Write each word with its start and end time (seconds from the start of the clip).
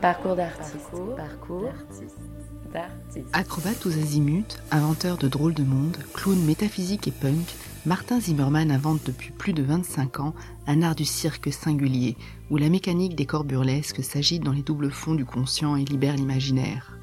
Parcours 0.00 0.36
d'artiste. 0.36 0.90
Parcours. 1.16 1.72
Acrobate 3.32 3.86
aux 3.86 3.92
azimuts, 3.92 4.56
inventeur 4.70 5.16
de 5.16 5.28
drôles 5.28 5.54
de 5.54 5.62
monde, 5.62 5.96
clown 6.12 6.38
métaphysique 6.44 7.08
et 7.08 7.12
punk, 7.12 7.54
Martin 7.86 8.20
Zimmerman 8.20 8.70
invente 8.70 9.00
depuis 9.06 9.30
plus 9.30 9.52
de 9.52 9.62
25 9.62 10.20
ans 10.20 10.34
un 10.66 10.82
art 10.82 10.94
du 10.94 11.04
cirque 11.04 11.52
singulier, 11.52 12.16
où 12.50 12.56
la 12.56 12.68
mécanique 12.68 13.14
des 13.14 13.26
corps 13.26 13.44
burlesques 13.44 14.04
s'agite 14.04 14.42
dans 14.42 14.52
les 14.52 14.62
doubles 14.62 14.90
fonds 14.90 15.14
du 15.14 15.24
conscient 15.24 15.76
et 15.76 15.84
libère 15.84 16.16
l'imaginaire. 16.16 16.98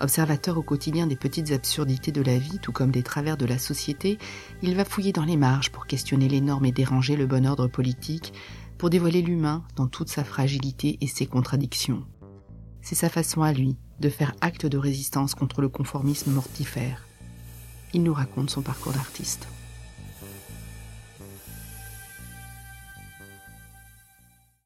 Observateur 0.00 0.58
au 0.58 0.62
quotidien 0.62 1.06
des 1.06 1.16
petites 1.16 1.52
absurdités 1.52 2.12
de 2.12 2.22
la 2.22 2.38
vie, 2.38 2.58
tout 2.60 2.72
comme 2.72 2.90
des 2.90 3.02
travers 3.02 3.36
de 3.36 3.46
la 3.46 3.58
société, 3.58 4.18
il 4.62 4.76
va 4.76 4.84
fouiller 4.84 5.12
dans 5.12 5.24
les 5.24 5.36
marges 5.36 5.70
pour 5.70 5.86
questionner 5.86 6.28
les 6.28 6.40
normes 6.40 6.66
et 6.66 6.72
déranger 6.72 7.16
le 7.16 7.26
bon 7.26 7.46
ordre 7.46 7.66
politique, 7.66 8.32
pour 8.76 8.90
dévoiler 8.90 9.22
l'humain 9.22 9.64
dans 9.74 9.88
toute 9.88 10.08
sa 10.08 10.22
fragilité 10.22 10.98
et 11.00 11.08
ses 11.08 11.26
contradictions. 11.26 12.04
C'est 12.88 12.94
sa 12.94 13.10
façon 13.10 13.42
à 13.42 13.52
lui 13.52 13.76
de 14.00 14.08
faire 14.08 14.34
acte 14.40 14.64
de 14.64 14.78
résistance 14.78 15.34
contre 15.34 15.60
le 15.60 15.68
conformisme 15.68 16.32
mortifère. 16.32 17.06
Il 17.92 18.02
nous 18.02 18.14
raconte 18.14 18.48
son 18.48 18.62
parcours 18.62 18.94
d'artiste. 18.94 19.46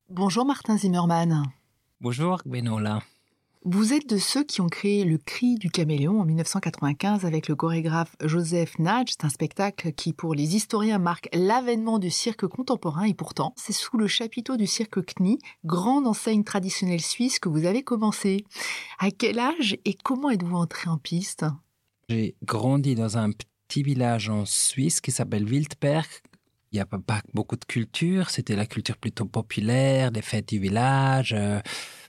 Bonjour 0.08 0.44
Martin 0.44 0.78
Zimmerman. 0.78 1.42
Bonjour 2.00 2.40
Benola. 2.46 3.00
Vous 3.64 3.92
êtes 3.92 4.08
de 4.08 4.18
ceux 4.18 4.42
qui 4.42 4.60
ont 4.60 4.68
créé 4.68 5.04
le 5.04 5.18
Cri 5.18 5.54
du 5.54 5.70
caméléon 5.70 6.20
en 6.20 6.24
1995 6.24 7.24
avec 7.24 7.46
le 7.46 7.54
chorégraphe 7.54 8.16
Joseph 8.20 8.76
Nage. 8.80 9.10
C'est 9.10 9.24
un 9.24 9.28
spectacle 9.28 9.92
qui, 9.92 10.12
pour 10.12 10.34
les 10.34 10.56
historiens, 10.56 10.98
marque 10.98 11.28
l'avènement 11.32 12.00
du 12.00 12.10
cirque 12.10 12.48
contemporain 12.48 13.04
et 13.04 13.14
pourtant, 13.14 13.54
c'est 13.56 13.72
sous 13.72 13.96
le 13.96 14.08
chapiteau 14.08 14.56
du 14.56 14.66
cirque 14.66 15.04
CNI, 15.04 15.38
grande 15.64 16.08
enseigne 16.08 16.42
traditionnelle 16.42 17.00
suisse, 17.00 17.38
que 17.38 17.48
vous 17.48 17.64
avez 17.64 17.84
commencé. 17.84 18.44
À 18.98 19.12
quel 19.12 19.38
âge 19.38 19.76
et 19.84 19.94
comment 19.94 20.30
êtes-vous 20.30 20.56
entré 20.56 20.90
en 20.90 20.98
piste? 20.98 21.44
J'ai 22.08 22.34
grandi 22.42 22.96
dans 22.96 23.16
un 23.16 23.30
petit 23.30 23.84
village 23.84 24.28
en 24.28 24.44
Suisse 24.44 25.00
qui 25.00 25.12
s'appelle 25.12 25.44
Wildberg. 25.44 26.08
Il 26.72 26.76
n'y 26.76 26.80
a 26.80 26.86
pas 26.86 27.20
beaucoup 27.32 27.56
de 27.56 27.64
culture, 27.64 28.30
c'était 28.30 28.56
la 28.56 28.66
culture 28.66 28.96
plutôt 28.96 29.26
populaire, 29.26 30.10
des 30.10 30.22
fêtes 30.22 30.48
du 30.48 30.58
village. 30.58 31.36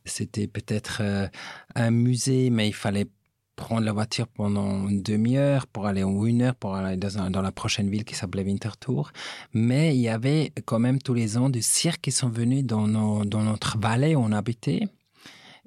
C'était 0.05 0.47
peut-être 0.47 0.97
euh, 1.01 1.27
un 1.75 1.91
musée, 1.91 2.49
mais 2.49 2.67
il 2.67 2.73
fallait 2.73 3.07
prendre 3.55 3.81
la 3.81 3.93
voiture 3.93 4.27
pendant 4.27 4.87
une 4.87 5.03
demi-heure 5.03 5.67
pour 5.67 5.85
aller 5.85 6.03
ou 6.03 6.25
une 6.25 6.41
heure 6.41 6.55
pour 6.55 6.75
aller 6.75 6.97
dans, 6.97 7.29
dans 7.29 7.41
la 7.41 7.51
prochaine 7.51 7.89
ville 7.89 8.03
qui 8.03 8.15
s'appelait 8.15 8.43
Winterthur. 8.43 9.11
Mais 9.53 9.95
il 9.95 10.01
y 10.01 10.09
avait 10.09 10.51
quand 10.65 10.79
même 10.79 10.99
tous 10.99 11.13
les 11.13 11.37
ans 11.37 11.49
du 11.49 11.61
cirque 11.61 12.01
qui 12.01 12.11
sont 12.11 12.29
venus 12.29 12.63
dans, 12.63 12.87
dans 12.87 13.43
notre 13.43 13.77
vallée 13.77 14.15
où 14.15 14.19
on 14.19 14.31
habitait. 14.31 14.87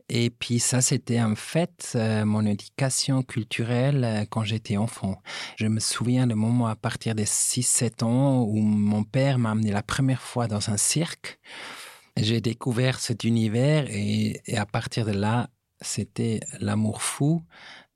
Et 0.08 0.30
puis 0.30 0.60
ça, 0.60 0.80
c'était 0.80 1.20
en 1.20 1.34
fait 1.34 1.92
euh, 1.96 2.24
mon 2.24 2.46
éducation 2.46 3.22
culturelle 3.22 4.04
euh, 4.04 4.24
quand 4.30 4.44
j'étais 4.44 4.76
enfant. 4.76 5.20
Je 5.56 5.66
me 5.66 5.80
souviens 5.80 6.28
de 6.28 6.34
moment 6.34 6.68
à 6.68 6.76
partir 6.76 7.16
des 7.16 7.24
6-7 7.24 8.04
ans 8.04 8.42
où 8.42 8.56
mon 8.56 9.02
père 9.02 9.38
m'a 9.38 9.50
amené 9.50 9.72
la 9.72 9.82
première 9.82 10.22
fois 10.22 10.46
dans 10.46 10.70
un 10.70 10.76
cirque 10.76 11.40
j'ai 12.16 12.40
découvert 12.40 13.00
cet 13.00 13.24
univers 13.24 13.86
et, 13.90 14.40
et, 14.46 14.56
à 14.56 14.66
partir 14.66 15.04
de 15.04 15.12
là, 15.12 15.50
c'était 15.80 16.40
l'amour 16.60 17.02
fou 17.02 17.42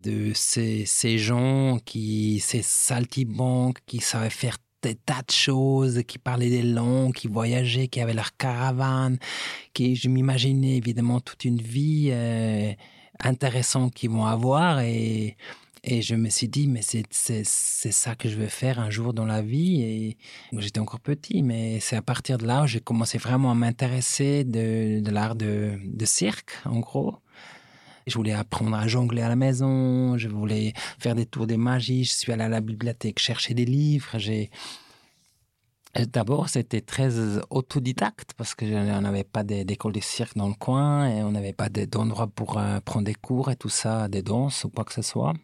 de 0.02 0.32
ces, 0.34 0.84
ces 0.86 1.18
gens 1.18 1.78
qui, 1.84 2.40
ces 2.40 2.62
saltimbanques, 2.62 3.78
qui 3.86 4.00
savaient 4.00 4.30
faire 4.30 4.56
des 4.82 4.94
tas 4.94 5.22
de 5.26 5.32
choses, 5.32 6.02
qui 6.06 6.18
parlaient 6.18 6.48
des 6.48 6.62
langues, 6.62 7.14
qui 7.14 7.28
voyageaient, 7.28 7.88
qui 7.88 8.00
avaient 8.00 8.14
leur 8.14 8.36
caravane, 8.36 9.18
qui, 9.74 9.96
je 9.96 10.08
m'imaginais 10.08 10.76
évidemment 10.76 11.20
toute 11.20 11.44
une 11.44 11.60
vie 11.60 12.08
euh, 12.12 12.72
intéressante 13.22 13.94
qu'ils 13.94 14.10
vont 14.10 14.24
avoir 14.26 14.80
et, 14.80 15.36
et 15.82 16.02
je 16.02 16.14
me 16.14 16.28
suis 16.28 16.48
dit, 16.48 16.68
mais 16.68 16.82
c'est, 16.82 17.44
ça 17.44 18.14
que 18.14 18.28
je 18.28 18.36
veux 18.36 18.48
faire 18.48 18.78
un 18.80 18.90
jour 18.90 19.14
dans 19.14 19.24
la 19.24 19.40
vie. 19.40 19.82
Et 19.82 20.18
j'étais 20.58 20.80
encore 20.80 21.00
petit, 21.00 21.42
mais 21.42 21.80
c'est 21.80 21.96
à 21.96 22.02
partir 22.02 22.36
de 22.36 22.46
là 22.46 22.64
où 22.64 22.66
j'ai 22.66 22.80
commencé 22.80 23.16
vraiment 23.16 23.50
à 23.50 23.54
m'intéresser 23.54 24.44
de, 24.44 25.00
de 25.00 25.10
l'art 25.10 25.36
de, 25.36 25.78
de 25.82 26.04
cirque, 26.04 26.52
en 26.66 26.80
gros. 26.80 27.16
Je 28.06 28.14
voulais 28.14 28.32
apprendre 28.32 28.76
à 28.76 28.86
jongler 28.88 29.22
à 29.22 29.28
la 29.28 29.36
maison, 29.36 30.18
je 30.18 30.28
voulais 30.28 30.74
faire 30.98 31.14
des 31.14 31.26
tours 31.26 31.46
de 31.46 31.56
magie, 31.56 32.04
je 32.04 32.12
suis 32.12 32.32
allé 32.32 32.42
à 32.42 32.48
la 32.48 32.60
bibliothèque 32.60 33.18
chercher 33.18 33.54
des 33.54 33.64
livres, 33.64 34.18
j'ai... 34.18 34.50
D'abord, 36.12 36.48
c'était 36.48 36.82
très 36.82 37.10
autodidacte 37.50 38.30
parce 38.36 38.54
que 38.54 38.64
on 38.64 39.00
n'avait 39.00 39.24
pas 39.24 39.42
d'école 39.42 39.92
de 39.92 40.00
cirque 40.00 40.36
dans 40.36 40.46
le 40.46 40.54
coin 40.54 41.08
et 41.08 41.24
on 41.24 41.32
n'avait 41.32 41.52
pas 41.52 41.68
d'endroit 41.68 42.28
pour 42.28 42.58
euh, 42.58 42.78
prendre 42.78 43.06
des 43.06 43.14
cours 43.14 43.50
et 43.50 43.56
tout 43.56 43.68
ça, 43.68 44.06
des 44.06 44.22
danses 44.22 44.62
ou 44.62 44.70
quoi 44.70 44.84
que 44.84 44.92
ce 44.92 45.02
soit. 45.02 45.34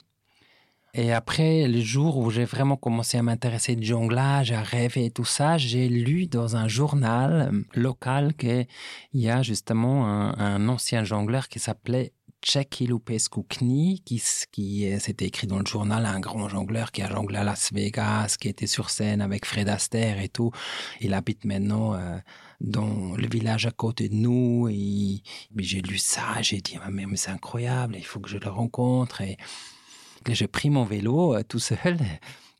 Et 0.99 1.12
après, 1.12 1.69
le 1.69 1.81
jour 1.83 2.17
où 2.17 2.31
j'ai 2.31 2.47
vraiment 2.47 2.79
commencé 2.79 3.19
à 3.19 3.23
m'intéresser 3.23 3.77
de 3.77 3.83
jonglage, 3.83 4.51
à 4.51 4.62
rêver 4.62 5.05
et 5.05 5.11
tout 5.11 5.27
ça, 5.27 5.59
j'ai 5.59 5.91
lu 5.91 6.27
dans 6.27 6.57
un 6.57 6.69
journal 6.69 7.53
local 7.75 8.33
qu'il 8.33 8.67
y 9.12 9.29
a 9.29 9.43
justement 9.43 10.07
un, 10.07 10.69
ancien 10.69 11.05
jongleur 11.05 11.49
qui 11.49 11.59
s'appelait 11.59 12.15
Czeki 12.41 12.87
Lupescu 12.87 13.43
Kni, 13.43 14.01
qui, 14.07 14.23
qui 14.51 14.91
c'était 14.99 15.27
écrit 15.27 15.47
dans 15.47 15.59
le 15.59 15.67
journal, 15.67 16.07
un 16.07 16.19
grand 16.19 16.49
jongleur 16.49 16.91
qui 16.93 17.03
a 17.03 17.11
jonglé 17.11 17.37
à 17.37 17.45
Las 17.45 17.75
Vegas, 17.75 18.37
qui 18.41 18.49
était 18.49 18.67
sur 18.67 18.89
scène 18.89 19.21
avec 19.21 19.45
Fred 19.45 19.69
Astaire 19.69 20.19
et 20.19 20.31
tout. 20.31 20.51
Il 21.03 21.13
habite 21.13 21.45
maintenant 21.45 21.93
euh, 21.93 22.17
dans 22.63 23.15
le 23.15 23.28
village 23.28 23.67
à 23.67 23.71
côté 23.71 24.09
de 24.09 24.15
nous. 24.15 24.69
Et 24.71 25.23
j'ai 25.59 25.83
lu 25.83 25.99
ça, 25.99 26.41
j'ai 26.41 26.63
dit, 26.63 26.78
mais, 26.91 27.05
mais 27.05 27.17
c'est 27.17 27.33
incroyable, 27.33 27.97
il 27.99 28.07
faut 28.07 28.21
que 28.21 28.31
je 28.31 28.39
le 28.39 28.49
rencontre. 28.49 29.21
J'ai 30.34 30.47
pris 30.47 30.70
mon 30.70 30.84
vélo 30.84 31.34
euh, 31.34 31.42
tout 31.42 31.59
seul 31.59 31.98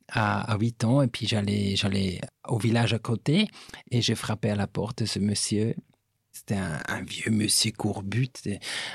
à, 0.09 0.53
à 0.53 0.59
8 0.59 0.85
ans 0.85 1.03
et 1.03 1.09
puis 1.09 1.27
j'allais, 1.27 1.77
j'allais 1.77 2.21
au 2.49 2.59
village 2.59 2.93
à 2.95 2.99
côté 2.99 3.49
et 3.91 4.01
j'ai 4.03 4.15
frappé 4.15 4.51
à 4.51 4.57
la 4.57 4.67
porte 4.67 5.01
de 5.03 5.07
ce 5.07 5.19
monsieur. 5.19 5.75
C'était 6.33 6.57
un, 6.57 7.03
vieux 7.03 7.31
monsieur 7.31 7.73
courbut. 7.73 8.31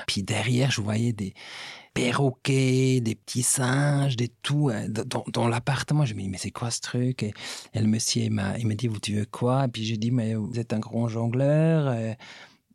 Puis 0.06 0.22
derrière, 0.22 0.70
je 0.70 0.80
voyais 0.80 1.12
des 1.12 1.34
perroquets, 1.92 3.00
des 3.00 3.16
petits 3.16 3.42
singes, 3.42 4.16
des 4.16 4.28
tout 4.42 4.70
euh, 4.70 4.86
dans, 4.88 5.48
l'appartement. 5.48 6.04
Je 6.04 6.14
me 6.14 6.20
dis 6.20 6.28
mais 6.28 6.38
c'est 6.38 6.52
quoi 6.52 6.70
ce 6.70 6.80
truc? 6.80 7.24
Et, 7.24 7.32
le 7.74 7.86
monsieur 7.86 8.22
il 8.22 8.30
m'a, 8.30 8.56
m'a 8.56 8.74
dit 8.74 8.86
vous 8.86 9.00
tu 9.00 9.14
veux 9.14 9.26
quoi? 9.26 9.64
Et 9.64 9.68
puis 9.68 9.84
j'ai 9.84 9.96
dit 9.96 10.12
mais 10.12 10.34
vous 10.36 10.60
êtes 10.60 10.72
un 10.72 10.78
grand 10.78 11.08
jongleur. 11.08 11.88
Euh, 11.88 12.14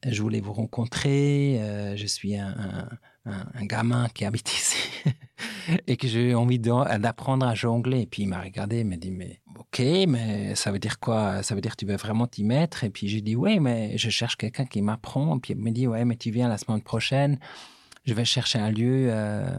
je 0.06 0.22
voulais 0.22 0.42
vous 0.42 0.54
rencontrer. 0.54 1.60
je 1.96 2.06
suis 2.06 2.36
un 2.36 2.88
un, 3.28 3.66
gamin 3.66 4.08
qui 4.14 4.26
habite 4.26 4.52
ici 4.54 4.78
et 5.88 5.98
que 5.98 6.08
j'ai 6.08 6.34
envie 6.36 6.60
d'apprendre 6.60 7.46
à 7.46 7.56
jongler. 7.56 8.02
Et 8.02 8.06
puis 8.06 8.24
il 8.24 8.28
m'a 8.28 8.42
regardé, 8.42 8.80
il 8.80 8.86
m'a 8.86 8.98
dit 8.98 9.12
mais 9.12 9.42
ok, 9.58 9.82
mais 10.08 10.56
ça 10.56 10.72
veut 10.72 10.80
dire 10.80 11.00
quoi? 11.00 11.44
Ça 11.44 11.56
veut 11.56 11.62
dire 11.62 11.72
que 11.72 11.78
tu 11.78 11.86
veux 11.86 11.98
vraiment 11.98 12.28
t'y 12.28 12.44
mettre? 12.44 12.84
Et 12.84 12.90
puis 12.90 13.08
j'ai 13.08 13.22
dit 13.22 13.36
oui, 13.36 13.60
mais 13.60 13.98
je 13.98 14.10
cherche 14.10 14.36
quelqu'un 14.38 14.66
qui 14.66 14.82
m'apprend. 14.82 15.40
Puis 15.40 15.54
il 15.54 15.60
me 15.60 15.72
dit 15.72 15.88
ouais, 15.88 16.06
mais 16.06 16.16
tu 16.16 16.32
viens 16.32 16.48
la 16.48 16.58
semaine 16.58 16.82
prochaine. 16.82 17.40
Je 18.06 18.14
vais 18.14 18.24
chercher 18.24 18.60
un 18.60 18.72
lieu 18.72 19.08
euh, 19.10 19.50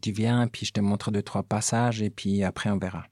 tu 0.00 0.12
viens, 0.12 0.48
puis 0.48 0.66
je 0.66 0.72
te 0.72 0.80
montre 0.80 1.10
deux 1.10 1.22
trois 1.22 1.42
passages, 1.42 2.02
et 2.02 2.10
puis 2.10 2.42
après 2.42 2.70
on 2.70 2.78
verra. 2.78 3.04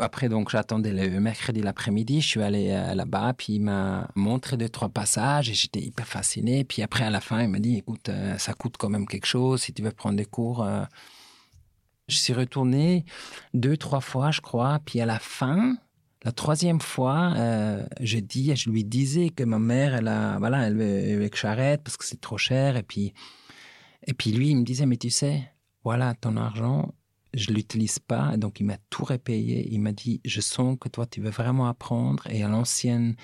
Après, 0.00 0.28
donc, 0.28 0.50
j'attendais 0.50 0.92
le 0.92 1.20
mercredi 1.20 1.62
l'après-midi. 1.62 2.20
Je 2.20 2.26
suis 2.26 2.42
allé 2.42 2.70
euh, 2.70 2.94
là-bas, 2.94 3.34
puis 3.36 3.54
il 3.54 3.60
m'a 3.60 4.08
montré 4.14 4.56
deux, 4.56 4.68
trois 4.68 4.88
passages 4.88 5.50
et 5.50 5.54
j'étais 5.54 5.80
hyper 5.80 6.06
fasciné. 6.06 6.64
Puis 6.64 6.82
après, 6.82 7.04
à 7.04 7.10
la 7.10 7.20
fin, 7.20 7.42
il 7.42 7.48
m'a 7.48 7.58
dit, 7.58 7.78
écoute, 7.78 8.08
euh, 8.08 8.36
ça 8.38 8.54
coûte 8.54 8.76
quand 8.78 8.88
même 8.88 9.06
quelque 9.06 9.26
chose 9.26 9.62
si 9.62 9.72
tu 9.72 9.82
veux 9.82 9.90
prendre 9.90 10.16
des 10.16 10.24
cours. 10.24 10.62
Euh. 10.62 10.84
Je 12.08 12.16
suis 12.16 12.32
retourné 12.32 13.04
deux, 13.54 13.76
trois 13.76 14.00
fois, 14.00 14.30
je 14.30 14.40
crois. 14.40 14.78
Puis 14.84 15.00
à 15.00 15.06
la 15.06 15.18
fin, 15.18 15.76
la 16.24 16.32
troisième 16.32 16.80
fois, 16.80 17.34
je 18.00 18.18
dis, 18.18 18.54
je 18.54 18.70
lui 18.70 18.84
disais 18.84 19.30
que 19.30 19.42
ma 19.42 19.58
mère, 19.58 19.96
elle 19.96 20.06
a, 20.06 20.38
voilà, 20.38 20.68
elle 20.68 20.76
veut 20.76 21.28
que 21.28 21.36
j'arrête 21.36 21.82
parce 21.82 21.96
que 21.96 22.04
c'est 22.04 22.20
trop 22.20 22.38
cher. 22.38 22.76
Et 22.76 22.84
puis, 22.84 23.12
et 24.06 24.14
puis 24.14 24.30
lui, 24.30 24.50
il 24.50 24.56
me 24.56 24.62
disait, 24.62 24.86
mais 24.86 24.96
tu 24.96 25.10
sais, 25.10 25.50
voilà 25.82 26.14
ton 26.14 26.36
argent, 26.36 26.94
je 27.36 27.52
l'utilise 27.52 27.98
pas, 27.98 28.36
donc 28.36 28.60
il 28.60 28.64
m'a 28.64 28.78
tout 28.90 29.04
répayé. 29.04 29.68
Il 29.70 29.80
m'a 29.80 29.92
dit, 29.92 30.20
je 30.24 30.40
sens 30.40 30.76
que 30.80 30.88
toi, 30.88 31.06
tu 31.06 31.20
veux 31.20 31.30
vraiment 31.30 31.68
apprendre. 31.68 32.26
Et 32.30 32.42
à 32.42 32.48
l'ancienne, 32.48 33.14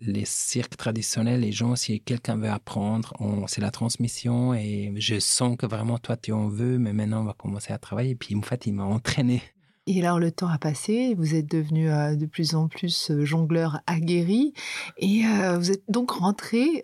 les 0.00 0.24
cirques 0.24 0.76
traditionnels, 0.76 1.40
les 1.40 1.52
gens, 1.52 1.76
si 1.76 2.00
quelqu'un 2.00 2.36
veut 2.36 2.50
apprendre, 2.50 3.14
c'est 3.46 3.60
la 3.60 3.70
transmission. 3.70 4.54
Et 4.54 4.92
je 4.96 5.18
sens 5.20 5.56
que 5.56 5.66
vraiment, 5.66 5.98
toi, 5.98 6.16
tu 6.16 6.32
en 6.32 6.48
veux, 6.48 6.78
mais 6.78 6.92
maintenant, 6.92 7.22
on 7.22 7.24
va 7.24 7.34
commencer 7.34 7.72
à 7.72 7.78
travailler. 7.78 8.10
Et 8.10 8.16
puis, 8.16 8.34
en 8.34 8.42
fait, 8.42 8.66
il 8.66 8.74
m'a 8.74 8.84
entraîné. 8.84 9.42
Et 9.92 9.98
alors 10.06 10.20
le 10.20 10.30
temps 10.30 10.46
a 10.46 10.56
passé, 10.56 11.16
vous 11.18 11.34
êtes 11.34 11.50
devenu 11.50 11.90
euh, 11.90 12.14
de 12.14 12.24
plus 12.24 12.54
en 12.54 12.68
plus 12.68 13.10
euh, 13.10 13.24
jongleur 13.24 13.80
aguerri. 13.88 14.54
Et 14.98 15.24
euh, 15.26 15.58
vous 15.58 15.72
êtes 15.72 15.82
donc 15.88 16.12
rentré 16.12 16.80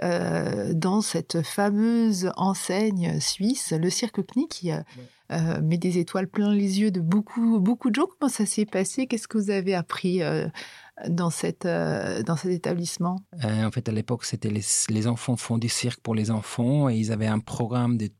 dans 0.75 1.01
cette 1.03 1.43
fameuse 1.43 2.33
enseigne 2.37 3.21
suisse, 3.21 3.73
le 3.73 3.91
Cirque 3.91 4.23
Knie, 4.27 4.49
qui 4.49 4.73
met 5.63 5.79
des 5.79 5.99
étoiles 5.99 6.27
plein 6.27 6.53
les 6.53 6.81
yeux 6.81 6.91
de 6.91 7.01
beaucoup, 7.01 7.61
beaucoup 7.61 7.91
de 7.91 7.95
gens. 7.95 8.07
Comment 8.19 8.29
ça 8.29 8.45
s'est 8.45 8.67
passé? 8.67 9.07
Qu'est-ce 9.07 9.29
que 9.29 9.39
vous 9.39 9.51
avez 9.51 9.75
appris 9.75 10.21
dans, 11.09 11.31
cette, 11.31 11.67
dans 11.67 12.37
cet 12.37 12.51
établissement? 12.51 13.21
En 13.43 13.71
fait, 13.71 13.89
à 13.89 13.93
l'époque, 13.93 14.25
c'était 14.25 14.51
les, 14.51 14.63
les 14.89 15.07
enfants 15.07 15.37
font 15.37 15.59
du 15.59 15.69
cirque 15.69 16.01
pour 16.01 16.15
les 16.15 16.31
enfants 16.31 16.89
et 16.89 16.97
ils 16.97 17.13
avaient 17.13 17.27
un 17.27 17.41
programme 17.41 17.97
de 17.99 18.11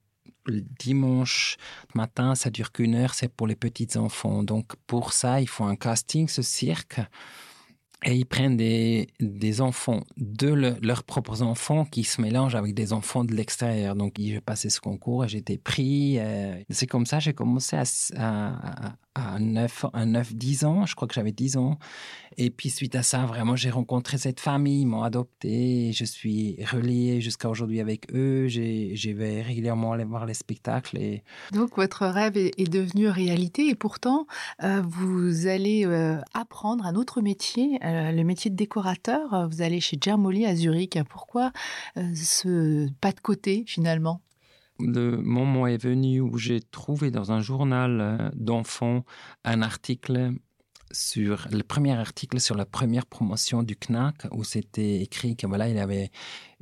dimanche 0.51 1.57
matin, 1.95 2.35
ça 2.35 2.51
dure 2.51 2.73
qu'une 2.73 2.95
heure, 2.95 3.15
c'est 3.15 3.29
pour 3.29 3.47
les 3.47 3.57
petits 3.57 3.97
enfants. 3.97 4.43
Donc 4.43 4.75
pour 4.87 5.13
ça, 5.13 5.41
il 5.41 5.49
faut 5.49 5.65
un 5.65 5.77
casting, 5.77 6.29
ce 6.29 6.43
cirque. 6.43 7.01
Et 8.05 8.15
ils 8.15 8.27
prennent 8.27 8.57
des, 8.57 9.09
des 9.21 9.61
enfants 9.61 10.05
de 10.17 10.49
leurs 10.83 11.03
propres 11.03 11.43
enfants 11.43 11.87
qui 11.87 12.05
se 12.05 12.21
mélangent 12.21 12.55
avec 12.55 12.75
des 12.75 12.93
enfants 12.93 13.25
de 13.25 13.35
l'extérieur. 13.35 13.97
Donc, 13.97 14.15
j'ai 14.19 14.41
passé 14.41 14.69
ce 14.69 14.81
concours 14.81 15.25
et 15.25 15.35
été 15.35 15.57
pris. 15.57 16.19
Euh, 16.19 16.63
c'est 16.69 16.87
comme 16.87 17.07
ça 17.07 17.21
j'ai 17.21 17.33
commencé 17.33 17.77
à, 18.17 18.97
à 19.19 19.39
9, 19.39 19.87
à 19.93 20.05
9, 20.05 20.35
10 20.35 20.65
ans. 20.65 20.87
Je 20.87 20.95
crois 20.95 21.09
que 21.09 21.15
j'avais 21.15 21.33
10 21.33 21.57
ans. 21.57 21.79
Et 22.39 22.51
puis, 22.51 22.71
suite 22.71 22.95
à 22.95 23.03
ça, 23.03 23.25
vraiment, 23.25 23.57
j'ai 23.57 23.71
rencontré 23.71 24.19
cette 24.19 24.41
famille, 24.41 24.83
ils 24.83 24.87
m'ont 24.87 25.03
adopté. 25.03 25.93
Je 25.93 26.05
suis 26.05 26.63
relié 26.65 27.21
jusqu'à 27.21 27.49
aujourd'hui 27.49 27.81
avec 27.81 28.13
eux. 28.15 28.47
Je 28.49 29.11
vais 29.11 29.43
régulièrement 29.43 29.93
aller 29.93 30.05
voir 30.05 30.27
les 30.27 30.35
spectacles. 30.35 30.99
Et... 30.99 31.25
Donc, 31.53 31.77
votre 31.77 32.07
rêve 32.07 32.37
est, 32.37 32.71
devenu 32.71 33.09
réalité. 33.09 33.69
Et 33.69 33.75
pourtant, 33.75 34.27
euh, 34.63 34.83
vous 34.85 35.47
allez 35.47 35.87
euh, 35.87 36.19
apprendre 36.35 36.85
un 36.85 36.95
autre 36.95 37.23
métier, 37.23 37.79
euh, 37.85 38.13
le 38.13 38.25
métier 38.25 38.51
de 38.51 38.57
décorateur. 38.57 39.49
Vous 39.49 39.63
allez 39.63 39.81
chez 39.81 39.97
Germoli 40.01 40.45
à 40.45 40.55
Zurich. 40.55 40.99
Pourquoi 41.09 41.53
ce 41.97 42.89
pas 43.01 43.13
de 43.13 43.21
côté, 43.21 43.65
finalement? 43.67 44.21
Le 44.79 45.17
moment 45.17 45.67
est 45.67 45.83
venu 45.83 46.21
où 46.21 46.39
j'ai 46.39 46.61
trouvé 46.61 47.11
dans 47.11 47.33
un 47.33 47.41
journal 47.41 48.01
euh, 48.01 48.31
d'enfants 48.35 49.05
un 49.45 49.63
article 49.63 50.35
sur 50.93 51.49
le 51.51 51.63
premier 51.63 51.93
article 51.93 52.41
sur 52.41 52.57
la 52.57 52.65
première 52.65 53.07
promotion 53.07 53.63
du 53.63 53.77
CNAC 53.77 54.29
où 54.31 54.45
c'était 54.45 55.03
écrit 55.03 55.37
que 55.37 55.47
voilà 55.47 55.69
il 55.69 55.77
y 55.77 55.81
avait 55.81 56.11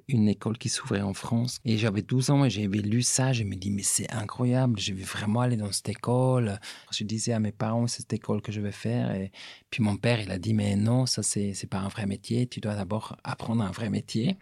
une 0.08 0.28
école 0.28 0.58
qui 0.58 0.68
s'ouvrait 0.68 1.00
en 1.00 1.14
France. 1.14 1.60
Et 1.64 1.78
j'avais 1.78 2.02
12 2.02 2.30
ans 2.30 2.44
et 2.44 2.50
j'avais 2.50 2.78
lu 2.78 3.02
ça 3.02 3.32
je 3.32 3.44
me 3.44 3.54
dis 3.54 3.70
mais 3.70 3.82
c'est 3.82 4.10
incroyable 4.12 4.78
je 4.78 4.92
vais 4.92 5.02
vraiment 5.02 5.40
aller 5.40 5.56
dans 5.56 5.72
cette 5.72 5.88
école. 5.90 6.58
Je 6.90 7.04
disais 7.04 7.32
à 7.32 7.40
mes 7.40 7.52
parents 7.52 7.86
c'est 7.86 8.02
cette 8.02 8.14
école 8.14 8.42
que 8.42 8.52
je 8.52 8.60
vais 8.60 8.72
faire. 8.72 9.14
Et 9.14 9.30
puis 9.70 9.82
mon 9.82 9.96
père 9.96 10.20
il 10.20 10.30
a 10.30 10.38
dit 10.38 10.54
mais 10.54 10.76
non 10.76 11.06
ça 11.06 11.22
c'est 11.22 11.54
c'est 11.54 11.66
pas 11.66 11.78
un 11.78 11.88
vrai 11.88 12.06
métier. 12.06 12.46
Tu 12.46 12.60
dois 12.60 12.74
d'abord 12.74 13.16
apprendre 13.24 13.62
un 13.62 13.70
vrai 13.70 13.90
métier 13.90 14.36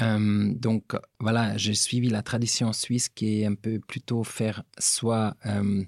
euh, 0.00 0.52
donc 0.54 0.96
voilà, 1.20 1.56
j'ai 1.56 1.74
suivi 1.74 2.08
la 2.08 2.22
tradition 2.22 2.72
suisse 2.72 3.08
qui 3.08 3.42
est 3.42 3.46
un 3.46 3.54
peu 3.54 3.78
plutôt 3.78 4.24
faire 4.24 4.62
soit 4.78 5.36
euh, 5.46 5.84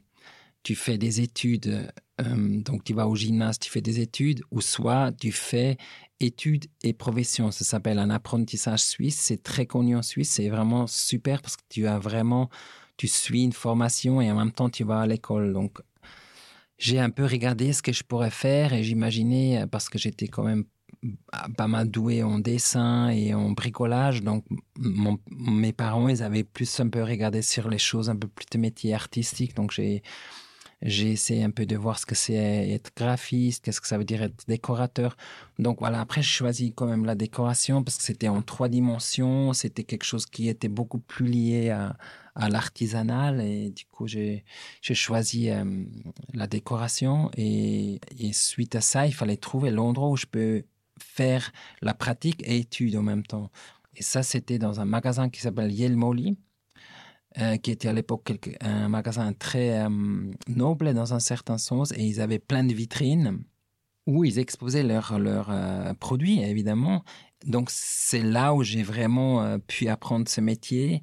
tu 0.62 0.74
fais 0.74 0.98
des 0.98 1.20
études, 1.20 1.92
euh, 2.20 2.62
donc 2.62 2.84
tu 2.84 2.94
vas 2.94 3.06
au 3.08 3.16
gymnase, 3.16 3.58
tu 3.58 3.70
fais 3.70 3.80
des 3.80 4.00
études, 4.00 4.42
ou 4.50 4.60
soit 4.60 5.12
tu 5.12 5.32
fais 5.32 5.76
études 6.20 6.66
et 6.82 6.92
profession. 6.92 7.50
Ça 7.50 7.64
s'appelle 7.64 7.98
un 7.98 8.10
apprentissage 8.10 8.80
suisse. 8.80 9.16
C'est 9.16 9.42
très 9.42 9.66
connu 9.66 9.96
en 9.96 10.02
Suisse. 10.02 10.30
C'est 10.30 10.48
vraiment 10.48 10.86
super 10.86 11.42
parce 11.42 11.56
que 11.56 11.62
tu 11.68 11.86
as 11.86 11.98
vraiment, 11.98 12.48
tu 12.96 13.08
suis 13.08 13.42
une 13.42 13.52
formation 13.52 14.20
et 14.20 14.30
en 14.30 14.36
même 14.36 14.52
temps 14.52 14.70
tu 14.70 14.84
vas 14.84 15.00
à 15.00 15.06
l'école. 15.06 15.52
Donc 15.52 15.80
j'ai 16.78 16.98
un 16.98 17.10
peu 17.10 17.24
regardé 17.24 17.72
ce 17.72 17.82
que 17.82 17.92
je 17.92 18.02
pourrais 18.02 18.30
faire 18.30 18.72
et 18.72 18.82
j'imaginais, 18.82 19.66
parce 19.70 19.88
que 19.88 19.98
j'étais 19.98 20.28
quand 20.28 20.44
même 20.44 20.64
pas 21.56 21.68
mal 21.68 21.90
doué 21.90 22.22
en 22.22 22.38
dessin 22.38 23.08
et 23.08 23.34
en 23.34 23.50
bricolage. 23.50 24.22
Donc, 24.22 24.44
mes 24.78 25.72
parents, 25.72 26.08
ils 26.08 26.22
avaient 26.22 26.44
plus 26.44 26.80
un 26.80 26.88
peu 26.88 27.02
regardé 27.02 27.42
sur 27.42 27.68
les 27.68 27.78
choses 27.78 28.10
un 28.10 28.16
peu 28.16 28.28
plus 28.28 28.46
de 28.50 28.58
métier 28.58 28.94
artistique. 28.94 29.54
Donc, 29.54 29.70
j'ai, 29.70 30.02
j'ai 30.84 31.10
essayé 31.10 31.42
un 31.42 31.50
peu 31.50 31.66
de 31.66 31.76
voir 31.76 31.98
ce 31.98 32.06
que 32.06 32.14
c'est 32.14 32.34
être 32.70 32.92
graphiste, 32.94 33.64
qu'est-ce 33.64 33.80
que 33.80 33.86
ça 33.88 33.98
veut 33.98 34.04
dire 34.04 34.22
être 34.22 34.44
décorateur. 34.46 35.16
Donc 35.58 35.78
voilà, 35.80 36.00
après 36.00 36.22
j'ai 36.22 36.28
choisi 36.28 36.72
quand 36.74 36.86
même 36.86 37.06
la 37.06 37.14
décoration 37.14 37.82
parce 37.82 37.96
que 37.96 38.02
c'était 38.02 38.28
en 38.28 38.42
trois 38.42 38.68
dimensions, 38.68 39.54
c'était 39.54 39.84
quelque 39.84 40.04
chose 40.04 40.26
qui 40.26 40.48
était 40.48 40.68
beaucoup 40.68 40.98
plus 40.98 41.26
lié 41.26 41.70
à, 41.70 41.96
à 42.34 42.50
l'artisanal 42.50 43.40
et 43.40 43.70
du 43.70 43.86
coup 43.86 44.06
j'ai, 44.06 44.44
j'ai 44.82 44.94
choisi 44.94 45.50
euh, 45.50 45.64
la 46.34 46.46
décoration 46.46 47.30
et, 47.36 48.00
et 48.18 48.32
suite 48.34 48.74
à 48.74 48.82
ça, 48.82 49.06
il 49.06 49.14
fallait 49.14 49.38
trouver 49.38 49.70
l'endroit 49.70 50.10
où 50.10 50.16
je 50.16 50.26
peux 50.26 50.64
faire 50.98 51.52
la 51.82 51.94
pratique 51.94 52.42
et 52.46 52.58
étude 52.58 52.96
en 52.96 53.02
même 53.02 53.24
temps. 53.24 53.50
Et 53.96 54.02
ça, 54.02 54.22
c'était 54.22 54.58
dans 54.58 54.80
un 54.80 54.84
magasin 54.84 55.28
qui 55.30 55.40
s'appelle 55.40 55.72
Yelmoli, 55.72 56.36
euh, 57.38 57.56
qui 57.56 57.70
était 57.70 57.88
à 57.88 57.92
l'époque 57.92 58.32
un 58.60 58.88
magasin 58.88 59.32
très 59.32 59.84
euh, 59.84 59.88
noble 60.48 60.94
dans 60.94 61.14
un 61.14 61.20
certain 61.20 61.58
sens, 61.58 61.92
et 61.92 62.02
ils 62.02 62.20
avaient 62.20 62.38
plein 62.38 62.64
de 62.64 62.72
vitrines 62.72 63.42
où 64.06 64.24
ils 64.24 64.38
exposaient 64.38 64.82
leurs 64.82 65.18
leur, 65.18 65.48
euh, 65.50 65.94
produits, 65.94 66.40
évidemment. 66.42 67.04
Donc, 67.46 67.68
c'est 67.70 68.22
là 68.22 68.54
où 68.54 68.62
j'ai 68.62 68.82
vraiment 68.82 69.58
pu 69.60 69.88
apprendre 69.88 70.28
ce 70.28 70.40
métier. 70.40 71.02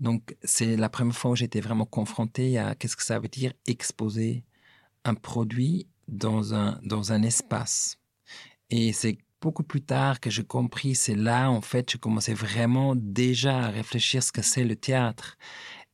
Donc, 0.00 0.36
c'est 0.42 0.76
la 0.76 0.88
première 0.88 1.14
fois 1.14 1.32
où 1.32 1.36
j'étais 1.36 1.60
vraiment 1.60 1.84
confronté 1.84 2.58
à 2.58 2.74
qu'est-ce 2.74 2.96
que 2.96 3.02
ça 3.02 3.18
veut 3.18 3.28
dire 3.28 3.52
exposer 3.66 4.44
un 5.04 5.14
produit 5.14 5.86
dans 6.08 6.54
un, 6.54 6.80
dans 6.82 7.12
un 7.12 7.22
espace. 7.22 7.97
Et 8.70 8.92
c'est 8.92 9.18
beaucoup 9.40 9.62
plus 9.62 9.82
tard 9.82 10.20
que 10.20 10.30
j'ai 10.30 10.44
compris, 10.44 10.94
c'est 10.94 11.14
là, 11.14 11.50
en 11.50 11.60
fait, 11.60 11.92
je 11.92 11.96
commençais 11.96 12.34
vraiment 12.34 12.94
déjà 12.96 13.58
à 13.58 13.68
réfléchir 13.68 14.22
ce 14.22 14.32
que 14.32 14.42
c'est 14.42 14.64
le 14.64 14.76
théâtre. 14.76 15.36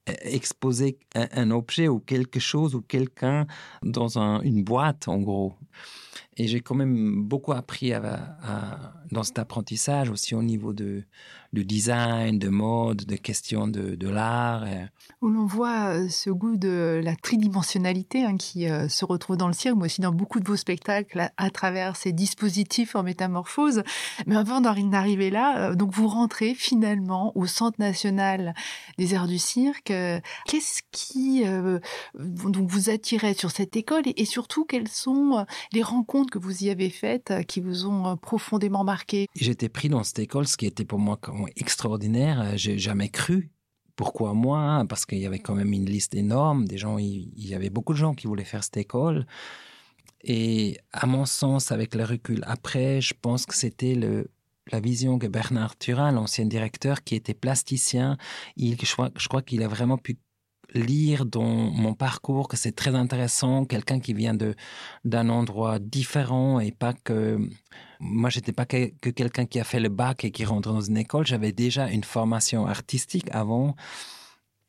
E, 0.08 0.12
exposer 0.24 0.98
un, 1.14 1.50
objet 1.50 1.88
ou 1.88 1.98
quelque 1.98 2.40
chose 2.40 2.74
ou 2.74 2.82
quelqu'un 2.82 3.46
dans 3.82 4.18
une 4.18 4.62
boîte, 4.62 5.08
en 5.08 5.18
gros. 5.18 5.54
Et 6.36 6.46
j'ai 6.46 6.60
quand 6.60 6.74
même 6.74 7.22
beaucoup 7.22 7.52
appris 7.52 7.92
dans 9.12 9.22
cet 9.22 9.38
apprentissage 9.38 10.10
aussi 10.10 10.34
au 10.34 10.42
niveau 10.42 10.72
de, 10.72 11.04
du 11.54 11.64
design, 11.64 12.38
de 12.38 12.48
mode, 12.48 13.04
de 13.04 13.16
questions 13.16 13.66
de, 13.68 13.94
de 13.94 14.08
l'art. 14.08 14.64
Où 15.22 15.28
l'on 15.28 15.46
voit 15.46 15.94
euh, 15.94 16.08
ce 16.08 16.28
goût 16.30 16.56
de 16.56 17.00
la 17.02 17.16
tridimensionnalité 17.16 18.24
hein, 18.24 18.36
qui 18.36 18.68
euh, 18.68 18.88
se 18.88 19.04
retrouve 19.04 19.36
dans 19.36 19.46
le 19.46 19.54
cirque, 19.54 19.76
mais 19.76 19.86
aussi 19.86 20.00
dans 20.00 20.12
beaucoup 20.12 20.40
de 20.40 20.46
vos 20.46 20.56
spectacles 20.56 21.30
à, 21.36 21.50
travers 21.50 21.96
ces 21.96 22.12
dispositifs 22.12 22.96
en 22.96 23.02
métamorphose. 23.02 23.82
Mais 24.26 24.36
avant 24.36 24.60
d'en 24.60 24.74
arriver 24.92 25.30
là, 25.30 25.70
euh, 25.70 25.74
donc 25.74 25.92
vous 25.92 26.08
rentrez 26.08 26.54
finalement 26.54 27.32
au 27.36 27.46
Centre 27.46 27.78
national 27.78 28.54
des 28.98 29.14
arts 29.14 29.28
du 29.28 29.38
cirque. 29.38 29.92
Qu'est-ce 30.46 30.82
qui 30.90 31.44
donc 32.18 32.68
vous 32.68 32.90
attirait 32.90 33.34
sur 33.34 33.50
cette 33.50 33.76
école 33.76 34.02
et, 34.06 34.20
et 34.20 34.24
surtout 34.24 34.64
quelles 34.64 34.88
sont 34.88 35.46
les 35.72 35.82
rencontres 35.82 36.32
que 36.32 36.38
vous 36.38 36.64
y 36.64 36.70
avez 36.70 36.90
faites 36.90 37.32
qui 37.46 37.60
vous 37.60 37.86
ont 37.86 38.16
profondément 38.16 38.82
marqué? 38.82 39.28
J'étais 39.36 39.68
pris 39.68 39.88
dans 39.88 40.02
cette 40.02 40.18
école, 40.18 40.48
ce 40.48 40.56
qui 40.56 40.66
était 40.66 40.84
pour 40.84 40.98
moi 40.98 41.16
extraordinaire. 41.56 42.40
Euh, 42.40 42.52
j'ai 42.56 42.78
jamais 42.78 43.08
cru. 43.08 43.50
Pourquoi 43.96 44.34
moi? 44.34 44.84
Parce 44.88 45.06
qu'il 45.06 45.18
y 45.18 45.26
avait 45.26 45.38
quand 45.38 45.54
même 45.54 45.72
une 45.72 45.86
liste 45.86 46.14
énorme. 46.14 46.66
Des 46.66 46.78
gens, 46.78 46.98
il 46.98 47.30
y 47.36 47.54
avait 47.54 47.70
beaucoup 47.70 47.92
de 47.92 47.98
gens 47.98 48.14
qui 48.14 48.26
voulaient 48.26 48.44
faire 48.44 48.64
cette 48.64 48.76
école. 48.76 49.26
Et 50.24 50.78
à 50.92 51.06
mon 51.06 51.26
sens, 51.26 51.70
avec 51.70 51.94
le 51.94 52.04
recul 52.04 52.42
après, 52.46 53.00
je 53.00 53.14
pense 53.20 53.46
que 53.46 53.54
c'était 53.54 53.94
le, 53.94 54.30
la 54.72 54.80
vision 54.80 55.18
que 55.18 55.26
Bernard 55.26 55.76
Turin, 55.78 56.12
l'ancien 56.12 56.46
directeur, 56.46 57.04
qui 57.04 57.14
était 57.14 57.34
plasticien, 57.34 58.16
il, 58.56 58.76
je 58.80 58.92
crois, 58.92 59.10
je 59.16 59.28
crois 59.28 59.42
qu'il 59.42 59.62
a 59.62 59.68
vraiment 59.68 59.98
pu 59.98 60.18
lire 60.72 61.26
dans 61.26 61.44
mon 61.44 61.94
parcours 61.94 62.48
que 62.48 62.56
c'est 62.56 62.72
très 62.72 62.94
intéressant, 62.94 63.64
quelqu'un 63.64 64.00
qui 64.00 64.14
vient 64.14 64.34
de 64.34 64.54
d'un 65.04 65.28
endroit 65.28 65.78
différent 65.78 66.58
et 66.58 66.72
pas 66.72 66.94
que 66.94 67.38
moi 68.04 68.30
j'étais 68.30 68.52
pas 68.52 68.66
que, 68.66 68.86
quelqu'un 69.10 69.46
qui 69.46 69.58
a 69.58 69.64
fait 69.64 69.80
le 69.80 69.88
bac 69.88 70.24
et 70.24 70.30
qui 70.30 70.44
rentre 70.44 70.70
dans 70.72 70.80
une 70.80 70.98
école, 70.98 71.26
j'avais 71.26 71.52
déjà 71.52 71.90
une 71.90 72.04
formation 72.04 72.66
artistique 72.66 73.28
avant. 73.32 73.74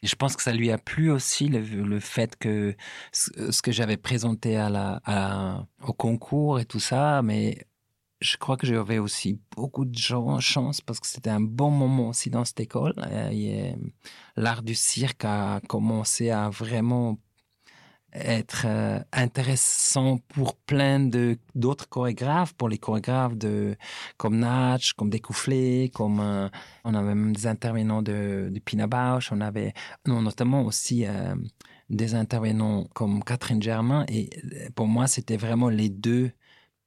Je 0.04 0.16
pense 0.16 0.36
que 0.36 0.44
ça 0.44 0.54
lui 0.54 0.72
a 0.72 0.78
plu 0.78 1.12
aussi 1.12 1.48
le, 1.48 1.60
le 1.62 2.00
fait 2.00 2.36
que 2.38 2.76
ce, 3.12 3.62
que 3.62 3.72
j'avais 3.72 3.98
présenté 3.98 4.56
à 4.56 4.70
la, 4.70 5.68
au 5.86 5.94
concours 5.94 6.60
et 6.60 6.66
tout 6.66 6.80
ça, 6.80 7.22
mais 7.24 7.68
je 8.22 8.38
crois 8.38 8.56
que 8.56 8.68
j'avais 8.68 9.00
aussi 9.00 9.40
beaucoup 9.56 9.84
de 9.86 9.98
chance 9.98 10.82
parce 10.82 11.00
que 11.00 11.08
c'était 11.08 11.30
un 11.30 11.42
bon 11.42 11.72
moment 11.72 12.10
aussi 12.10 12.30
dans 12.30 12.46
cette 12.46 12.60
école. 12.62 12.94
L'art 14.38 14.64
du 14.64 14.76
cirque 14.76 15.26
a 15.26 15.60
commencé 15.68 16.30
à 16.30 16.50
vraiment 16.50 17.18
être 18.16 18.66
euh, 18.66 19.00
intéressant 19.12 20.20
pour 20.30 20.56
plein 20.56 21.00
de 21.00 21.38
d'autres 21.54 21.88
chorégraphes, 21.90 22.54
pour 22.54 22.70
les 22.70 22.78
chorégraphes 22.78 23.36
de 23.36 23.76
comme 24.18 24.40
Natch, 24.40 24.94
comme 24.94 25.10
Découfflé, 25.10 25.92
comme 25.94 26.20
euh, 26.20 26.50
on 26.84 26.94
avait 26.94 27.16
même 27.16 27.34
des 27.34 27.48
intervenants 27.48 28.02
de, 28.02 28.50
de 28.52 28.60
Pina 28.60 28.88
Bausch, 28.88 29.32
on 29.32 29.42
avait 29.42 29.74
notamment 30.06 30.64
aussi 30.64 31.06
euh, 31.06 31.36
des 31.90 32.16
intervenants 32.16 32.86
comme 32.94 33.24
Catherine 33.24 33.62
Germain 33.62 34.06
et 34.08 34.30
pour 34.76 34.88
moi 34.88 35.08
c'était 35.08 35.38
vraiment 35.38 35.70
les 35.70 35.90
deux 35.90 36.32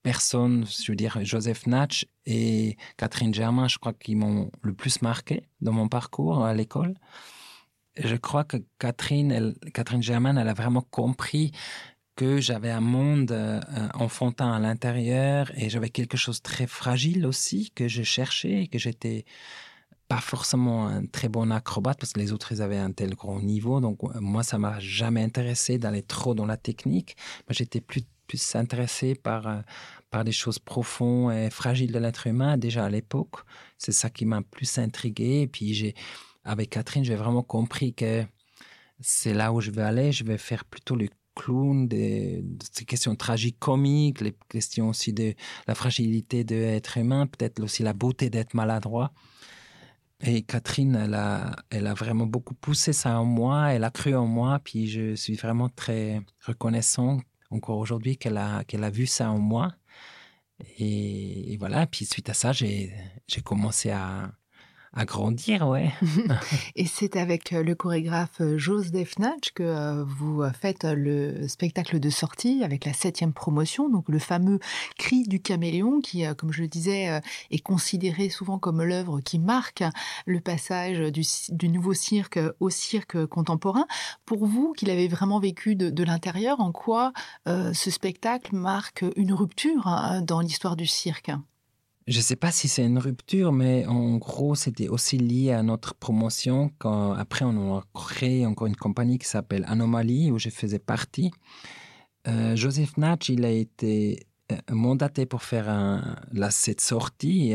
personnes, 0.02 0.64
je 0.66 0.90
veux 0.90 0.96
dire 0.96 1.18
Joseph 1.22 1.66
Natch 1.66 2.06
et 2.24 2.76
Catherine 2.96 3.34
Germain, 3.34 3.68
je 3.68 3.78
crois 3.78 3.92
qu'ils 3.92 4.16
m'ont 4.16 4.50
le 4.62 4.72
plus 4.72 5.02
marqué 5.02 5.48
dans 5.60 5.72
mon 5.72 5.88
parcours 5.88 6.44
à 6.44 6.54
l'école 6.54 6.94
je 8.02 8.16
crois 8.16 8.44
que 8.44 8.56
Catherine, 8.78 9.30
elle, 9.30 9.54
Catherine 9.74 10.02
Germain, 10.02 10.36
elle 10.36 10.48
a 10.48 10.54
vraiment 10.54 10.82
compris 10.90 11.52
que 12.16 12.40
j'avais 12.40 12.70
un 12.70 12.80
monde 12.80 13.30
euh, 13.30 13.60
enfantin 13.94 14.52
à 14.52 14.58
l'intérieur 14.58 15.52
et 15.56 15.70
j'avais 15.70 15.88
quelque 15.88 16.16
chose 16.16 16.38
de 16.38 16.42
très 16.42 16.66
fragile 16.66 17.26
aussi 17.26 17.70
que 17.70 17.86
je 17.86 18.02
cherchais 18.02 18.62
et 18.64 18.68
que 18.68 18.78
j'étais 18.78 19.24
pas 20.08 20.20
forcément 20.20 20.88
un 20.88 21.06
très 21.06 21.28
bon 21.28 21.52
acrobate 21.52 21.98
parce 22.00 22.12
que 22.12 22.18
les 22.18 22.32
autres 22.32 22.50
ils 22.50 22.62
avaient 22.62 22.78
un 22.78 22.90
tel 22.90 23.14
grand 23.14 23.40
niveau. 23.40 23.80
Donc 23.80 24.02
moi 24.20 24.42
ça 24.42 24.58
m'a 24.58 24.80
jamais 24.80 25.22
intéressé 25.22 25.78
d'aller 25.78 26.02
trop 26.02 26.34
dans 26.34 26.46
la 26.46 26.56
technique 26.56 27.16
j'étais 27.50 27.80
plus 27.80 28.02
plus 28.26 28.54
intéressé 28.56 29.14
par 29.14 29.46
euh, 29.46 29.60
par 30.10 30.24
des 30.24 30.32
choses 30.32 30.58
profondes 30.58 31.32
et 31.32 31.50
fragiles 31.50 31.92
de 31.92 31.98
l'être 31.98 32.26
humain 32.26 32.56
déjà 32.56 32.84
à 32.84 32.90
l'époque. 32.90 33.36
C'est 33.78 33.92
ça 33.92 34.10
qui 34.10 34.24
m'a 34.24 34.42
plus 34.42 34.78
intrigué. 34.78 35.42
Et 35.42 35.46
puis 35.46 35.74
j'ai 35.74 35.94
avec 36.48 36.70
Catherine, 36.70 37.04
j'ai 37.04 37.14
vraiment 37.14 37.42
compris 37.42 37.94
que 37.94 38.24
c'est 39.00 39.34
là 39.34 39.52
où 39.52 39.60
je 39.60 39.70
vais 39.70 39.82
aller. 39.82 40.12
Je 40.12 40.24
vais 40.24 40.38
faire 40.38 40.64
plutôt 40.64 40.96
le 40.96 41.08
clown 41.34 41.86
des, 41.86 42.42
des 42.42 42.84
questions 42.84 43.14
tragiques, 43.14 43.58
comiques, 43.58 44.20
les 44.22 44.34
questions 44.48 44.88
aussi 44.88 45.12
de 45.12 45.34
la 45.66 45.74
fragilité 45.74 46.44
de 46.44 46.80
humain, 46.96 47.26
peut-être 47.26 47.62
aussi 47.62 47.82
la 47.82 47.92
beauté 47.92 48.30
d'être 48.30 48.54
maladroit. 48.54 49.12
Et 50.20 50.42
Catherine, 50.42 50.96
elle 50.96 51.14
a, 51.14 51.54
elle 51.70 51.86
a 51.86 51.94
vraiment 51.94 52.26
beaucoup 52.26 52.54
poussé 52.54 52.92
ça 52.92 53.20
en 53.20 53.24
moi, 53.24 53.72
elle 53.72 53.84
a 53.84 53.90
cru 53.90 54.16
en 54.16 54.26
moi, 54.26 54.58
puis 54.64 54.88
je 54.88 55.14
suis 55.14 55.36
vraiment 55.36 55.68
très 55.68 56.22
reconnaissant 56.44 57.20
encore 57.50 57.78
aujourd'hui 57.78 58.16
qu'elle 58.16 58.36
a, 58.36 58.64
qu'elle 58.64 58.82
a 58.84 58.90
vu 58.90 59.06
ça 59.06 59.30
en 59.30 59.38
moi. 59.38 59.74
Et, 60.78 61.52
et 61.52 61.56
voilà, 61.56 61.86
puis 61.86 62.04
suite 62.04 62.30
à 62.30 62.34
ça, 62.34 62.52
j'ai 62.52 62.90
commencé 63.44 63.90
à, 63.90 64.32
à 64.94 65.04
grandir, 65.04 65.68
ouais. 65.68 65.92
et 66.76 66.86
c'est 66.86 67.16
avec 67.16 67.52
euh, 67.52 67.62
le 67.62 67.74
chorégraphe 67.74 68.40
euh, 68.40 68.58
Joseph 68.58 69.18
Natch 69.18 69.52
que 69.52 69.62
euh, 69.62 70.04
vous 70.04 70.42
faites 70.60 70.84
le 70.84 71.48
spectacle 71.48 72.00
de 72.00 72.10
sortie 72.10 72.62
avec 72.64 72.84
la 72.84 72.92
septième 72.92 73.32
promotion, 73.32 73.88
donc 73.88 74.08
le 74.08 74.18
fameux 74.18 74.58
Cri 74.98 75.24
du 75.24 75.40
caméléon, 75.40 76.00
qui, 76.00 76.24
comme 76.36 76.52
je 76.52 76.62
le 76.62 76.68
disais, 76.68 77.20
est 77.50 77.58
considéré 77.58 78.28
souvent 78.28 78.58
comme 78.58 78.82
l'œuvre 78.82 79.20
qui 79.20 79.38
marque 79.38 79.84
le 80.26 80.40
passage 80.40 80.98
du, 81.12 81.22
du, 81.50 81.68
nouveau 81.68 81.94
cirque 81.94 82.38
au 82.60 82.70
cirque 82.70 83.26
contemporain. 83.26 83.86
Pour 84.24 84.46
vous, 84.46 84.72
qui 84.76 84.86
l'avez 84.86 85.08
vraiment 85.08 85.38
vécu 85.38 85.76
de, 85.76 85.90
de 85.90 86.04
l'intérieur, 86.04 86.60
en 86.60 86.72
quoi 86.72 87.12
euh, 87.46 87.72
ce 87.72 87.90
spectacle 87.90 88.54
marque 88.54 89.04
une 89.16 89.32
rupture 89.32 89.86
hein, 89.86 90.22
dans 90.22 90.40
l'histoire 90.40 90.76
du 90.76 90.86
cirque? 90.86 91.30
Je 92.08 92.16
ne 92.16 92.22
sais 92.22 92.36
pas 92.36 92.50
si 92.50 92.68
c'est 92.68 92.84
une 92.84 92.98
rupture, 92.98 93.52
mais 93.52 93.84
en 93.86 94.16
gros, 94.16 94.54
c'était 94.54 94.88
aussi 94.88 95.18
lié 95.18 95.52
à 95.52 95.62
notre 95.62 95.94
promotion. 95.94 96.72
Quand, 96.78 97.12
après, 97.12 97.44
on 97.44 97.76
a 97.76 97.84
créé 97.94 98.46
encore 98.46 98.66
une 98.66 98.76
compagnie 98.76 99.18
qui 99.18 99.28
s'appelle 99.28 99.64
Anomalie, 99.68 100.30
où 100.30 100.38
je 100.38 100.48
faisais 100.48 100.78
partie. 100.78 101.30
Euh, 102.26 102.56
Joseph 102.56 102.96
Natch, 102.96 103.28
il 103.28 103.44
a 103.44 103.50
été 103.50 104.26
euh, 104.50 104.56
mandaté 104.70 105.26
pour 105.26 105.42
faire 105.42 105.68
un, 105.68 106.16
cette 106.50 106.80
sortie. 106.80 107.52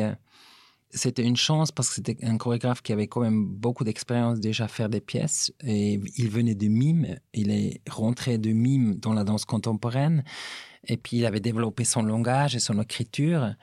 C'était 0.91 1.23
une 1.23 1.35
chance 1.35 1.71
parce 1.71 1.89
que 1.89 1.95
c'était 1.95 2.23
un 2.23 2.37
chorégraphe 2.37 2.83
qui 2.83 2.93
avait 2.93 3.07
quand 3.07 3.21
même 3.21 3.47
beaucoup 3.47 3.83
d'expérience 3.83 4.39
déjà 4.39 4.65
à 4.65 4.67
faire 4.67 4.89
des 4.89 5.01
pièces. 5.01 5.51
Et 5.63 5.99
il 6.17 6.29
venait 6.29 6.53
de 6.53 6.67
mime. 6.67 7.17
Il 7.33 7.49
est 7.49 7.81
rentré 7.89 8.37
de 8.37 8.51
mime 8.51 8.97
dans 8.99 9.13
la 9.13 9.23
danse 9.23 9.45
contemporaine. 9.45 10.23
Et 10.87 10.97
puis, 10.97 11.17
il 11.17 11.25
avait 11.25 11.39
développé 11.39 11.85
son 11.85 12.03
langage 12.03 12.55
et 12.55 12.59
son 12.59 12.79
écriture. 12.79 13.55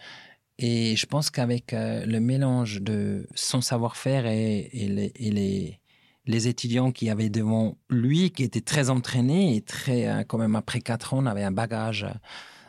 Et 0.62 0.94
je 0.94 1.06
pense 1.06 1.30
qu'avec 1.30 1.72
euh, 1.72 2.04
le 2.04 2.20
mélange 2.20 2.82
de 2.82 3.26
son 3.34 3.62
savoir-faire 3.62 4.26
et, 4.26 4.68
les, 4.74 5.80
les, 6.26 6.48
étudiants 6.48 6.92
qui 6.92 7.08
avaient 7.08 7.30
devant 7.30 7.78
lui, 7.88 8.30
qui 8.30 8.42
étaient 8.42 8.60
très 8.60 8.90
entraînés 8.90 9.56
et 9.56 9.62
très, 9.62 10.06
euh, 10.06 10.22
quand 10.22 10.36
même 10.36 10.54
après 10.54 10.80
quatre 10.80 11.14
ans, 11.14 11.22
on 11.22 11.26
avait 11.26 11.42
un 11.42 11.50
bagage 11.50 12.06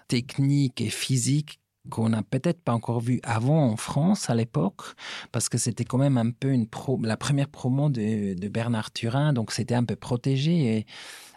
technique 0.07 0.79
et 0.79 0.89
physique 0.89 1.60
qu'on 1.89 2.09
n'a 2.09 2.21
peut-être 2.21 2.61
pas 2.61 2.73
encore 2.73 2.99
vu 2.99 3.19
avant 3.23 3.71
en 3.71 3.75
France 3.75 4.29
à 4.29 4.35
l'époque, 4.35 4.81
parce 5.31 5.49
que 5.49 5.57
c'était 5.57 5.85
quand 5.85 5.97
même 5.97 6.17
un 6.17 6.31
peu 6.31 6.51
une 6.51 6.67
la 7.03 7.17
première 7.17 7.47
promo 7.49 7.89
de, 7.89 8.33
de 8.33 8.47
Bernard 8.47 8.91
Turin, 8.91 9.33
donc 9.33 9.51
c'était 9.51 9.75
un 9.75 9.83
peu 9.83 9.95
protégé 9.95 10.77
et 10.77 10.85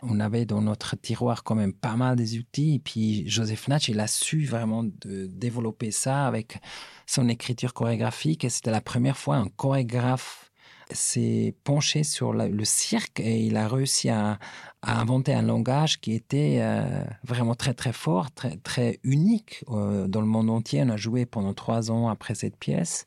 on 0.02 0.20
avait 0.20 0.44
dans 0.44 0.60
notre 0.60 0.96
tiroir 0.96 1.44
quand 1.44 1.54
même 1.54 1.72
pas 1.72 1.96
mal 1.96 2.16
des 2.16 2.38
outils. 2.38 2.74
Et 2.74 2.78
puis 2.78 3.28
Joseph 3.28 3.68
Natch, 3.68 3.88
il 3.88 4.00
a 4.00 4.06
su 4.06 4.44
vraiment 4.44 4.84
de 4.84 5.26
développer 5.26 5.90
ça 5.90 6.26
avec 6.26 6.60
son 7.06 7.28
écriture 7.28 7.72
chorégraphique 7.72 8.44
et 8.44 8.50
c'était 8.50 8.70
la 8.70 8.80
première 8.80 9.16
fois 9.16 9.36
un 9.36 9.48
chorégraphe 9.48 10.43
s'est 10.90 11.54
penché 11.64 12.04
sur 12.04 12.32
le 12.32 12.64
cirque 12.64 13.20
et 13.20 13.40
il 13.40 13.56
a 13.56 13.68
réussi 13.68 14.08
à, 14.10 14.38
inventer 14.82 15.32
un 15.32 15.42
langage 15.42 15.98
qui 15.98 16.12
était 16.12 16.58
euh, 16.60 17.02
vraiment 17.24 17.54
très 17.54 17.72
très 17.72 17.94
fort, 17.94 18.30
très, 18.32 18.56
très 18.58 19.00
unique 19.02 19.64
euh, 19.70 20.06
dans 20.06 20.20
le 20.20 20.26
monde 20.26 20.50
entier. 20.50 20.82
On 20.82 20.90
a 20.90 20.96
joué 20.98 21.24
pendant 21.24 21.54
trois 21.54 21.90
ans 21.90 22.08
après 22.08 22.34
cette 22.34 22.58
pièce. 22.58 23.06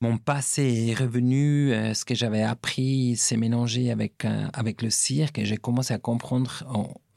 Mon 0.00 0.18
passé 0.18 0.88
est 0.88 0.94
revenu, 0.94 1.72
euh, 1.72 1.94
ce 1.94 2.04
que 2.04 2.14
j'avais 2.14 2.42
appris 2.42 3.16
s'est 3.16 3.36
mélangé 3.36 3.92
avec, 3.92 4.24
avec 4.52 4.82
le 4.82 4.90
cirque 4.90 5.38
et 5.38 5.44
j'ai 5.44 5.58
commencé 5.58 5.94
à 5.94 5.98
comprendre, 5.98 6.64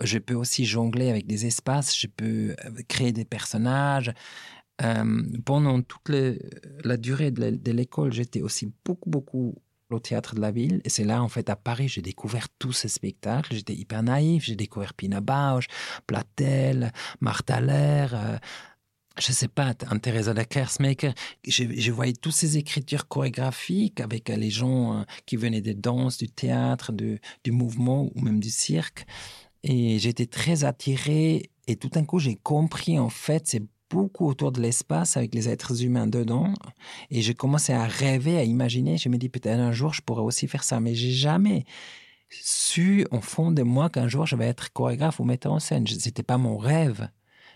je 0.04 0.20
peux 0.20 0.36
aussi 0.36 0.66
jongler 0.66 1.10
avec 1.10 1.26
des 1.26 1.46
espaces, 1.46 1.98
je 1.98 2.08
peux 2.08 2.56
créer 2.90 3.14
des 3.14 3.26
personnages, 3.26 4.14
pendant 5.46 5.82
toute 5.82 6.12
la 6.84 6.98
durée 6.98 7.32
de 7.32 7.72
l'école, 7.72 8.12
j'étais 8.12 8.42
aussi 8.42 8.74
beaucoup, 8.84 9.10
beaucoup 9.10 9.56
au 9.90 10.00
théâtre 10.00 10.36
de 10.36 10.42
la 10.42 10.52
ville. 10.52 10.82
Et 10.84 10.90
c'est 10.90 11.04
là, 11.04 11.22
en 11.22 11.30
fait, 11.30 11.50
à 11.50 11.56
Paris, 11.56 11.88
j'ai 11.88 12.02
découvert 12.02 12.48
tous 12.60 12.74
ces 12.74 12.88
spectacles. 12.88 13.54
J'étais 13.54 13.74
hyper 13.74 14.04
naïf. 14.04 14.44
J'ai 14.44 14.56
découvert 14.56 14.94
Pina 14.94 15.22
Bausch, 15.22 15.68
Platel, 16.08 16.92
Martha 17.20 17.62
Lair, 17.62 18.16
euh, 18.16 18.38
je 19.20 19.32
sais 19.32 19.48
pas, 19.48 19.74
Teresa 19.76 20.34
de 20.34 20.42
Kersmaker. 20.42 21.14
Je, 21.48 21.66
je 21.78 21.92
voyais 21.92 22.14
toutes 22.14 22.34
ces 22.34 22.58
écritures 22.58 23.08
chorégraphiques 23.08 24.00
avec 24.00 24.30
les 24.30 24.50
gens 24.50 25.00
euh, 25.00 25.04
qui 25.26 25.36
venaient 25.36 25.62
des 25.62 25.76
danses, 25.76 26.18
du 26.18 26.28
théâtre, 26.30 26.92
de, 26.92 27.20
du 27.44 27.52
mouvement 27.52 28.10
ou 28.16 28.22
même 28.22 28.40
du 28.40 28.50
cirque. 28.50 29.06
Et 29.64 30.00
j'étais 30.00 30.26
très 30.26 30.64
attiré. 30.64 31.52
Et 31.68 31.76
tout 31.76 31.90
d'un 31.90 32.04
coup, 32.04 32.20
j'ai 32.20 32.36
compris, 32.36 33.00
en 33.00 33.10
fait, 33.10 33.48
c'est 33.48 33.64
beaucoup 33.94 34.28
autour 34.28 34.52
de 34.52 34.60
l'espace 34.60 35.18
avec 35.18 35.36
les 35.36 35.48
êtres 35.48 35.84
humains 35.84 36.08
dedans. 36.08 36.54
Et 37.12 37.22
j'ai 37.22 37.36
commencé 37.36 37.72
à 37.74 37.86
rêver, 37.86 38.38
à 38.38 38.44
imaginer. 38.44 38.98
Je 38.98 39.08
me 39.10 39.18
dis 39.18 39.30
peut-être 39.30 39.60
un 39.60 39.72
jour 39.72 39.94
je 39.94 40.02
pourrais 40.02 40.24
aussi 40.24 40.48
faire 40.48 40.64
ça, 40.64 40.80
mais 40.80 40.96
j'ai 40.96 41.12
jamais 41.12 41.66
su 42.30 43.06
au 43.12 43.22
fond 43.22 43.52
de 43.52 43.62
moi 43.62 43.90
qu'un 43.90 44.08
jour 44.08 44.26
je 44.26 44.36
vais 44.36 44.48
être 44.48 44.74
chorégraphe 44.74 45.20
ou 45.20 45.24
metteur 45.24 45.54
en 45.54 45.60
scène. 45.60 45.86
C'était 45.88 46.24
pas 46.24 46.40
mon 46.40 46.58
rêve, 46.58 47.08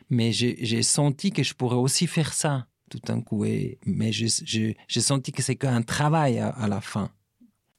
mais 0.10 0.32
j'ai 0.32 0.84
senti 0.84 1.32
que 1.32 1.44
je 1.44 1.54
pourrais 1.56 1.76
aussi 1.76 2.06
faire 2.08 2.34
ça 2.34 2.68
tout 2.90 3.00
d'un 3.06 3.22
coup. 3.22 3.44
Et, 3.44 3.80
mais 3.86 4.12
j'ai 4.12 5.02
senti 5.02 5.32
que 5.32 5.42
c'est 5.42 5.56
qu'un 5.56 5.82
travail 5.82 6.40
à, 6.40 6.50
à 6.50 6.68
la 6.68 6.82
fin. 6.82 7.10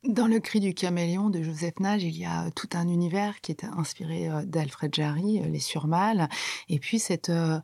Dans 0.04 0.28
le 0.28 0.38
cri 0.38 0.60
du 0.60 0.74
caméléon 0.74 1.28
de 1.28 1.42
Joseph 1.42 1.80
Nage, 1.80 2.04
il 2.04 2.16
y 2.16 2.24
a 2.24 2.50
tout 2.52 2.68
un 2.74 2.86
univers 2.86 3.40
qui 3.40 3.50
est 3.50 3.64
inspiré 3.64 4.28
euh, 4.28 4.44
d'Alfred 4.44 4.94
Jarry, 4.94 5.40
euh, 5.40 5.48
les 5.48 5.58
surmâles, 5.58 6.28
et 6.68 6.78
puis 6.78 7.00
cette 7.00 7.30
euh, 7.30 7.58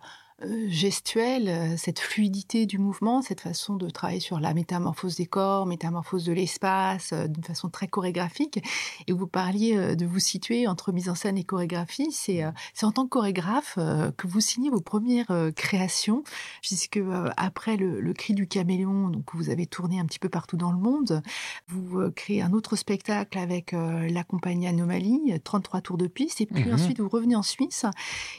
gestuelle, 0.66 1.48
euh, 1.48 1.76
cette 1.76 2.00
fluidité 2.00 2.66
du 2.66 2.78
mouvement, 2.78 3.22
cette 3.22 3.40
façon 3.40 3.76
de 3.76 3.88
travailler 3.88 4.20
sur 4.20 4.40
la 4.40 4.52
métamorphose 4.52 5.16
des 5.16 5.26
corps, 5.26 5.64
métamorphose 5.64 6.24
de 6.24 6.32
l'espace, 6.32 7.12
euh, 7.12 7.28
d'une 7.28 7.44
façon 7.44 7.70
très 7.70 7.86
chorégraphique. 7.86 8.60
Et 9.06 9.12
vous 9.12 9.28
parliez 9.28 9.96
de 9.96 10.06
vous 10.06 10.18
situer 10.18 10.66
entre 10.66 10.92
mise 10.92 11.08
en 11.08 11.14
scène 11.14 11.38
et 11.38 11.44
chorégraphie. 11.44 12.10
C'est 12.10 12.44
en 12.82 12.92
tant 12.92 13.04
que 13.04 13.10
chorégraphe 13.10 13.78
que 14.16 14.26
vous 14.26 14.40
signez 14.40 14.70
vos 14.70 14.80
premières 14.80 15.50
créations, 15.56 16.24
puisque 16.62 17.00
après 17.36 17.76
le, 17.76 18.00
le 18.00 18.12
cri 18.12 18.34
du 18.34 18.46
caméléon, 18.46 19.08
donc 19.08 19.34
vous 19.34 19.50
avez 19.50 19.66
tourné 19.66 20.00
un 20.00 20.06
petit 20.06 20.18
peu 20.18 20.28
partout 20.28 20.56
dans 20.56 20.72
le 20.72 20.78
monde, 20.78 21.22
vous 21.68 22.10
créez 22.12 22.42
un 22.42 22.52
autre 22.52 22.76
spectacle 22.76 23.38
avec 23.38 23.72
la 23.72 24.24
compagnie 24.24 24.66
Anomalie, 24.66 25.38
33 25.42 25.80
tours 25.80 25.98
de 25.98 26.06
piste, 26.06 26.40
et 26.40 26.46
puis 26.46 26.64
mmh. 26.64 26.74
ensuite 26.74 27.00
vous 27.00 27.08
revenez 27.08 27.36
en 27.36 27.42
Suisse 27.42 27.84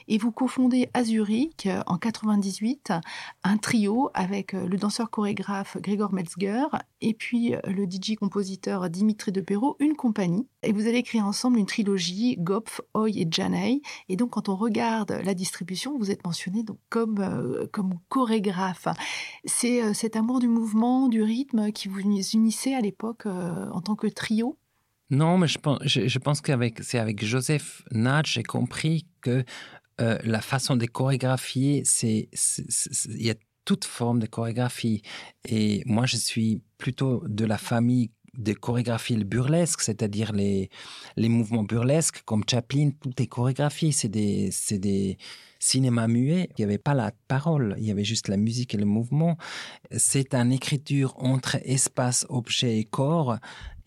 et 0.08 0.18
vous 0.18 0.32
cofondez 0.32 0.90
à 0.94 1.04
Zurich 1.04 1.68
en 1.86 1.95
en 1.96 1.98
98 1.98 2.92
un 3.44 3.58
trio 3.58 4.10
avec 4.14 4.52
le 4.52 4.78
danseur 4.78 5.10
chorégraphe 5.10 5.78
Grégor 5.78 6.14
Metzger 6.14 6.66
et 7.00 7.14
puis 7.14 7.54
le 7.66 7.86
DJ-compositeur 7.86 8.90
Dimitri 8.90 9.32
de 9.32 9.40
Perrault, 9.40 9.78
une 9.80 9.96
compagnie. 9.96 10.48
Et 10.64 10.74
vous 10.74 10.88
avez 10.88 11.04
créé 11.04 11.22
ensemble 11.22 11.58
une 11.58 11.66
trilogie, 11.66 12.36
Gopf, 12.38 12.82
Oi 12.94 13.12
et 13.12 13.28
Janey. 13.30 13.82
Et 14.10 14.18
donc, 14.18 14.32
quand 14.32 14.50
on 14.50 14.56
regarde 14.56 15.12
la 15.24 15.34
distribution, 15.34 15.98
vous 15.98 16.12
êtes 16.12 16.26
mentionné 16.26 16.64
donc 16.64 16.80
comme, 16.90 17.68
comme 17.72 17.94
chorégraphe. 18.10 18.88
C'est 19.46 19.94
cet 19.94 20.18
amour 20.18 20.40
du 20.40 20.50
mouvement, 20.50 21.08
du 21.08 21.22
rythme 21.22 21.72
qui 21.72 21.88
vous 21.88 22.02
unissait 22.02 22.76
à 22.76 22.82
l'époque 22.82 23.26
en 23.26 23.82
tant 23.82 23.96
que 23.96 24.08
trio? 24.08 24.58
Non, 25.12 25.38
mais 25.38 25.48
je 25.48 25.60
pense, 25.60 25.80
je, 25.84 26.20
c'est 26.82 27.00
avec 27.00 27.24
Joseph 27.24 27.84
Natch, 27.92 28.34
j'ai 28.34 28.44
compris 28.44 29.06
que 29.22 29.44
euh, 30.02 30.18
la 30.24 30.42
façon 30.42 30.76
de 30.76 30.86
chorégraphier, 30.86 31.84
c'est 31.86 32.30
il 33.10 33.26
y 33.26 33.30
a 33.30 33.36
toute 33.66 33.86
forme 33.86 34.20
de 34.20 34.28
chorégraphie. 34.28 35.02
Et 35.48 35.84
moi, 35.86 36.06
je 36.06 36.18
suis 36.18 36.62
plutôt 36.78 37.24
de 37.28 37.46
la 37.46 37.58
famille 37.58 38.12
de 38.38 38.54
chorégraphie 38.54 39.24
burlesque, 39.24 39.82
c'est-à-dire 39.82 40.34
les, 40.34 40.70
les 41.16 41.30
mouvements 41.30 41.64
burlesques 41.64 42.22
comme 42.26 42.44
Chaplin, 42.50 42.92
tout 43.02 43.22
est 43.22 43.28
chorégraphie, 43.28 43.94
c'est 43.94 44.10
des, 44.10 44.50
c'est 44.52 44.78
des 44.78 45.18
cinémas 45.60 46.08
muets, 46.08 46.50
il 46.52 46.62
n'y 46.62 46.66
avait 46.66 46.78
pas 46.78 46.94
la 46.94 47.12
parole, 47.28 47.76
il 47.78 47.86
y 47.86 47.92
avait 47.92 48.04
juste 48.04 48.28
la 48.28 48.38
musique 48.38 48.76
et 48.76 48.78
le 48.78 48.86
mouvement. 48.86 49.38
C'est 49.96 50.36
une 50.36 50.52
écriture 50.52 51.14
entre 51.18 51.58
espace, 51.64 52.26
objet 52.30 52.78
et 52.78 52.84
corps 52.84 53.38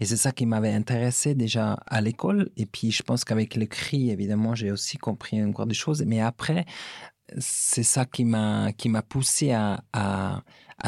et 0.00 0.04
c'est 0.04 0.16
ça 0.16 0.32
qui 0.32 0.46
m'avait 0.46 0.72
intéressé 0.72 1.34
déjà 1.34 1.72
à 1.86 2.00
l'école. 2.00 2.50
Et 2.56 2.66
puis, 2.66 2.92
je 2.92 3.02
pense 3.02 3.24
qu'avec 3.24 3.56
le 3.56 3.66
cri, 3.66 4.10
évidemment, 4.10 4.54
j'ai 4.54 4.70
aussi 4.70 4.96
compris 4.96 5.42
encore 5.42 5.66
des 5.66 5.74
choses. 5.74 6.04
Mais 6.06 6.20
après, 6.20 6.66
c'est 7.38 7.82
ça 7.82 8.04
qui 8.04 8.24
m'a, 8.24 8.72
qui 8.72 8.88
m'a 8.88 9.02
poussé 9.02 9.52
à, 9.52 9.82
à, 9.92 10.42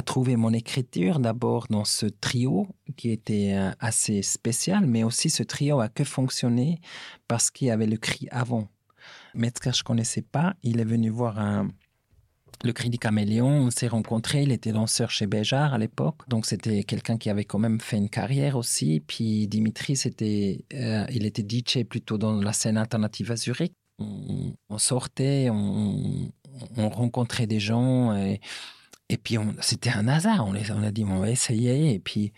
trouver 0.06 0.36
mon 0.36 0.52
écriture 0.52 1.18
d'abord 1.18 1.66
dans 1.68 1.84
ce 1.84 2.06
trio 2.06 2.68
qui 2.96 3.10
était 3.10 3.52
euh, 3.54 3.70
assez 3.80 4.22
spécial, 4.22 4.86
mais 4.86 5.04
aussi 5.04 5.28
ce 5.28 5.42
trio 5.42 5.80
a 5.80 5.88
que 5.88 6.04
fonctionné 6.04 6.80
parce 7.28 7.50
qu'il 7.50 7.68
y 7.68 7.70
avait 7.70 7.86
le 7.86 7.96
cri 7.96 8.28
avant. 8.30 8.68
Metzger, 9.34 9.72
je 9.74 9.82
connaissais 9.82 10.22
pas. 10.22 10.54
Il 10.62 10.80
est 10.80 10.84
venu 10.84 11.10
voir 11.10 11.38
un, 11.38 11.68
le 12.62 12.72
Crédit 12.72 12.98
Caméléon, 12.98 13.48
on 13.48 13.70
s'est 13.70 13.88
rencontrés, 13.88 14.42
il 14.42 14.52
était 14.52 14.72
danseur 14.72 15.10
chez 15.10 15.26
Béjar 15.26 15.72
à 15.72 15.78
l'époque, 15.78 16.28
donc 16.28 16.46
c'était 16.46 16.84
quelqu'un 16.84 17.16
qui 17.16 17.30
avait 17.30 17.44
quand 17.44 17.58
même 17.58 17.80
fait 17.80 17.96
une 17.96 18.10
carrière 18.10 18.56
aussi. 18.56 19.00
Puis 19.06 19.48
Dimitri, 19.48 19.96
c'était, 19.96 20.64
euh, 20.74 21.06
il 21.10 21.24
était 21.24 21.44
DJ 21.48 21.84
plutôt 21.84 22.18
dans 22.18 22.34
la 22.40 22.52
scène 22.52 22.76
alternative 22.76 23.32
à 23.32 23.36
Zurich. 23.36 23.72
On, 23.98 24.78
sortait, 24.78 25.48
on, 25.50 26.30
rencontrait 26.76 27.46
des 27.46 27.60
gens 27.60 28.16
et, 28.16 28.40
et 29.10 29.18
puis 29.18 29.36
c'était 29.60 29.90
un 29.90 30.08
hasard. 30.08 30.46
On, 30.46 30.52
les, 30.52 30.70
on 30.70 30.82
a 30.82 30.90
dit 30.90 31.04
on 31.04 31.18
va 31.18 31.30
essayer 31.30 31.92
et 31.92 31.98
puis 31.98 32.32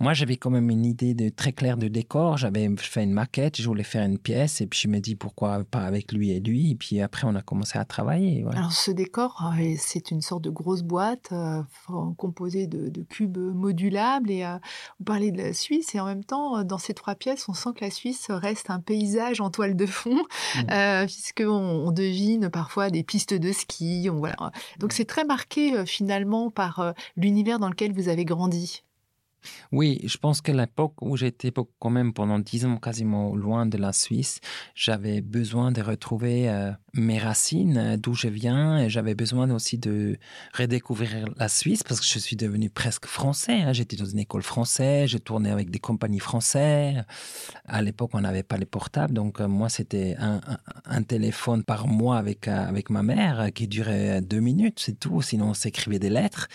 moi, 0.00 0.14
j'avais 0.14 0.38
quand 0.38 0.48
même 0.48 0.70
une 0.70 0.86
idée 0.86 1.12
de, 1.12 1.28
très 1.28 1.52
claire 1.52 1.76
de 1.76 1.86
décor. 1.86 2.38
J'avais 2.38 2.74
fait 2.78 3.04
une 3.04 3.12
maquette, 3.12 3.60
je 3.60 3.66
voulais 3.66 3.82
faire 3.82 4.02
une 4.02 4.18
pièce, 4.18 4.62
et 4.62 4.66
puis 4.66 4.80
je 4.82 4.88
me 4.88 4.98
dis 4.98 5.14
pourquoi 5.14 5.62
pas 5.70 5.82
avec 5.82 6.12
lui 6.12 6.30
et 6.30 6.40
lui. 6.40 6.70
Et 6.70 6.74
puis 6.74 7.02
après, 7.02 7.26
on 7.26 7.34
a 7.34 7.42
commencé 7.42 7.78
à 7.78 7.84
travailler. 7.84 8.46
Alors, 8.50 8.72
ce 8.72 8.90
décor, 8.90 9.52
euh, 9.58 9.74
c'est 9.78 10.10
une 10.10 10.22
sorte 10.22 10.42
de 10.42 10.48
grosse 10.48 10.82
boîte 10.82 11.32
euh, 11.32 11.62
composée 12.16 12.66
de, 12.66 13.02
cubes 13.02 13.36
modulables. 13.36 14.30
Et 14.30 14.42
euh, 14.42 14.56
vous 14.98 15.04
parlez 15.04 15.32
de 15.32 15.36
la 15.36 15.52
Suisse, 15.52 15.94
et 15.94 16.00
en 16.00 16.06
même 16.06 16.24
temps, 16.24 16.64
dans 16.64 16.78
ces 16.78 16.94
trois 16.94 17.14
pièces, 17.14 17.46
on 17.50 17.52
sent 17.52 17.70
que 17.76 17.84
la 17.84 17.90
Suisse 17.90 18.28
reste 18.30 18.70
un 18.70 18.80
paysage 18.80 19.42
en 19.42 19.50
toile 19.50 19.76
de 19.76 19.84
fond, 19.84 20.16
mmh. 20.56 21.04
puisqu'on 21.04 21.50
on 21.50 21.92
devine 21.92 22.48
parfois 22.48 22.88
des 22.88 23.02
pistes 23.02 23.34
de 23.34 23.52
ski. 23.52 24.08
voilà. 24.08 24.50
Donc, 24.78 24.94
c'est 24.94 25.04
très 25.04 25.24
marqué 25.24 25.84
finalement 25.84 26.50
par 26.50 26.94
l'univers 27.16 27.58
dans 27.58 27.68
lequel 27.68 27.92
vous 27.92 28.08
avez 28.08 28.24
grandi. 28.24 28.82
Oui, 29.72 30.00
je 30.04 30.16
pense 30.16 30.40
que 30.40 30.52
l'époque 30.52 30.94
où 31.00 31.16
j'étais 31.16 31.52
quand 31.78 31.90
même 31.90 32.12
pendant 32.12 32.38
dix 32.38 32.64
ans 32.66 32.76
quasiment 32.76 33.34
loin 33.34 33.66
de 33.66 33.78
la 33.78 33.92
Suisse, 33.92 34.40
j'avais 34.74 35.20
besoin 35.20 35.72
de 35.72 35.82
retrouver 35.82 36.48
euh, 36.48 36.72
mes 36.94 37.18
racines, 37.18 37.76
euh, 37.76 37.96
d'où 37.96 38.14
je 38.14 38.28
viens, 38.28 38.78
et 38.78 38.90
j'avais 38.90 39.14
besoin 39.14 39.50
aussi 39.50 39.78
de 39.78 40.18
redécouvrir 40.56 41.26
la 41.36 41.48
Suisse 41.48 41.82
parce 41.82 42.00
que 42.00 42.06
je 42.06 42.18
suis 42.18 42.36
devenu 42.36 42.70
presque 42.70 43.06
français. 43.06 43.60
Hein. 43.62 43.72
J'étais 43.72 43.96
dans 43.96 44.04
une 44.04 44.18
école 44.18 44.42
française, 44.42 45.10
je 45.10 45.18
tournais 45.18 45.50
avec 45.50 45.70
des 45.70 45.78
compagnies 45.78 46.20
françaises. 46.20 47.02
À 47.66 47.82
l'époque, 47.82 48.10
on 48.14 48.20
n'avait 48.20 48.42
pas 48.42 48.56
les 48.56 48.66
portables, 48.66 49.14
donc 49.14 49.40
euh, 49.40 49.48
moi, 49.48 49.68
c'était 49.68 50.16
un, 50.18 50.40
téléphone 51.02 51.64
par 51.64 51.88
mois 51.88 52.18
avec, 52.18 52.46
avec 52.46 52.90
ma 52.90 53.02
mère 53.02 53.48
qui 53.54 53.66
durait 53.66 54.20
deux 54.20 54.40
minutes, 54.40 54.80
c'est 54.80 54.98
tout. 54.98 55.22
Sinon, 55.22 55.50
on 55.50 55.54
s'écrivait 55.54 55.98
des 55.98 56.10
lettres. 56.10 56.48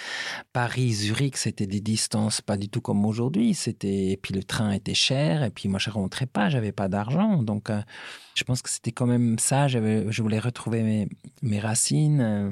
Paris, 0.54 0.94
Zurich, 0.94 1.38
c'était 1.38 1.66
des 1.66 1.82
distances 1.82 2.42
pas 2.42 2.58
du 2.58 2.70
tout 2.70 2.75
comme 2.82 3.06
aujourd'hui. 3.06 3.54
C'était 3.54 4.12
et 4.12 4.18
puis 4.18 4.34
le 4.34 4.44
train 4.44 4.72
était 4.72 4.94
cher 4.94 5.44
et 5.44 5.50
puis 5.50 5.70
moi 5.70 5.80
je 5.80 5.90
rentrais 5.90 6.26
pas, 6.26 6.50
j'avais 6.50 6.72
pas 6.72 6.88
d'argent. 6.88 7.42
Donc 7.44 7.70
euh, 7.70 7.82
je 8.36 8.44
pense 8.44 8.62
que 8.62 8.70
c'était 8.70 8.92
quand 8.92 9.06
même 9.06 9.40
ça. 9.40 9.68
Je 9.68 10.22
voulais 10.22 10.40
retrouver 10.40 11.08
mes, 11.42 11.60
racines. 11.60 12.22
Euh. 12.22 12.52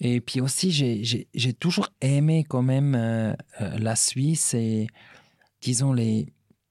et 0.00 0.20
puis 0.20 0.40
aussi 0.40 0.72
j'ai 0.72 1.52
toujours 1.54 1.88
aimé 2.00 2.44
quand 2.48 2.62
même 2.62 2.94
euh, 2.94 3.34
la 3.60 3.96
Suisse 3.96 4.54
et 4.54 4.86
disons 5.60 5.92
les 5.92 6.26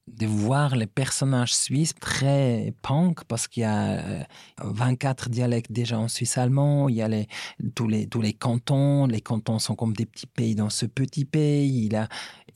de 0.08 0.26
voir 0.26 0.76
les 0.76 0.86
personnages 0.86 1.54
suisses 1.54 1.94
très 1.94 2.72
punk 2.82 3.24
parce 3.24 3.48
qu'il 3.48 3.62
y 3.62 3.66
a 3.66 4.26
24 4.62 5.28
dialectes 5.28 5.72
déjà 5.72 5.98
en 5.98 6.08
suisse 6.08 6.38
allemand, 6.38 6.88
il 6.88 6.96
y 6.96 7.02
a 7.02 7.08
les, 7.08 7.26
tous, 7.74 7.88
les, 7.88 8.06
tous 8.06 8.22
les 8.22 8.32
cantons, 8.32 9.06
les 9.06 9.20
cantons 9.20 9.58
sont 9.58 9.74
comme 9.74 9.94
des 9.94 10.06
petits 10.06 10.26
pays 10.26 10.54
dans 10.54 10.70
ce 10.70 10.86
petit 10.86 11.24
pays, 11.24 11.86
il 11.86 11.96
a, 11.96 12.08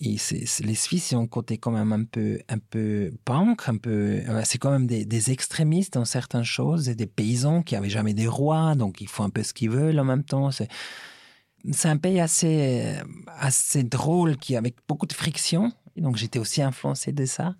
et 0.02 0.16
les 0.64 0.74
Suisses 0.74 1.12
ont 1.12 1.22
un 1.22 1.26
côté 1.26 1.58
quand 1.58 1.72
même 1.72 1.92
un 1.92 2.04
peu, 2.04 2.38
un 2.48 2.58
peu 2.58 3.12
punk, 3.26 3.68
un 3.68 3.76
peu, 3.76 4.22
c'est 4.44 4.56
quand 4.56 4.70
même 4.70 4.86
des, 4.86 5.30
extrémistes 5.30 5.94
dans 5.94 6.06
certaines 6.06 6.44
choses, 6.44 6.88
et 6.88 6.94
des 6.94 7.06
paysans 7.06 7.62
qui 7.62 7.76
avaient 7.76 7.90
jamais 7.90 8.14
des 8.14 8.26
rois, 8.26 8.74
donc 8.74 9.02
ils 9.02 9.08
font 9.08 9.24
un 9.24 9.30
peu 9.30 9.42
ce 9.42 9.52
qu'ils 9.52 9.70
veulent 9.70 9.98
en 10.00 10.04
même 10.04 10.24
temps. 10.24 10.50
C'est, 10.50 10.68
un 11.84 11.98
pays 11.98 12.18
assez, 12.18 12.96
assez 13.26 13.82
drôle, 13.82 14.38
qui 14.38 14.56
avec 14.56 14.76
beaucoup 14.88 15.06
de 15.06 15.12
friction. 15.12 15.70
Donc 15.96 16.16
j'étais 16.16 16.38
aussi 16.38 16.62
influencé 16.62 17.12
de 17.12 17.24
ça. 17.24 17.54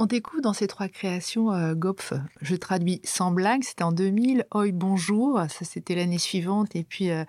On 0.00 0.06
découvre 0.06 0.42
dans 0.42 0.52
ces 0.52 0.68
trois 0.68 0.86
créations 0.86 1.50
euh, 1.50 1.74
Gopf, 1.74 2.12
je 2.40 2.54
traduis 2.54 3.00
sans 3.02 3.32
blague, 3.32 3.64
c'était 3.64 3.82
en 3.82 3.90
2000, 3.90 4.46
Oi 4.54 4.70
bonjour, 4.70 5.40
ça 5.48 5.64
c'était 5.64 5.96
l'année 5.96 6.18
suivante, 6.18 6.76
et 6.76 6.84
puis 6.84 7.10
euh, 7.10 7.24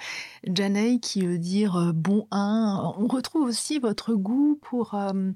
qui 1.02 1.26
veut 1.26 1.40
dire 1.40 1.78
euh, 1.78 1.92
bon 1.94 2.28
un. 2.30 2.94
On 3.00 3.08
retrouve 3.08 3.48
aussi 3.48 3.80
votre 3.80 4.14
goût 4.14 4.60
pour 4.62 4.94
euh, 4.94 5.32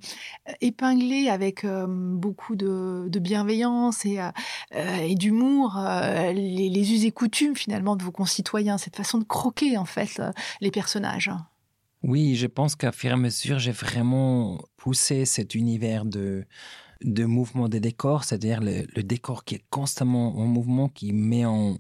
épingler 0.62 1.28
avec 1.28 1.66
beaucoup 1.66 2.56
de, 2.56 3.10
bienveillance 3.20 4.06
et, 4.06 4.20
et 4.76 5.16
d'humour 5.16 5.82
les, 6.34 6.70
les 6.70 6.94
us 6.94 7.04
et 7.04 7.12
coutumes 7.12 7.56
finalement 7.56 7.96
de 7.96 8.04
vos 8.04 8.12
concitoyens, 8.12 8.78
cette 8.78 8.96
façon 8.96 9.18
de 9.18 9.24
croquer 9.24 9.76
en 9.80 9.86
fait 9.86 10.22
les 10.62 10.70
personnages. 10.70 11.32
Oui, 12.04 12.36
je 12.36 12.48
pense 12.48 12.76
qu'à 12.76 12.92
fur 12.92 13.14
et 13.14 13.16
mesure, 13.16 13.60
j'ai 13.60 13.72
vraiment 13.72 14.62
poussé 14.76 15.24
cet 15.24 15.56
univers 15.56 16.04
de, 16.04 16.46
de 17.02 17.24
mouvement 17.24 17.70
des 17.70 17.80
décors, 17.80 18.26
c'est-à-dire 18.26 18.60
le, 18.62 19.04
décor 19.04 19.46
qui 19.46 19.56
est 19.56 19.64
constamment 19.70 20.38
en 20.38 20.46
mouvement, 20.46 20.90
qui 20.90 21.14
met 21.14 21.46
en, 21.46 21.78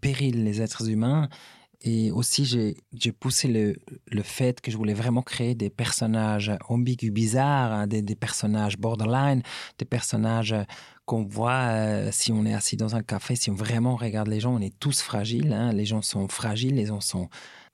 péril 0.00 0.44
les 0.44 0.60
êtres 0.60 0.90
humains. 0.90 1.30
Et 1.80 2.10
aussi, 2.10 2.46
j'ai 2.46 3.12
poussé 3.12 3.48
le, 3.48 3.76
le, 4.10 4.22
fait 4.22 4.60
que 4.60 4.70
je 4.70 4.76
voulais 4.76 4.94
vraiment 4.94 5.22
créer 5.22 5.54
des 5.54 5.68
personnages 5.68 6.52
ambigus, 6.68 7.10
bizarres, 7.10 7.72
hein, 7.72 7.86
des, 7.86 8.00
des 8.00 8.14
personnages 8.14 8.78
borderline, 8.78 9.42
des 9.78 9.84
personnages 9.84 10.54
qu'on 11.04 11.24
voit 11.24 11.68
euh, 11.68 12.08
si 12.10 12.32
on 12.32 12.46
est 12.46 12.54
assis 12.54 12.76
dans 12.76 12.96
un 12.96 13.02
café, 13.02 13.36
si 13.36 13.50
on 13.50 13.54
vraiment 13.54 13.96
regarde 13.96 14.28
les 14.28 14.40
gens, 14.40 14.54
on 14.54 14.60
est 14.60 14.78
tous 14.78 15.02
fragiles. 15.02 15.52
Hein. 15.52 15.72
les 15.72 15.84
gens 15.84 16.00
sont 16.00 16.28
fragiles, 16.28 16.74
les 16.74 16.86
gens 16.86 17.00
sont 17.00 17.28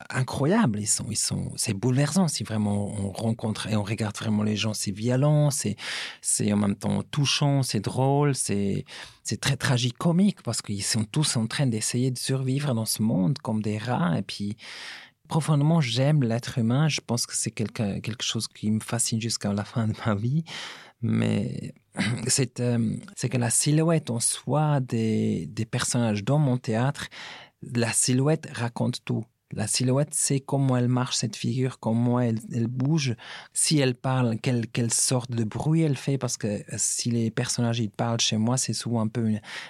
incroyables. 0.08 0.80
Ils 0.80 0.86
sont, 0.86 1.06
ils 1.10 1.16
sont, 1.16 1.52
c'est 1.56 1.74
bouleversant 1.74 2.28
si 2.28 2.44
vraiment 2.44 2.88
on 2.88 3.12
rencontre 3.12 3.66
et 3.68 3.76
on 3.76 3.82
regarde 3.82 4.16
vraiment 4.16 4.42
les 4.42 4.56
gens. 4.56 4.74
C'est 4.74 4.90
violent, 4.90 5.50
c'est, 5.50 5.76
c'est 6.22 6.52
en 6.52 6.56
même 6.56 6.76
temps 6.76 7.02
touchant, 7.02 7.62
c'est 7.62 7.80
drôle, 7.80 8.34
c'est, 8.34 8.84
très 9.40 9.56
tragique 9.56 9.96
comique 9.96 10.42
parce 10.42 10.60
qu'ils 10.60 10.82
sont 10.82 11.04
tous 11.04 11.36
en 11.36 11.46
train 11.46 11.66
d'essayer 11.66 12.10
de 12.10 12.18
survivre 12.18 12.74
dans 12.74 12.84
ce 12.84 13.02
monde 13.02 13.38
comme 13.38 13.62
des 13.62 13.78
rats. 13.78 14.18
Et 14.18 14.22
puis, 14.22 14.56
profondément, 15.28 15.80
j'aime 15.80 16.22
l'être 16.24 16.58
humain. 16.58 16.88
Je 16.88 17.00
pense 17.00 17.26
que 17.26 17.36
c'est 17.36 17.52
quelque, 17.52 18.00
quelque 18.00 18.24
chose 18.24 18.48
qui 18.48 18.70
me 18.70 18.80
fascine 18.80 19.20
jusqu'à 19.20 19.52
la 19.52 19.64
fin 19.64 19.86
de 19.86 19.94
ma 20.04 20.14
vie. 20.16 20.44
Mais 21.02 21.74
c'est, 22.26 22.58
euh, 22.60 22.96
c'est 23.14 23.28
que 23.28 23.38
la 23.38 23.50
silhouette 23.50 24.10
en 24.10 24.20
soi 24.20 24.80
des, 24.80 25.46
des 25.46 25.64
personnages 25.64 26.24
dans 26.24 26.38
mon 26.38 26.56
théâtre, 26.56 27.06
la 27.62 27.92
silhouette 27.92 28.48
raconte 28.52 29.04
tout 29.04 29.24
La 29.52 29.66
silhouette, 29.66 30.14
c'est 30.14 30.38
comment 30.38 30.76
elle 30.76 30.86
marche, 30.86 31.16
cette 31.16 31.34
figure, 31.34 31.80
comment 31.80 32.20
elle, 32.20 32.38
bouge. 32.68 33.16
Si 33.52 33.78
elle 33.80 33.96
parle, 33.96 34.38
quelle, 34.38 34.68
quelle, 34.68 34.92
sorte 34.92 35.32
de 35.32 35.42
bruit 35.42 35.82
elle 35.82 35.96
fait. 35.96 36.18
Parce 36.18 36.36
que 36.36 36.46
euh, 36.46 36.62
si 36.76 37.10
les 37.10 37.32
personnages 37.32 37.80
ils 37.80 37.90
parlent 37.90 38.20
chez 38.20 38.36
moi, 38.36 38.56
c'est 38.56 38.72
souvent 38.72 39.00
un 39.00 39.08
peu 39.08 39.28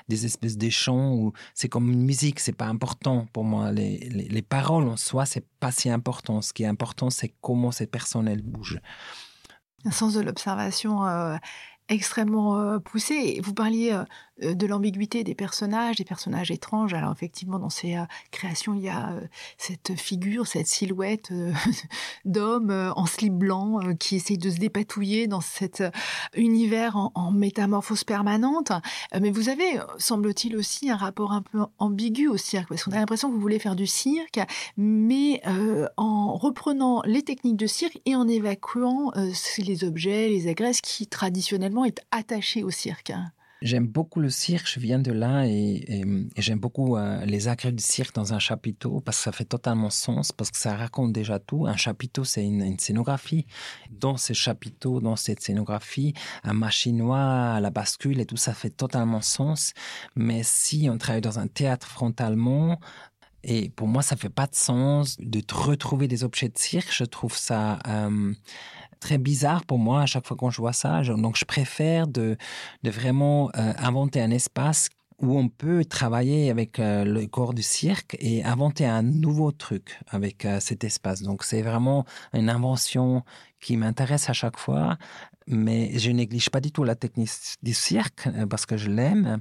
des 0.09 0.27
espèces 0.27 0.59
de 0.59 0.69
chants 0.69 1.15
ou 1.15 1.33
c'est 1.55 1.69
comme 1.69 1.91
une 1.91 2.05
musique. 2.05 2.41
C'est 2.41 2.53
pas 2.53 2.67
important 2.67 3.27
pour 3.33 3.45
moi. 3.45 3.73
Les, 3.73 3.99
les, 4.11 4.43
paroles 4.43 4.87
en 4.87 4.99
soi, 4.99 5.25
c'est 5.25 5.47
pas 5.61 5.71
si 5.71 5.89
important. 5.89 6.43
Ce 6.43 6.53
qui 6.53 6.65
est 6.65 6.67
important, 6.67 7.09
c'est 7.09 7.33
comment 7.41 7.71
cette 7.71 7.91
personne 7.91 8.29
elle 8.29 8.43
bouge. 8.43 8.81
Un 9.87 9.93
sens 9.93 10.13
de 10.13 10.21
l'observation 10.21 11.07
euh, 11.07 11.37
extrêmement 11.89 12.59
euh, 12.59 12.79
poussé. 12.81 13.41
Vous 13.43 13.55
parliez 13.55 13.99
de 14.41 14.67
l'ambiguïté 14.67 15.25
des 15.25 15.35
personnages, 15.35 15.97
des 15.97 16.05
personnages 16.05 16.51
étranges. 16.51 16.95
Alors 16.95 17.13
effectivement, 17.13 17.59
dans 17.59 17.71
ces 17.71 17.97
euh, 17.97 18.05
créations, 18.31 18.75
il 18.75 18.83
y 18.83 18.89
a 18.89 19.15
cette 19.59 19.95
figure, 19.97 20.47
cette 20.47 20.67
silhouette 20.67 21.33
d'homme 22.25 22.93
en 22.97 23.07
slip 23.07 23.35
blanc 23.35 23.81
qui 23.99 24.17
essaye 24.17 24.39
de 24.39 24.51
se 24.51 24.59
dépatouiller 24.59 25.27
dans 25.27 25.41
cet 25.41 25.83
univers 26.35 26.97
en, 27.15 27.31
métamorphose 27.31 28.05
permanente. 28.05 28.73
mais 29.19 29.31
vous 29.31 29.49
avez, 29.49 29.79
semble-t-il 29.99 30.57
aussi, 30.57 30.91
un 30.91 30.97
rapport 30.97 31.33
un 31.33 31.43
peu 31.43 31.61
ambigu 31.79 32.29
au 32.29 32.37
cirque, 32.37 32.69
parce 32.69 32.85
qu'on 32.85 32.93
a 32.93 32.97
l'impression 32.97 33.29
que 33.29 33.35
vous 33.35 33.41
voulez 33.41 33.59
faire 33.59 33.77
du 33.77 33.87
cirque, 33.87 34.41
mais 34.77 35.41
en 35.97 36.35
reprenant 36.35 37.03
les 37.05 37.23
techniques 37.23 37.57
de 37.57 37.67
cirque 37.67 38.01
et 38.05 38.17
en 38.17 38.27
évacuant 38.29 39.13
les 39.59 39.85
objets, 39.85 40.29
les 40.29 40.49
agresses 40.49 40.81
qui 40.81 41.07
traditionnellement 41.07 41.85
est 41.85 42.01
attaché 42.11 42.63
au 42.63 42.71
cirque. 42.71 43.13
J'aime 43.63 43.87
beaucoup 43.87 44.21
le 44.21 44.31
cirque, 44.31 44.67
je 44.67 44.81
viens 44.81 44.99
de 44.99 45.13
là 45.13 45.45
et, 45.47 46.03
j'aime 46.39 46.59
beaucoup 46.59 46.97
euh, 46.97 47.25
les 47.27 47.49
agrès 47.49 47.73
du 47.73 47.83
cirque 47.83 48.15
dans 48.15 48.33
un 48.33 48.39
chapiteau 48.39 49.01
parce 49.01 49.19
que 49.19 49.25
ça 49.25 49.33
fait 49.33 49.45
totalement 49.45 49.91
sens, 49.91 50.33
parce 50.33 50.51
que 50.51 50.57
ça 50.57 50.75
raconte 50.75 51.13
déjà 51.13 51.39
tout. 51.39 51.67
Un 51.67 51.77
chapiteau, 51.77 52.25
c'est 52.25 52.43
une, 52.43 52.79
scénographie. 52.79 53.47
Dans 53.91 54.17
ce 54.17 54.33
chapiteau, 54.33 55.01
dans 55.01 55.17
cette 55.17 55.43
scénographie, 55.43 56.15
un 56.43 56.55
machinois, 56.55 57.61
la 57.61 57.71
bascule 57.71 58.21
et 58.21 58.27
tout 58.27 58.39
ça 58.39 58.55
fait 58.55 58.71
totalement 58.71 59.21
sens. 59.21 59.75
Mais 60.17 60.41
si 60.43 60.89
on 60.91 60.97
travaille 60.97 61.21
dans 61.21 61.39
un 61.39 61.47
théâtre 61.47 61.87
frontalement, 61.87 62.81
et 63.43 63.71
pour 63.71 63.89
moi, 63.89 64.03
ça 64.03 64.17
fait 64.17 64.29
pas 64.29 64.47
de 64.47 64.55
sens 64.55 65.17
de 65.19 65.43
retrouver 65.53 66.09
des 66.09 66.25
objets 66.25 66.49
de 66.49 66.59
cirque. 66.59 66.93
Je 66.93 67.05
trouve 67.05 67.37
ça 67.37 67.79
euh, 67.87 68.35
très 69.01 69.19
bizarre 69.19 69.65
pour 69.65 69.79
moi 69.79 70.03
à 70.03 70.07
chaque 70.07 70.27
fois 70.27 70.37
quand 70.37 70.51
je 70.51 70.61
vois 70.61 70.73
ça. 70.73 71.03
donc, 71.03 71.37
je 71.37 71.45
préfère 71.45 72.07
de, 72.07 72.37
de 72.83 72.91
vraiment 72.91 73.51
euh, 73.57 73.73
inventer 73.79 74.21
un 74.21 74.31
espace 74.31 74.89
où 75.21 75.39
on 75.39 75.49
peut 75.49 75.85
travailler 75.85 76.51
avec 76.51 76.79
euh, 76.79 77.05
le 77.05 77.27
corps 77.27 77.55
du 77.55 77.63
cirque 77.63 78.17
et 78.21 78.43
inventer 78.45 78.87
un 78.87 79.03
nouveau 79.03 79.53
truc 79.53 80.01
avec 80.09 80.45
euh, 80.45 80.61
cet 80.61 80.85
espace. 80.85 81.23
Donc 81.23 81.45
c'est 81.45 81.63
vraiment 81.63 82.05
une 82.33 82.49
invention 82.49 83.23
qui 83.61 83.77
m'intéresse 83.77 84.31
à 84.31 84.33
chaque 84.33 84.59
fois, 84.59 84.97
mais 85.47 85.99
je 85.99 86.11
néglige 86.11 86.51
pas 86.51 86.61
du 86.61 86.73
tout 86.73 86.85
la 86.85 86.95
technique 86.95 87.31
du 87.63 87.75
cirque 87.75 88.29
parce 88.49 88.67
que 88.67 88.77
je 88.77 88.89
l'aime. 88.89 89.41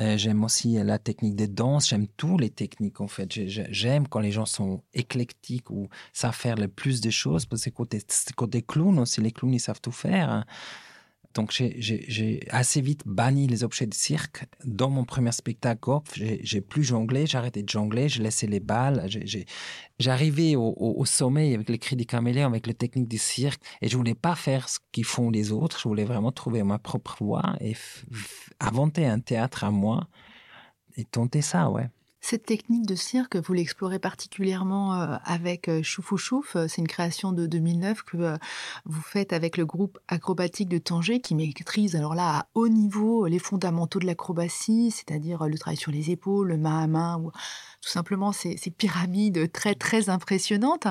Euh, 0.00 0.16
j'aime 0.16 0.44
aussi 0.44 0.74
la 0.74 0.98
technique 0.98 1.34
des 1.34 1.48
danses, 1.48 1.88
j'aime 1.88 2.06
toutes 2.16 2.40
les 2.40 2.50
techniques 2.50 3.00
en 3.00 3.08
fait. 3.08 3.28
J'aime 3.30 4.06
quand 4.06 4.20
les 4.20 4.30
gens 4.30 4.46
sont 4.46 4.82
éclectiques 4.94 5.70
ou 5.70 5.88
savent 6.12 6.34
faire 6.34 6.56
le 6.56 6.68
plus 6.68 7.00
de 7.00 7.10
choses, 7.10 7.46
parce 7.46 7.64
que 7.64 7.70
côté, 7.70 8.00
côté 8.36 8.62
clown 8.62 8.98
aussi, 9.00 9.20
les 9.20 9.32
clowns 9.32 9.54
ils 9.54 9.60
savent 9.60 9.80
tout 9.80 9.92
faire. 9.92 10.44
Donc 11.38 11.52
j'ai 11.52 12.40
assez 12.50 12.80
vite 12.80 13.02
banni 13.06 13.46
les 13.46 13.62
objets 13.62 13.86
de 13.86 13.94
cirque. 13.94 14.44
Dans 14.64 14.90
mon 14.90 15.04
premier 15.04 15.30
spectacle, 15.30 15.88
j'ai 16.16 16.60
plus 16.60 16.82
jonglé, 16.82 17.26
j'ai 17.26 17.38
arrêté 17.38 17.62
de 17.62 17.68
jongler, 17.68 18.08
j'ai 18.08 18.24
laissé 18.24 18.48
les 18.48 18.58
balles. 18.58 19.08
J'arrivais 20.00 20.56
au, 20.56 20.74
au, 20.76 21.04
sommet 21.04 21.54
avec 21.54 21.68
les 21.68 21.78
cris 21.78 21.94
du 21.94 22.06
caméléon, 22.06 22.48
avec 22.48 22.66
les 22.66 22.74
techniques 22.74 23.06
du 23.06 23.18
cirque, 23.18 23.62
et 23.80 23.88
je 23.88 23.96
voulais 23.96 24.16
pas 24.16 24.34
faire 24.34 24.68
ce 24.68 24.80
qu'ils 24.90 25.04
font 25.04 25.30
les 25.30 25.52
autres. 25.52 25.78
Je 25.78 25.86
voulais 25.86 26.04
vraiment 26.04 26.32
trouver 26.32 26.64
ma 26.64 26.80
propre 26.80 27.16
voie 27.20 27.54
et 27.60 27.76
inventer 28.58 29.06
un 29.06 29.20
théâtre 29.20 29.62
à 29.62 29.70
moi 29.70 30.08
et 30.96 31.04
tenter 31.04 31.40
ça, 31.40 31.70
ouais. 31.70 31.88
Cette 32.20 32.46
technique 32.46 32.84
de 32.84 32.96
cirque, 32.96 33.36
vous 33.36 33.52
l'explorez 33.52 34.00
particulièrement 34.00 34.94
euh, 34.94 35.16
avec 35.24 35.68
euh, 35.68 35.82
Choufou 35.84 36.16
Chouf. 36.16 36.56
C'est 36.66 36.78
une 36.80 36.88
création 36.88 37.32
de 37.32 37.46
2009 37.46 38.02
que 38.02 38.16
euh, 38.16 38.36
vous 38.84 39.00
faites 39.00 39.32
avec 39.32 39.56
le 39.56 39.64
groupe 39.64 39.98
acrobatique 40.08 40.68
de 40.68 40.78
Tanger 40.78 41.20
qui 41.20 41.36
maîtrise 41.36 41.94
alors 41.94 42.16
là 42.16 42.38
à 42.38 42.46
haut 42.54 42.68
niveau 42.68 43.26
les 43.26 43.38
fondamentaux 43.38 44.00
de 44.00 44.06
l'acrobatie, 44.06 44.90
c'est-à-dire 44.90 45.46
le 45.46 45.56
travail 45.58 45.76
sur 45.76 45.92
les 45.92 46.10
épaules, 46.10 46.48
le 46.48 46.58
main 46.58 46.82
à 46.82 46.86
main 46.88 47.18
ou 47.18 47.30
tout 47.80 47.90
simplement 47.90 48.32
ces, 48.32 48.56
pyramides 48.76 49.50
très 49.52 49.74
très 49.74 50.08
impressionnantes. 50.08 50.86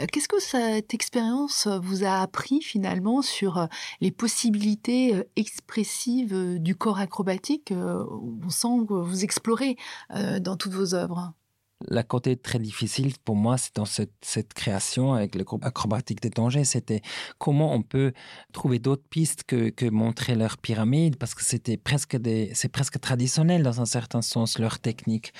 Euh, 0.00 0.06
qu'est-ce 0.10 0.28
que 0.28 0.40
cette 0.40 0.94
expérience 0.94 1.66
vous 1.66 2.04
a 2.04 2.20
appris 2.20 2.60
finalement 2.62 3.22
sur 3.22 3.58
euh, 3.58 3.66
les 4.00 4.10
possibilités 4.10 5.14
euh, 5.14 5.24
expressives 5.36 6.58
du 6.58 6.74
corps 6.74 6.98
acrobatique 6.98 7.72
On 7.72 8.50
sent 8.50 8.86
que 8.88 8.94
vous 8.94 9.24
explorez 9.24 9.76
dans 10.40 10.56
toutes 10.56 10.72
vos 10.72 10.94
œuvres? 10.94 11.32
La 11.86 12.02
côté 12.02 12.36
très 12.36 12.58
difficile 12.58 13.12
pour 13.24 13.36
moi, 13.36 13.56
c'est 13.56 13.76
dans 13.76 13.84
cette, 13.84 14.52
création 14.52 15.14
avec 15.14 15.36
le 15.36 15.44
groupe 15.44 15.64
acrobatique 15.64 16.20
de 16.20 16.28
Tanger, 16.28 16.64
c'était 16.64 17.02
comment 17.38 17.72
on 17.72 17.82
peut 17.82 18.12
trouver 18.52 18.80
d'autres 18.80 19.06
pistes 19.08 19.44
que, 19.44 19.88
montrer 19.88 20.34
leur 20.34 20.58
pyramide, 20.58 21.16
parce 21.16 21.36
que 21.36 21.44
c'était 21.44 21.76
presque 21.76 22.16
des, 22.16 22.50
c'est 22.52 22.68
presque 22.68 22.98
traditionnel 23.00 23.62
dans 23.62 23.80
un 23.80 23.86
certain 23.86 24.22
sens 24.22 24.58
leur 24.58 24.80
technique 24.80 25.32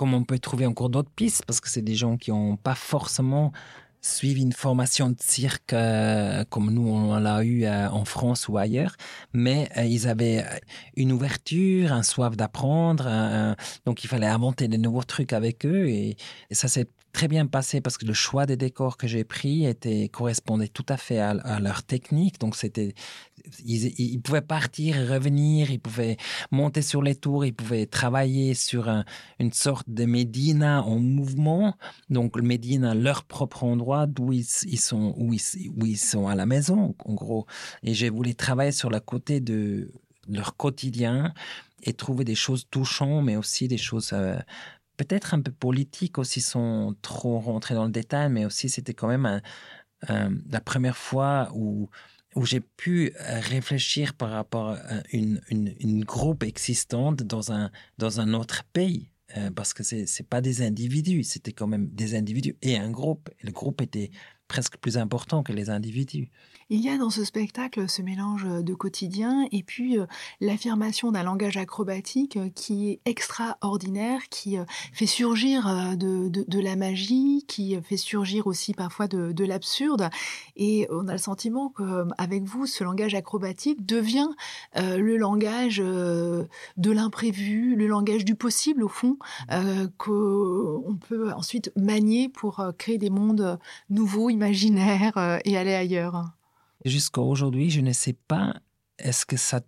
comment 0.00 0.16
on 0.16 0.24
peut 0.24 0.38
trouver 0.38 0.64
encore 0.64 0.88
d'autres 0.88 1.10
pistes 1.14 1.44
parce 1.44 1.60
que 1.60 1.68
c'est 1.68 1.82
des 1.82 1.94
gens 1.94 2.16
qui 2.16 2.30
n'ont 2.30 2.56
pas 2.56 2.74
forcément 2.74 3.52
suivi 4.00 4.40
une 4.40 4.54
formation 4.54 5.10
de 5.10 5.16
cirque 5.20 5.74
euh, 5.74 6.42
comme 6.48 6.70
nous 6.70 6.88
on 6.88 7.18
l'a 7.18 7.44
eu 7.44 7.64
euh, 7.66 7.86
en 7.90 8.06
France 8.06 8.48
ou 8.48 8.56
ailleurs, 8.56 8.96
mais 9.34 9.68
euh, 9.76 9.84
ils 9.84 10.08
avaient 10.08 10.42
une 10.96 11.12
ouverture, 11.12 11.92
un 11.92 12.02
soif 12.02 12.34
d'apprendre, 12.34 13.54
donc 13.84 14.02
il 14.02 14.08
fallait 14.08 14.26
inventer 14.26 14.68
de 14.68 14.78
nouveaux 14.78 15.02
trucs 15.02 15.34
avec 15.34 15.66
eux. 15.66 15.90
Et, 15.90 16.16
et 16.48 16.54
ça 16.54 16.66
s'est 16.66 16.88
très 17.12 17.28
bien 17.28 17.46
passé 17.46 17.80
parce 17.80 17.98
que 17.98 18.06
le 18.06 18.12
choix 18.12 18.46
des 18.46 18.56
décors 18.56 18.96
que 18.96 19.06
j'ai 19.06 19.24
pris 19.24 19.66
était 19.66 20.08
correspondait 20.08 20.68
tout 20.68 20.86
à 20.88 20.96
fait 20.96 21.18
à, 21.18 21.60
leur 21.60 21.82
technique. 21.82 22.38
Donc 22.40 22.56
c'était, 22.56 22.94
ils, 23.64 24.20
pouvaient 24.20 24.40
partir, 24.40 24.94
revenir, 25.08 25.70
ils 25.70 25.80
pouvaient 25.80 26.16
monter 26.50 26.82
sur 26.82 27.02
les 27.02 27.14
tours, 27.14 27.44
ils 27.44 27.54
pouvaient 27.54 27.86
travailler 27.86 28.54
sur 28.54 28.88
une 29.38 29.52
sorte 29.52 29.88
de 29.88 30.04
médina 30.04 30.82
en 30.82 30.98
mouvement. 30.98 31.76
Donc 32.08 32.36
le 32.36 32.42
médina, 32.42 32.94
leur 32.94 33.24
propre 33.24 33.64
endroit 33.64 34.06
d'où 34.06 34.32
ils, 34.32 34.44
sont, 34.44 35.14
où 35.16 35.32
ils, 35.32 35.98
sont 35.98 36.28
à 36.28 36.34
la 36.34 36.46
maison, 36.46 36.94
en 37.04 37.14
gros. 37.14 37.46
Et 37.82 37.94
j'ai 37.94 38.10
voulu 38.10 38.34
travailler 38.34 38.72
sur 38.72 38.90
le 38.90 39.00
côté 39.00 39.40
de 39.40 39.92
leur 40.28 40.56
quotidien 40.56 41.32
et 41.82 41.92
trouver 41.92 42.24
des 42.24 42.34
choses 42.34 42.66
touchantes, 42.70 43.24
mais 43.24 43.36
aussi 43.36 43.68
des 43.68 43.78
choses 43.78 44.10
euh, 44.12 44.36
peut-être 45.04 45.32
un 45.32 45.40
peu 45.40 45.50
politique 45.50 46.18
aussi, 46.18 46.42
sans 46.42 46.94
trop 47.00 47.38
rentrer 47.40 47.74
dans 47.74 47.86
le 47.86 47.90
détail, 47.90 48.28
mais 48.28 48.44
aussi 48.44 48.68
c'était 48.68 48.94
quand 48.94 49.08
même 49.08 49.40
la 50.08 50.60
première 50.60 50.96
fois 50.96 51.50
où, 51.54 51.88
j'ai 52.42 52.60
pu 52.60 53.12
euh, 53.20 53.40
réfléchir 53.40 54.14
par 54.14 54.30
rapport 54.30 54.68
à 54.70 55.02
une, 55.12 55.40
une, 55.50 56.04
groupe 56.04 56.44
existante 56.44 57.24
dans 57.24 57.50
un, 57.50 57.72
dans 57.98 58.20
un 58.20 58.34
autre 58.34 58.62
pays. 58.72 59.10
Euh, 59.36 59.50
parce 59.50 59.74
que 59.74 59.82
c'est 59.82 60.06
n'est 60.06 60.26
pas 60.28 60.40
des 60.40 60.62
individus, 60.62 61.24
c'était 61.24 61.52
quand 61.52 61.66
même 61.66 61.88
des 61.88 62.14
individus 62.14 62.56
et 62.62 62.76
un 62.76 62.90
groupe. 62.90 63.30
Le 63.42 63.52
groupe 63.52 63.80
était 63.80 64.10
presque 64.48 64.76
plus 64.78 64.96
important 64.98 65.42
que 65.42 65.52
les 65.52 65.70
individus. 65.70 66.30
Il 66.72 66.80
y 66.80 66.88
a 66.88 66.96
dans 66.96 67.10
ce 67.10 67.24
spectacle 67.24 67.88
ce 67.88 68.00
mélange 68.00 68.46
de 68.46 68.74
quotidien 68.74 69.44
et 69.50 69.64
puis 69.64 69.98
euh, 69.98 70.06
l'affirmation 70.40 71.10
d'un 71.10 71.24
langage 71.24 71.56
acrobatique 71.56 72.36
euh, 72.36 72.48
qui 72.48 72.90
est 72.90 73.00
extraordinaire, 73.06 74.20
qui 74.30 74.56
euh, 74.56 74.64
fait 74.92 75.06
surgir 75.06 75.96
de, 75.96 76.28
de, 76.28 76.60
la 76.60 76.76
magie, 76.76 77.44
qui 77.48 77.76
fait 77.82 77.96
surgir 77.96 78.46
aussi 78.46 78.72
parfois 78.72 79.08
de, 79.08 79.32
de 79.32 79.44
l'absurde. 79.44 80.10
Et 80.54 80.86
on 80.90 81.08
a 81.08 81.12
le 81.12 81.18
sentiment 81.18 81.70
qu'avec 81.76 82.44
vous, 82.44 82.66
ce 82.66 82.84
langage 82.84 83.14
acrobatique 83.14 83.84
devient 83.84 84.28
le 84.76 85.16
langage 85.16 85.78
de 85.78 86.46
l'imprévu, 86.76 87.74
le 87.74 87.86
langage 87.86 88.24
du 88.24 88.34
possible 88.36 88.84
au 88.84 88.88
fond, 88.88 89.16
qu'on 89.98 90.98
peut 91.08 91.32
ensuite 91.32 91.72
manier 91.76 92.28
pour 92.28 92.62
créer 92.78 92.98
des 92.98 93.10
mondes 93.10 93.58
nouveaux, 93.88 94.30
imaginaire 94.30 95.16
euh, 95.16 95.38
et 95.44 95.56
aller 95.56 95.74
ailleurs 95.74 96.39
Jusqu'à 96.84 97.20
aujourd'hui, 97.20 97.70
je 97.70 97.80
ne 97.80 97.92
sais 97.92 98.14
pas 98.14 98.54
est-ce 99.00 99.24
que 99.24 99.36
ça, 99.36 99.60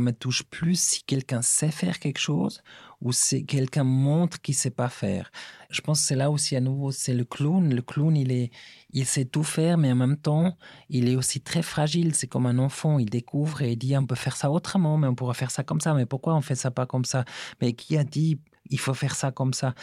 me 0.00 0.10
touche 0.12 0.42
plus 0.44 0.78
si 0.78 1.02
quelqu'un 1.04 1.42
sait 1.42 1.70
faire 1.70 1.98
quelque 1.98 2.18
chose 2.18 2.62
ou 3.00 3.12
si 3.12 3.44
quelqu'un 3.44 3.84
montre 3.84 4.40
qu'il 4.40 4.54
sait 4.54 4.70
pas 4.70 4.88
faire. 4.88 5.30
Je 5.70 5.80
pense 5.80 6.00
que 6.00 6.06
c'est 6.06 6.16
là 6.16 6.30
aussi 6.30 6.54
à 6.56 6.60
nouveau, 6.60 6.90
c'est 6.90 7.14
le 7.14 7.24
clown. 7.24 7.74
Le 7.74 7.82
clown, 7.82 8.16
il 8.16 8.30
est, 8.30 8.50
il 8.90 9.06
sait 9.06 9.24
tout 9.24 9.42
faire, 9.42 9.78
mais 9.78 9.90
en 9.92 9.96
même 9.96 10.16
temps, 10.16 10.56
il 10.88 11.08
est 11.08 11.16
aussi 11.16 11.40
très 11.40 11.62
fragile. 11.62 12.14
C'est 12.14 12.26
comme 12.26 12.46
un 12.46 12.58
enfant, 12.58 12.98
il 12.98 13.10
découvre 13.10 13.62
et 13.62 13.72
il 13.72 13.76
dit 13.76 13.96
on 13.96 14.06
peut 14.06 14.14
faire 14.14 14.36
ça 14.36 14.50
autrement, 14.50 14.96
mais 14.98 15.06
on 15.06 15.14
pourrait 15.14 15.34
faire 15.34 15.50
ça 15.50 15.64
comme 15.64 15.80
ça. 15.80 15.94
Mais 15.94 16.06
pourquoi 16.06 16.34
on 16.34 16.40
fait 16.40 16.54
ça 16.54 16.70
pas 16.70 16.86
comme 16.86 17.04
ça? 17.04 17.24
Mais 17.60 17.72
qui 17.72 17.96
a 17.96 18.04
dit 18.04 18.38
il 18.70 18.78
faut 18.78 18.94
faire 18.94 19.14
ça 19.14 19.30
comme 19.32 19.52
ça? 19.52 19.74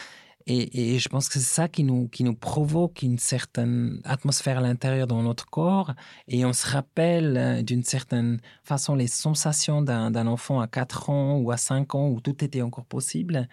Et, 0.47 0.99
je 0.99 1.09
pense 1.09 1.27
que 1.27 1.35
c'est 1.35 1.39
ça 1.39 1.67
qui 1.67 1.83
nous, 1.83 2.07
qui 2.07 2.23
nous 2.23 2.35
provoque 2.35 3.01
une 3.01 3.19
certaine 3.19 4.01
atmosphère 4.03 4.59
à 4.59 4.61
l'intérieur 4.61 5.07
dans 5.07 5.21
notre 5.23 5.45
corps. 5.45 5.93
Et 6.27 6.45
on 6.45 6.53
se 6.53 6.67
rappelle 6.67 7.37
euh, 7.37 7.61
d'une 7.61 7.83
certaine 7.83 8.39
façon 8.63 8.95
les 8.95 9.07
sensations 9.07 9.81
d'un 9.81 10.27
enfant 10.27 10.59
à 10.59 10.67
4 10.67 11.09
ans 11.09 11.37
ou 11.37 11.51
à 11.51 11.57
5 11.57 11.95
ans 11.95 12.09
où 12.09 12.21
tout 12.21 12.43
était 12.43 12.61
encore 12.61 12.85
possible. 12.85 13.47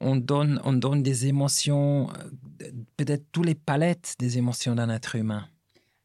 On 0.00 0.16
donne, 0.16 0.60
on 0.64 0.72
donne 0.72 1.02
des 1.02 1.26
émotions, 1.26 2.08
euh, 2.62 2.70
peut-être 2.96 3.24
tous 3.32 3.42
les 3.42 3.54
palettes 3.54 4.14
des 4.18 4.38
émotions 4.38 4.74
d'un 4.74 4.88
être 4.88 5.16
humain. 5.16 5.46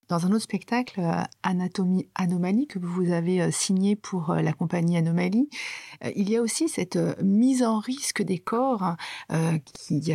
Dans 0.08 0.28
un 0.28 0.32
autre 0.34 0.44
spectacle, 0.44 1.00
euh, 1.00 1.24
Anatomie 1.42 2.08
Anomalie, 2.14 2.68
que 2.68 2.78
vous 2.78 3.12
avez 3.12 3.42
euh, 3.42 3.50
signé 3.52 3.96
pour 3.96 4.30
euh, 4.30 4.42
la 4.42 4.54
compagnie 4.54 4.98
Anomalie, 4.98 5.50
il 6.16 6.30
y 6.30 6.36
a 6.36 6.42
aussi 6.42 6.70
cette 6.70 7.00
mise 7.24 7.64
en 7.64 7.80
risque 7.80 8.22
des 8.22 8.38
corps 8.38 8.96
qui 9.74 10.14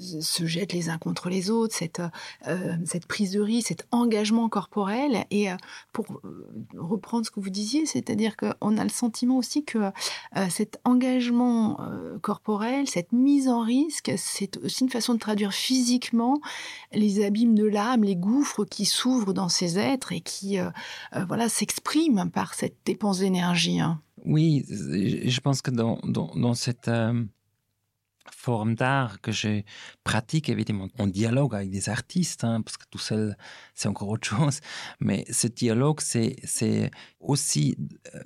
se 0.00 0.46
jettent 0.46 0.72
les 0.72 0.88
uns 0.88 0.96
contre 0.96 1.28
les 1.28 1.50
autres, 1.50 1.74
cette, 1.76 2.00
cette 2.86 3.06
prise 3.06 3.32
de 3.32 3.40
risque, 3.40 3.68
cet 3.68 3.86
engagement 3.90 4.48
corporel. 4.48 5.26
Et 5.30 5.48
pour 5.92 6.06
reprendre 6.74 7.26
ce 7.26 7.30
que 7.30 7.38
vous 7.38 7.50
disiez, 7.50 7.84
c'est-à-dire 7.84 8.34
qu'on 8.36 8.78
a 8.78 8.82
le 8.82 8.90
sentiment 8.90 9.36
aussi 9.36 9.62
que 9.62 9.92
cet 10.48 10.80
engagement 10.84 11.78
corporel, 12.22 12.88
cette 12.88 13.12
mise 13.12 13.48
en 13.48 13.60
risque, 13.60 14.12
c'est 14.16 14.56
aussi 14.56 14.84
une 14.84 14.90
façon 14.90 15.14
de 15.14 15.18
traduire 15.18 15.52
physiquement 15.52 16.40
les 16.92 17.24
abîmes 17.24 17.54
de 17.54 17.66
l'âme, 17.66 18.04
les 18.04 18.16
gouffres 18.16 18.64
qui 18.72 18.86
s'ouvre 18.86 19.34
dans 19.34 19.50
ces 19.50 19.78
êtres 19.78 20.12
et 20.12 20.22
qui 20.22 20.58
euh, 20.58 20.70
euh, 21.14 21.24
voilà 21.26 21.48
s'exprime 21.50 22.30
par 22.32 22.54
cette 22.54 22.78
dépense 22.86 23.18
d'énergie. 23.18 23.80
Hein. 23.80 24.00
Oui, 24.24 24.64
je 24.68 25.40
pense 25.40 25.60
que 25.60 25.70
dans, 25.70 26.54
cette 26.54 26.88
euh, 26.88 27.22
forme 28.30 28.74
d'art 28.74 29.20
que 29.20 29.30
je 29.30 29.62
pratique, 30.04 30.48
évidemment, 30.48 30.88
on 30.98 31.06
dialogue 31.06 31.54
avec 31.54 31.70
des 31.70 31.90
artistes, 31.90 32.44
hein, 32.44 32.62
parce 32.62 32.78
que 32.78 32.84
tout 32.90 32.98
seul, 32.98 33.36
c'est 33.74 33.88
encore 33.88 34.08
autre 34.08 34.26
chose. 34.26 34.60
Mais 35.00 35.26
ce 35.30 35.48
dialogue, 35.48 36.00
c'est 36.00 36.90
aussi 37.20 37.76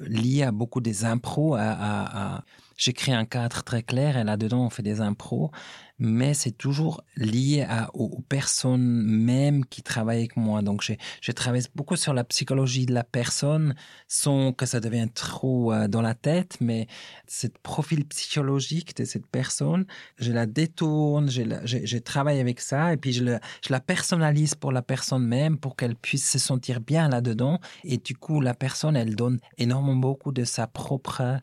lié 0.01 0.45
à 0.45 0.53
beaucoup 0.53 0.81
des 0.81 1.05
impros, 1.05 1.55
à, 1.55 1.71
à, 1.71 2.37
à 2.37 2.45
j'écris 2.77 3.13
un 3.13 3.25
cadre 3.25 3.63
très 3.63 3.83
clair 3.83 4.17
et 4.17 4.25
là-dedans 4.25 4.67
on 4.67 4.71
fait 4.71 4.83
des 4.83 5.01
impros 5.01 5.51
mais 5.99 6.35
c'est 6.35 6.53
toujours 6.53 7.03
lié 7.17 7.67
aux, 7.95 8.21
personnes 8.29 9.03
même 9.03 9.65
qui 9.65 9.83
travaillent 9.83 10.19
avec 10.19 10.37
moi. 10.37 10.63
Donc, 10.63 10.83
je 11.21 11.33
travaille 11.33 11.63
beaucoup 11.75 11.97
sur 11.97 12.13
la 12.13 12.25
psychologie 12.25 12.87
de 12.87 12.93
la 12.93 13.05
personne 13.05 13.75
sans 14.09 14.53
que 14.53 14.67
ça 14.67 14.81
devienne 14.81 15.11
trop 15.11 15.73
euh, 15.73 15.89
dans 15.89 16.03
la 16.03 16.15
tête, 16.15 16.57
mais 16.61 16.87
ce 17.27 17.47
profil 17.63 18.05
psychologique 18.07 18.97
de 18.97 19.05
cette 19.05 19.27
personne, 19.27 19.87
je 20.19 20.33
la 20.33 20.47
détourne, 20.47 21.31
je, 21.31 21.43
je, 21.65 21.99
travaille 21.99 22.41
avec 22.41 22.61
ça 22.61 22.93
et 22.93 22.97
puis 22.97 23.13
je, 23.13 23.25
je 23.25 23.71
la 23.71 23.81
personnalise 23.81 24.55
pour 24.55 24.73
la 24.73 24.83
personne 24.83 25.25
même 25.25 25.59
pour 25.59 25.77
qu'elle 25.77 25.97
puisse 25.97 26.31
se 26.31 26.39
sentir 26.39 26.81
bien 26.81 27.09
là-dedans. 27.09 27.61
Et 27.85 27.97
du 27.97 28.17
coup, 28.17 28.41
la 28.41 28.55
personne, 28.55 28.97
elle 28.97 29.17
donne 29.17 29.39
énormément 29.57 29.97
beaucoup 29.97 30.33
de 30.33 30.45
sa 30.45 30.67
propre 30.67 31.41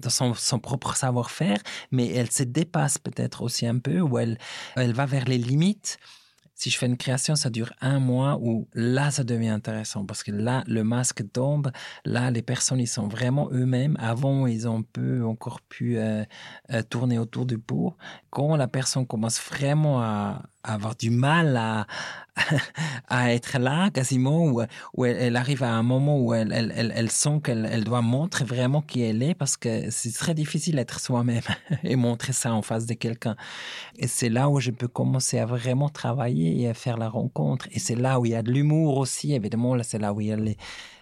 dans 0.00 0.34
son, 0.34 0.58
propre 0.58 0.96
savoir-faire, 0.96 1.58
mais 1.90 2.08
elle 2.08 2.30
se 2.30 2.42
dépasse 2.42 2.98
peut-être 2.98 3.42
aussi 3.42 3.66
un 3.66 3.78
peu, 3.78 4.00
ou 4.00 4.18
elle, 4.18 4.38
elle 4.76 4.92
va 4.92 5.06
vers 5.06 5.24
les 5.24 5.38
limites. 5.38 5.98
Si 6.60 6.68
je 6.68 6.76
fais 6.76 6.84
une 6.84 6.98
création, 6.98 7.36
ça 7.36 7.48
dure 7.48 7.72
un 7.80 8.00
mois 8.00 8.38
où 8.38 8.68
là, 8.74 9.10
ça 9.10 9.24
devient 9.24 9.48
intéressant 9.48 10.04
parce 10.04 10.22
que 10.22 10.30
là, 10.30 10.62
le 10.66 10.84
masque 10.84 11.24
tombe. 11.32 11.72
Là, 12.04 12.30
les 12.30 12.42
personnes, 12.42 12.80
ils 12.80 12.86
sont 12.86 13.08
vraiment 13.08 13.48
eux-mêmes. 13.50 13.96
Avant, 13.98 14.46
ils 14.46 14.68
ont 14.68 14.82
peu 14.82 15.24
encore 15.24 15.62
pu 15.62 15.96
euh, 15.96 16.22
euh, 16.70 16.82
tourner 16.82 17.18
autour 17.18 17.46
du 17.46 17.58
pot. 17.58 17.96
Quand 18.28 18.56
la 18.56 18.68
personne 18.68 19.06
commence 19.06 19.40
vraiment 19.40 20.02
à, 20.02 20.42
avoir 20.62 20.96
du 20.96 21.10
mal 21.10 21.56
à, 21.56 21.86
à 23.08 23.32
être 23.32 23.58
là 23.58 23.90
quasiment, 23.90 24.46
où, 24.46 24.62
où 24.94 25.04
elle, 25.04 25.36
arrive 25.36 25.62
à 25.62 25.72
un 25.72 25.82
moment 25.82 26.18
où 26.20 26.34
elle, 26.34 26.52
elle, 26.52 26.92
elle, 26.94 27.10
sent 27.10 27.40
qu'elle 27.42 27.68
elle 27.70 27.84
doit 27.84 28.02
montrer 28.02 28.44
vraiment 28.44 28.82
qui 28.82 29.02
elle 29.02 29.22
est, 29.22 29.34
parce 29.34 29.56
que 29.56 29.90
c'est 29.90 30.12
très 30.12 30.34
difficile 30.34 30.76
d'être 30.76 31.00
soi-même 31.00 31.42
et 31.84 31.96
montrer 31.96 32.32
ça 32.32 32.52
en 32.52 32.62
face 32.62 32.86
de 32.86 32.94
quelqu'un. 32.94 33.36
Et 33.98 34.06
c'est 34.06 34.28
là 34.28 34.48
où 34.48 34.60
je 34.60 34.70
peux 34.70 34.88
commencer 34.88 35.38
à 35.38 35.46
vraiment 35.46 35.88
travailler 35.88 36.60
et 36.60 36.68
à 36.68 36.74
faire 36.74 36.96
la 36.96 37.08
rencontre. 37.08 37.66
Et 37.72 37.78
c'est 37.78 37.96
là 37.96 38.20
où 38.20 38.26
il 38.26 38.32
y 38.32 38.34
a 38.34 38.42
de 38.42 38.50
l'humour 38.50 38.98
aussi, 38.98 39.32
évidemment, 39.32 39.74
là 39.74 39.82
c'est 39.82 39.98
là 39.98 40.12
où 40.12 40.20
il 40.20 40.28
y 40.28 40.32
a 40.32 40.36
les, 40.36 40.56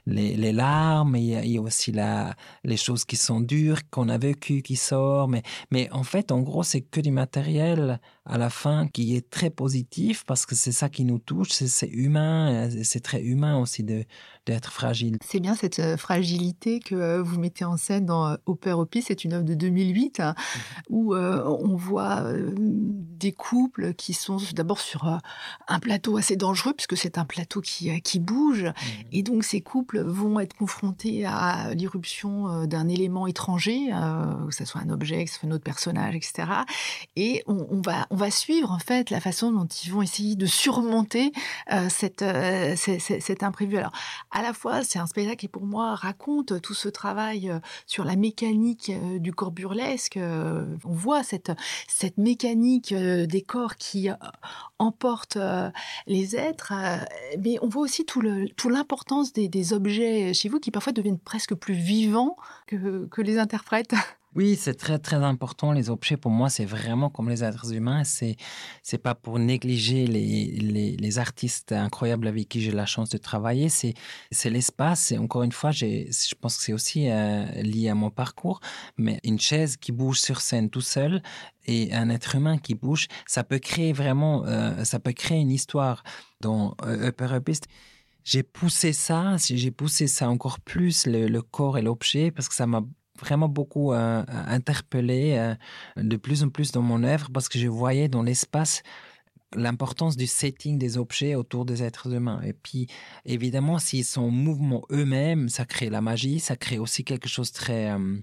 les, 0.09 0.53
larmes, 0.53 1.16
il 1.16 1.47
y, 1.47 1.59
a, 1.59 1.61
aussi 1.61 1.92
la, 1.92 2.35
les 2.64 2.77
choses 2.77 3.05
qui 3.05 3.16
sont 3.16 3.40
dures, 3.40 3.79
qu'on 3.90 4.09
a 4.09 4.18
vécues, 4.18 4.62
qui 4.62 4.77
sortent. 4.77 5.31
Mais, 5.31 5.42
mais 5.71 5.88
en 5.92 6.03
fait, 6.03 6.33
en 6.33 6.40
gros, 6.40 6.62
c'est 6.62 6.81
que 6.81 7.01
du 7.01 7.11
matériel 7.11 8.01
à 8.28 8.36
la 8.36 8.50
fin 8.50 8.86
qui 8.88 9.16
est 9.16 9.30
très 9.30 9.48
positif 9.48 10.24
parce 10.26 10.44
que 10.44 10.54
c'est 10.54 10.72
ça 10.72 10.88
qui 10.88 11.04
nous 11.04 11.18
touche, 11.18 11.48
c'est 11.50 11.88
humain, 11.88 12.68
c'est 12.84 13.00
très 13.00 13.22
humain 13.22 13.58
aussi 13.58 13.82
d'être 13.82 14.70
fragile. 14.70 15.16
C'est 15.24 15.40
bien 15.40 15.54
cette 15.54 15.78
euh, 15.78 15.96
fragilité 15.96 16.80
que 16.80 16.94
euh, 16.94 17.22
vous 17.22 17.38
mettez 17.38 17.64
en 17.64 17.76
scène 17.76 18.04
dans 18.06 18.36
Opera 18.46 18.70
euh, 18.70 18.82
Opie, 18.82 19.02
c'est 19.02 19.24
une 19.24 19.32
œuvre 19.32 19.44
de 19.44 19.54
2008 19.54 20.20
hein, 20.20 20.34
mmh. 20.36 20.60
où 20.90 21.14
on 21.14 21.76
voit 21.76 22.24
des 22.58 23.32
couples 23.32 23.94
qui 23.94 24.12
sont 24.12 24.38
d'abord 24.52 24.80
sur 24.80 25.20
un 25.68 25.78
plateau 25.80 26.18
assez 26.18 26.36
dangereux 26.36 26.74
puisque 26.74 26.96
c'est 26.96 27.18
un 27.18 27.24
plateau 27.24 27.60
qui, 27.60 28.00
qui 28.02 28.20
bouge 28.20 28.64
mmh. 28.64 28.72
et 29.12 29.22
donc 29.22 29.44
ces 29.44 29.60
couples 29.60 30.02
vont 30.02 30.38
être 30.40 30.54
confrontés 30.54 31.24
à 31.24 31.72
l'irruption 31.74 32.66
d'un 32.66 32.88
élément 32.88 33.26
étranger, 33.26 33.90
que 34.48 34.54
ce 34.54 34.64
soit 34.64 34.82
un 34.82 34.90
objet, 34.90 35.24
que 35.24 35.30
ce 35.30 35.38
soit 35.38 35.48
un 35.48 35.52
autre 35.52 35.64
personnage, 35.64 36.14
etc. 36.14 36.48
Et 37.16 37.42
on, 37.46 37.66
on 37.70 37.80
va 37.80 38.06
on 38.17 38.17
va 38.18 38.31
suivre 38.31 38.70
en 38.70 38.78
fait 38.78 39.09
la 39.09 39.20
façon 39.20 39.50
dont 39.50 39.66
ils 39.66 39.90
vont 39.90 40.02
essayer 40.02 40.37
de 40.37 40.44
surmonter 40.44 41.33
euh, 41.72 41.88
euh, 42.22 42.76
cet 42.76 43.42
imprévu. 43.42 43.78
Alors, 43.78 43.92
à 44.31 44.42
la 44.42 44.52
fois, 44.52 44.85
c'est 44.85 44.98
un 44.98 45.07
spectacle 45.07 45.38
qui 45.38 45.48
pour 45.48 45.64
moi 45.64 45.94
raconte 45.94 46.61
tout 46.61 46.74
ce 46.74 46.90
travail 46.90 47.48
euh, 47.48 47.61
sur 47.87 48.04
la 48.04 48.16
mécanique 48.16 48.92
du 49.20 49.33
corps 49.33 49.52
burlesque. 49.52 50.18
on 50.18 50.92
voit 50.92 51.22
cette, 51.22 51.52
cette 51.87 52.18
mécanique 52.18 52.92
des 52.94 53.42
corps 53.42 53.76
qui 53.76 54.09
emporte 54.78 55.38
les 56.07 56.37
êtres, 56.37 56.72
mais 57.38 57.59
on 57.62 57.68
voit 57.68 57.83
aussi 57.83 58.04
tout 58.04 58.20
le, 58.20 58.48
tout 58.50 58.68
l'importance 58.68 59.33
des, 59.33 59.48
des 59.48 59.72
objets 59.72 60.35
chez 60.35 60.48
vous 60.48 60.59
qui 60.59 60.70
parfois 60.70 60.92
deviennent 60.92 61.18
presque 61.18 61.54
plus 61.54 61.74
vivants 61.74 62.37
que, 62.66 63.07
que 63.07 63.22
les 63.22 63.38
interprètes. 63.38 63.94
Oui, 64.34 64.56
c'est 64.56 64.74
très 64.74 64.98
très 64.98 65.16
important. 65.16 65.72
Les 65.72 65.88
objets, 65.88 66.16
pour 66.18 66.30
moi, 66.30 66.50
c'est 66.50 66.66
vraiment 66.66 67.08
comme 67.08 67.28
les 67.30 67.42
êtres 67.42 67.72
humains. 67.72 68.04
C'est 68.04 68.36
c'est 68.82 68.98
pas 68.98 69.14
pour 69.14 69.38
négliger 69.38 70.06
les, 70.06 70.96
les, 70.98 71.18
artistes 71.18 71.72
incroyables 71.72 72.26
avec 72.28 72.48
qui 72.48 72.60
j'ai 72.60 72.70
la 72.70 72.84
chance 72.86 73.08
de 73.08 73.18
travailler. 73.18 73.68
C'est 73.70 73.94
c'est 74.30 74.50
l'espace. 74.50 75.12
Et 75.12 75.18
encore 75.18 75.42
une 75.44 75.52
fois, 75.52 75.70
j'ai 75.70 76.10
je 76.12 76.34
pense 76.34 76.58
que 76.58 76.62
c'est 76.62 76.74
aussi 76.74 77.08
euh, 77.08 77.46
lié 77.62 77.88
à 77.88 77.94
mon 77.94 78.10
parcours. 78.10 78.60
Mais 78.98 79.18
une 79.24 79.40
chaise 79.40 79.76
qui 79.76 79.92
bouge 79.92 80.20
sur 80.20 80.40
scène 80.40 80.68
tout 80.68 80.82
seul 80.82 81.22
et 81.66 81.92
un 81.94 82.10
être 82.10 82.34
humain 82.34 82.58
qui 82.58 82.74
bouge, 82.74 83.08
ça 83.26 83.44
peut 83.44 83.58
créer 83.58 83.92
vraiment, 83.92 84.44
euh, 84.46 84.84
ça 84.84 84.98
peut 85.00 85.12
créer 85.12 85.38
une 85.40 85.50
histoire. 85.50 86.02
Dans 86.40 86.76
euh, 86.84 87.08
Upper 87.08 87.38
j'ai 88.24 88.42
poussé 88.42 88.92
ça, 88.92 89.36
j'ai 89.38 89.70
poussé 89.70 90.06
ça 90.06 90.28
encore 90.28 90.60
plus, 90.60 91.06
le, 91.06 91.28
le 91.28 91.40
corps 91.42 91.78
et 91.78 91.82
l'objet, 91.82 92.30
parce 92.30 92.48
que 92.48 92.54
ça 92.54 92.66
m'a 92.66 92.82
vraiment 93.18 93.48
beaucoup 93.48 93.92
euh, 93.92 94.24
interpellé 94.28 95.37
euh, 95.37 95.54
de 96.02 96.16
plus 96.16 96.42
en 96.42 96.48
plus 96.48 96.72
dans 96.72 96.83
mon 96.83 97.02
œuvre 97.04 97.31
parce 97.33 97.48
que 97.48 97.59
je 97.59 97.68
voyais 97.68 98.09
dans 98.09 98.22
l'espace 98.22 98.83
l'importance 99.54 100.16
du 100.16 100.26
setting 100.26 100.78
des 100.78 100.98
objets 100.98 101.35
autour 101.35 101.64
des 101.64 101.83
êtres 101.83 102.12
humains. 102.12 102.42
Et 102.42 102.52
puis, 102.52 102.87
évidemment, 103.24 103.78
s'ils 103.78 104.04
sont 104.04 104.24
en 104.24 104.31
mouvement 104.31 104.83
eux-mêmes, 104.90 105.48
ça 105.48 105.64
crée 105.64 105.88
la 105.88 106.02
magie, 106.02 106.38
ça 106.38 106.54
crée 106.54 106.78
aussi 106.78 107.02
quelque 107.02 107.28
chose 107.28 107.50
de 107.52 107.57
très 107.57 107.90
euh, 107.90 108.18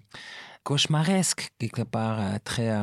cauchemaresque, 0.64 1.50
quelque 1.58 1.82
part, 1.82 2.40
très 2.44 2.80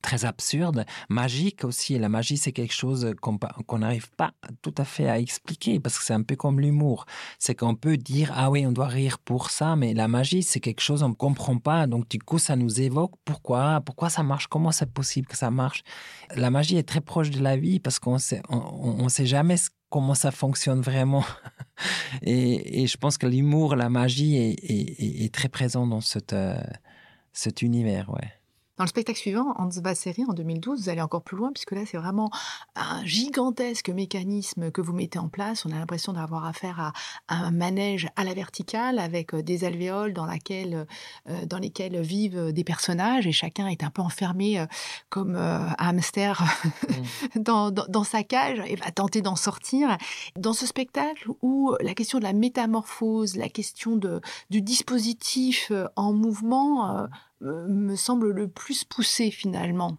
très 0.00 0.24
absurde, 0.24 0.84
magique 1.08 1.64
aussi. 1.64 1.98
La 1.98 2.08
magie, 2.08 2.36
c'est 2.36 2.52
quelque 2.52 2.74
chose 2.74 3.14
qu'on 3.20 3.78
n'arrive 3.78 4.10
pas 4.12 4.32
tout 4.62 4.74
à 4.78 4.84
fait 4.84 5.08
à 5.08 5.18
expliquer 5.18 5.80
parce 5.80 5.98
que 5.98 6.04
c'est 6.04 6.14
un 6.14 6.22
peu 6.22 6.36
comme 6.36 6.60
l'humour. 6.60 7.06
C'est 7.38 7.54
qu'on 7.54 7.74
peut 7.74 7.96
dire, 7.96 8.32
ah 8.34 8.50
oui, 8.50 8.66
on 8.66 8.72
doit 8.72 8.88
rire 8.88 9.18
pour 9.18 9.50
ça, 9.50 9.76
mais 9.76 9.94
la 9.94 10.08
magie, 10.08 10.42
c'est 10.42 10.60
quelque 10.60 10.80
chose 10.80 11.02
on 11.02 11.10
ne 11.10 11.14
comprend 11.14 11.58
pas. 11.58 11.86
Donc, 11.86 12.08
du 12.08 12.18
coup, 12.18 12.38
ça 12.38 12.56
nous 12.56 12.80
évoque 12.80 13.12
pourquoi, 13.24 13.80
pourquoi 13.84 14.10
ça 14.10 14.22
marche, 14.22 14.46
comment 14.46 14.72
c'est 14.72 14.92
possible 14.92 15.26
que 15.26 15.36
ça 15.36 15.50
marche. 15.50 15.82
La 16.34 16.50
magie 16.50 16.76
est 16.76 16.88
très 16.88 17.00
proche 17.00 17.30
de 17.30 17.40
la 17.40 17.56
vie 17.56 17.80
parce 17.80 17.98
qu'on 17.98 18.18
sait, 18.18 18.42
sait 19.08 19.26
jamais 19.26 19.56
comment 19.90 20.14
ça 20.14 20.30
fonctionne 20.30 20.80
vraiment. 20.80 21.24
et, 22.22 22.86
je 22.86 22.96
pense 22.96 23.18
que 23.18 23.26
l'humour, 23.26 23.76
la 23.76 23.90
magie 23.90 24.36
est, 24.36 25.34
très 25.34 25.48
présent 25.48 25.86
dans 25.86 26.00
cette, 26.00 26.32
euh, 26.32 26.60
cet 27.32 27.62
univers, 27.62 28.10
ouais. 28.10 28.39
Dans 28.80 28.84
le 28.84 28.88
spectacle 28.88 29.18
suivant, 29.18 29.52
Hans 29.58 29.68
Vasseri, 29.68 30.24
en 30.26 30.32
2012, 30.32 30.84
vous 30.84 30.88
allez 30.88 31.02
encore 31.02 31.20
plus 31.20 31.36
loin, 31.36 31.52
puisque 31.52 31.72
là, 31.72 31.82
c'est 31.84 31.98
vraiment 31.98 32.30
un 32.76 33.04
gigantesque 33.04 33.90
mécanisme 33.90 34.70
que 34.70 34.80
vous 34.80 34.94
mettez 34.94 35.18
en 35.18 35.28
place. 35.28 35.66
On 35.66 35.70
a 35.70 35.74
l'impression 35.74 36.14
d'avoir 36.14 36.46
affaire 36.46 36.80
à, 36.80 36.92
un 37.28 37.50
manège 37.50 38.08
à 38.16 38.24
la 38.24 38.32
verticale, 38.32 38.98
avec 38.98 39.34
euh, 39.34 39.42
des 39.42 39.64
alvéoles 39.64 40.14
dans, 40.14 40.24
laquelle, 40.24 40.86
euh, 41.28 41.44
dans 41.44 41.58
lesquelles 41.58 42.00
vivent 42.00 42.52
des 42.52 42.64
personnages, 42.64 43.26
et 43.26 43.32
chacun 43.32 43.66
est 43.66 43.84
un 43.84 43.90
peu 43.90 44.00
enfermé 44.00 44.58
euh, 44.58 44.64
comme 45.10 45.36
un 45.36 45.74
hamster 45.76 46.42
mmh. 46.42 47.38
dans, 47.42 47.70
dans, 47.70 48.04
sa 48.04 48.22
cage, 48.22 48.62
et 48.66 48.76
va 48.76 48.90
tenter 48.92 49.20
d'en 49.20 49.36
sortir. 49.36 49.98
Dans 50.36 50.54
ce 50.54 50.64
spectacle 50.64 51.28
où 51.42 51.74
la 51.82 51.92
question 51.92 52.18
de 52.18 52.24
la 52.24 52.32
métamorphose, 52.32 53.36
la 53.36 53.50
question 53.50 53.96
de, 53.96 54.22
du 54.48 54.62
dispositif 54.62 55.70
en 55.96 56.14
mouvement 56.14 56.96
euh, 56.96 57.06
me 57.40 57.96
semble 57.96 58.30
le 58.32 58.48
plus 58.48 58.84
poussé 58.84 59.30
finalement. 59.30 59.98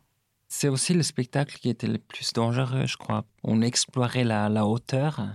C'est 0.54 0.67
aussi 0.67 0.93
le 0.93 1.01
spectacle 1.01 1.58
qui 1.58 1.69
était 1.69 1.88
le 1.88 1.97
plus 1.97 2.34
dangereux, 2.34 2.86
je 2.86 2.97
crois. 2.97 3.23
On 3.41 3.62
explorait 3.62 4.25
la, 4.25 4.49
la 4.49 4.65
hauteur. 4.65 5.25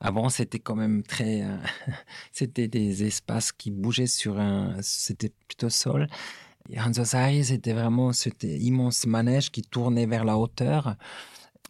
Avant, 0.00 0.28
c'était 0.28 0.58
quand 0.58 0.74
même 0.74 1.04
très. 1.04 1.42
Euh, 1.42 1.56
c'était 2.32 2.66
des 2.66 3.04
espaces 3.04 3.52
qui 3.52 3.70
bougeaient 3.70 4.08
sur 4.08 4.40
un. 4.40 4.74
C'était 4.82 5.32
plutôt 5.46 5.70
sol. 5.70 6.08
Hans 6.76 6.92
c'était 7.44 7.72
vraiment 7.72 8.12
cet 8.12 8.42
immense 8.42 9.06
manège 9.06 9.52
qui 9.52 9.62
tournait 9.62 10.06
vers 10.06 10.24
la 10.24 10.36
hauteur. 10.36 10.96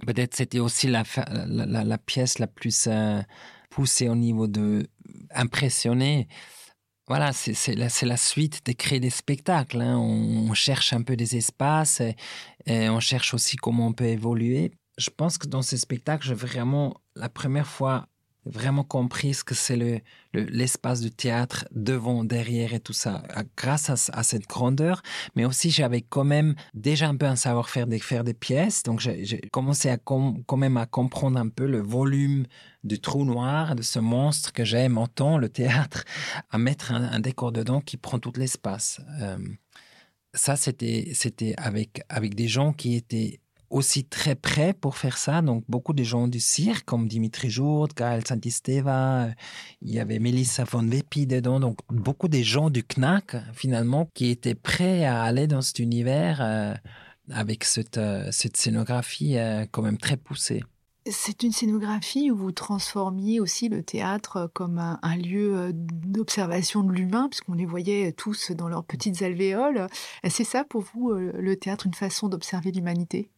Peut-être 0.07 0.35
c'était 0.35 0.61
aussi 0.61 0.87
la, 0.89 1.03
la, 1.47 1.99
pièce 1.99 2.39
la 2.39 2.47
plus 2.47 2.87
euh, 2.87 3.21
poussée 3.69 4.09
au 4.09 4.17
niveau 4.17 4.47
de 4.47 4.89
impressionner 5.35 6.27
voilà, 7.07 7.33
c'est 7.33 7.75
la, 7.75 7.89
la, 8.03 8.17
suite 8.17 8.65
de 8.65 8.73
créer 8.73 9.01
des 9.01 9.11
spectacles. 9.11 9.81
Hein. 9.81 9.99
On, 9.99 10.55
cherche 10.55 10.93
un 10.93 11.03
peu 11.03 11.17
des 11.17 11.37
espaces 11.37 12.01
et, 12.01 12.89
on 12.89 13.01
cherche 13.01 13.35
aussi 13.35 13.57
comment 13.57 13.89
on 13.89 13.93
peut 13.93 14.07
évoluer. 14.07 14.73
Je 14.97 15.11
pense 15.11 15.37
que 15.37 15.47
dans 15.47 15.63
ces 15.63 15.77
spectacles, 15.77 16.27
j'ai 16.27 16.35
vraiment, 16.35 17.01
la 17.15 17.29
première 17.29 17.67
fois, 17.67 18.09
vraiment 18.47 18.85
compris 18.85 19.35
ce 19.35 19.45
que 19.45 19.55
c'est 19.55 19.77
le, 19.77 20.01
l'espace 20.33 21.01
du 21.01 21.11
théâtre 21.11 21.67
devant, 21.73 22.25
derrière 22.25 22.75
et 22.75 22.81
tout 22.81 22.93
ça, 22.93 23.23
grâce 23.57 23.91
à, 23.91 24.23
cette 24.23 24.47
grandeur. 24.47 25.03
Mais 25.35 25.45
aussi, 25.45 25.71
j'avais 25.71 26.03
quand 26.03 26.25
même 26.25 26.55
déjà 26.75 27.09
un 27.09 27.17
peu 27.17 27.27
un 27.27 27.37
savoir-faire 27.37 27.87
de 27.87 27.97
faire 27.99 28.25
des 28.25 28.35
pièces. 28.35 28.83
Donc, 28.83 29.01
j'ai 29.01 29.41
commencé 29.53 29.89
à 29.89 29.97
quand 29.97 30.57
même 30.57 30.77
à 30.77 30.87
comprendre 30.87 31.39
un 31.39 31.49
peu 31.49 31.67
le 31.67 31.81
volume 31.81 32.47
du 32.83 33.01
trou 33.01 33.25
noir, 33.25 33.75
de 33.75 33.83
ce 33.83 33.99
monstre 33.99 34.53
que 34.53 34.65
j'aime 34.65 34.99
autant, 34.99 35.39
le 35.39 35.49
théâtre, 35.49 36.05
à 36.51 36.59
mettre 36.59 36.93
un, 36.93 37.21
décor 37.21 37.53
dedans 37.53 37.81
qui 37.81 37.97
prend 37.97 38.19
tout 38.19 38.33
l'espace. 38.37 39.01
Euh, 39.21 39.39
ça, 40.35 40.57
c'était, 40.57 41.13
c'était 41.15 41.55
avec, 41.57 42.03
avec 42.09 42.35
des 42.35 42.49
gens 42.49 42.73
qui 42.73 42.97
étaient 42.97 43.41
aussi 43.75 44.05
très 44.05 44.37
près 44.37 44.73
pour 44.73 44.97
faire 44.97 45.19
ça. 45.19 45.43
Donc, 45.43 45.65
beaucoup 45.69 45.93
de 45.93 46.05
gens 46.05 46.29
du 46.29 46.39
cirque, 46.39 46.85
comme 46.85 47.09
Dimitri 47.09 47.51
Jourde, 47.51 47.93
Gaël 47.95 48.25
Santisteva, 48.27 49.29
il 49.83 49.93
y 49.93 49.99
avait 49.99 50.21
Melissa 50.21 50.63
von 50.65 50.87
Vepi 50.87 51.27
dedans. 51.27 51.59
Donc, 51.59 51.79
beaucoup 51.91 52.29
de 52.29 52.39
gens 52.39 52.71
du 52.71 52.85
CNAC, 52.85 53.37
finalement, 53.53 54.09
qui 54.15 54.31
étaient 54.31 54.55
prêts 54.55 55.05
à 55.05 55.23
aller 55.23 55.49
dans 55.49 55.61
cet 55.61 55.81
univers 55.81 56.39
euh, 56.41 56.75
avec 57.31 57.65
cette, 57.65 57.99
euh, 57.99 58.29
cette 58.31 58.57
scénographie 58.57 59.39
euh, 59.39 59.67
quand 59.71 59.83
même 59.83 59.99
très 59.99 60.17
poussée. 60.17 60.63
C'est 61.11 61.43
une 61.43 61.53
scénographie 61.53 62.31
où 62.31 62.37
vous 62.37 62.53
transformiez 62.53 63.41
aussi 63.41 63.69
le 63.69 63.83
théâtre 63.83 64.51
comme 64.55 64.79
un, 64.79 65.17
lieu 65.17 65.73
d'observation 65.75 66.83
de 66.83 66.93
l'humain, 66.93 67.29
puisqu'on 67.29 67.53
les 67.55 67.67
voyait 67.67 68.13
tous 68.13 68.53
dans 68.53 68.69
leurs 68.69 68.85
petites 68.85 69.21
alvéoles. 69.21 69.87
C'est 70.27 70.45
ça 70.45 70.65
pour 70.65 70.83
vous, 70.95 71.13
le 71.13 71.57
théâtre, 71.57 71.87
une 71.87 71.93
façon 71.93 72.31
d'observer 72.31 72.73
l'humanité? 72.73 73.29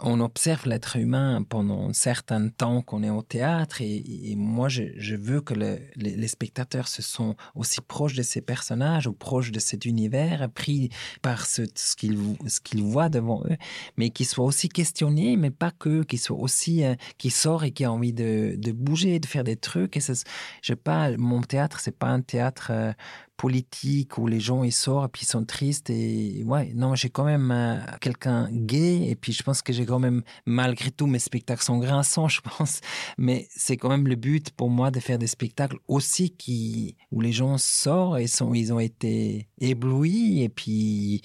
On 0.00 0.20
observe 0.20 0.68
l'être 0.68 0.96
humain 0.96 1.42
pendant 1.48 1.88
un 1.88 1.92
certain 1.92 2.48
temps 2.48 2.82
qu'on 2.82 3.02
est 3.02 3.10
au 3.10 3.22
théâtre 3.22 3.80
et, 3.80 4.34
moi 4.36 4.68
je, 4.68 5.16
veux 5.16 5.40
que 5.40 5.54
les, 5.54 6.28
spectateurs 6.28 6.88
se 6.88 7.02
sont 7.02 7.36
aussi 7.54 7.80
proches 7.80 8.14
de 8.14 8.22
ces 8.22 8.40
personnages 8.40 9.06
ou 9.06 9.12
proches 9.12 9.50
de 9.50 9.58
cet 9.58 9.84
univers 9.84 10.48
pris 10.50 10.90
par 11.22 11.46
ce, 11.46 11.62
qu'ils 11.96 12.82
voient 12.82 13.08
devant 13.08 13.42
eux 13.50 13.56
mais 13.96 14.10
qu'ils 14.10 14.26
soient 14.26 14.44
aussi 14.44 14.68
questionnés 14.68 15.36
mais 15.36 15.50
pas 15.50 15.70
que 15.70 16.02
qu'ils 16.04 16.20
soient 16.20 16.38
aussi 16.38 16.84
euh, 16.84 16.94
qui 17.16 17.30
sortent 17.30 17.64
et 17.64 17.72
qui 17.72 17.86
ont 17.86 17.92
envie 17.92 18.12
de, 18.12 18.56
bouger 18.72 19.18
de 19.18 19.26
faire 19.26 19.44
des 19.44 19.56
trucs. 19.56 19.96
Et 19.96 20.00
je 20.62 20.74
pas 20.74 21.16
mon 21.16 21.40
théâtre 21.40 21.80
c'est 21.80 21.96
pas 21.96 22.08
un 22.08 22.20
théâtre 22.20 22.68
euh, 22.70 22.92
politique 23.38 24.18
où 24.18 24.26
les 24.26 24.40
gens 24.40 24.68
sortent 24.70 25.06
et 25.06 25.12
puis 25.12 25.22
ils 25.22 25.28
sont 25.28 25.44
tristes 25.44 25.88
et 25.90 26.42
ouais. 26.44 26.72
Non 26.74 26.96
j'ai 26.96 27.08
quand 27.08 27.24
même 27.24 27.50
euh, 27.52 27.78
quelqu'un 28.00 28.48
gay 28.50 29.08
et 29.08 29.14
puis 29.14 29.32
je 29.32 29.42
pense 29.44 29.62
que 29.62 29.72
j'ai 29.72 29.86
quand 29.86 30.00
même 30.00 30.22
malgré 30.44 30.90
tout 30.90 31.06
mes 31.06 31.20
spectacles 31.20 31.62
sont 31.62 31.78
grinçants 31.78 32.28
je 32.36 32.40
pense. 32.42 32.80
Mais 33.16 33.46
c'est 33.50 33.76
quand 33.76 33.88
même 33.88 34.08
le 34.08 34.16
but 34.16 34.50
pour 34.50 34.68
moi 34.68 34.90
de 34.90 34.98
faire 34.98 35.18
des 35.18 35.28
spectacles 35.28 35.78
aussi 35.86 36.30
qui 36.30 36.96
où 37.12 37.20
les 37.20 37.32
gens 37.32 37.56
sortent 37.58 38.18
et 38.18 38.26
sont 38.26 38.52
ils 38.52 38.72
ont 38.72 38.80
été 38.80 39.48
éblouis 39.60 40.42
et 40.42 40.48
puis 40.48 41.22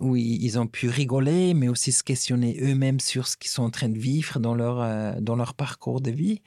où 0.00 0.16
ils 0.16 0.58
ont 0.58 0.66
pu 0.66 0.90
rigoler 0.90 1.54
mais 1.54 1.68
aussi 1.68 1.92
se 1.92 2.04
questionner 2.04 2.58
eux-mêmes 2.60 3.00
sur 3.00 3.26
ce 3.26 3.38
qu'ils 3.38 3.50
sont 3.50 3.62
en 3.62 3.70
train 3.70 3.88
de 3.88 3.98
vivre 3.98 4.38
dans 4.38 4.54
leur 4.54 4.82
euh, 4.82 5.14
dans 5.18 5.36
leur 5.36 5.54
parcours 5.54 6.02
de 6.02 6.10
vie 6.10 6.42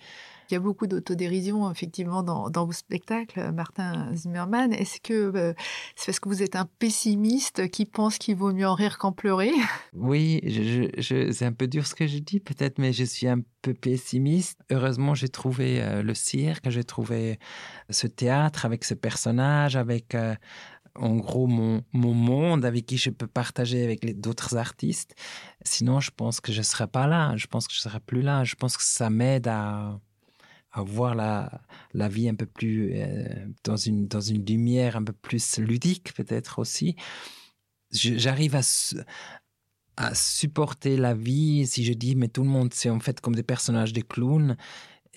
il 0.49 0.53
y 0.53 0.57
a 0.57 0.60
beaucoup 0.60 0.88
d'autodérision, 0.88 1.69
effectivement, 1.69 2.23
dans, 2.23 2.65
vos 2.65 2.71
spectacles, 2.71 3.51
Martin 3.51 4.13
Zimmermann. 4.13 4.73
Est-ce 4.73 5.01
que 5.01 5.13
euh, 5.13 5.53
c'est 5.95 6.07
parce 6.07 6.19
que 6.19 6.29
vous 6.29 6.41
êtes 6.41 6.55
un 6.55 6.67
pessimiste 6.79 7.69
qui 7.69 7.86
pense 7.86 8.17
qu'il 8.17 8.36
vaut 8.36 8.53
mieux 8.53 8.67
en 8.67 8.75
rire 8.75 8.97
qu'en 8.97 9.12
pleurer? 9.12 9.51
Oui, 9.93 10.41
je, 10.45 11.31
c'est 11.31 11.45
un 11.45 11.53
peu 11.53 11.67
dur 11.67 11.86
ce 11.86 11.95
que 11.95 12.07
je 12.07 12.19
dis, 12.19 12.39
peut-être, 12.39 12.79
mais 12.79 12.93
je 12.93 13.03
suis 13.03 13.27
un 13.27 13.39
peu 13.62 13.73
pessimiste. 13.73 14.60
Heureusement, 14.71 15.15
j'ai 15.15 15.29
trouvé 15.29 15.81
euh, 15.81 16.01
le 16.01 16.13
cirque, 16.13 16.69
j'ai 16.69 16.83
trouvé 16.83 17.39
ce 17.89 18.07
théâtre 18.07 18.65
avec 18.65 18.83
ce 18.83 18.93
personnage, 18.93 19.75
avec. 19.75 20.15
Euh, 20.15 20.36
en 20.99 21.15
gros 21.15 21.45
mon, 21.45 21.83
mon, 21.93 22.15
monde 22.15 22.65
avec 22.65 22.88
qui 22.88 22.97
je 22.97 23.12
peux 23.12 23.27
partager 23.27 23.83
avec 23.83 24.19
d'autres 24.19 24.57
artistes. 24.57 25.13
Sinon, 25.63 25.99
je 25.99 26.10
pense 26.10 26.41
que 26.41 26.51
je 26.51 26.57
ne 26.57 26.63
serais 26.63 26.88
pas 26.88 27.05
là. 27.05 27.36
Je 27.36 27.45
pense 27.45 27.67
que 27.67 27.73
je 27.75 27.79
ne 27.79 27.83
serais 27.83 27.99
plus 27.99 28.23
là. 28.23 28.43
Je 28.43 28.55
pense 28.55 28.77
que 28.77 28.83
ça 28.83 29.12
m'aide 29.12 29.47
à, 29.47 29.99
voir 30.83 31.15
la, 31.15 31.61
la 31.93 32.07
vie 32.07 32.29
un 32.29 32.35
peu 32.35 32.45
plus 32.45 32.91
euh, 32.93 33.25
dans, 33.63 33.77
une, 33.77 34.07
dans 34.07 34.21
une 34.21 34.45
lumière 34.45 34.95
un 34.95 35.03
peu 35.03 35.13
plus 35.13 35.59
ludique 35.59 36.13
peut-être 36.13 36.59
aussi. 36.59 36.95
J'arrive 37.91 38.55
à, 38.55 38.61
à 39.97 40.13
supporter 40.13 40.97
la 40.97 41.13
vie 41.13 41.65
si 41.67 41.83
je 41.85 41.93
dis 41.93 42.15
mais 42.15 42.27
tout 42.27 42.43
le 42.43 42.49
monde 42.49 42.73
c'est 42.73 42.89
en 42.89 42.99
fait 42.99 43.21
comme 43.21 43.35
des 43.35 43.43
personnages 43.43 43.93
de 43.93 44.01
clowns 44.01 44.57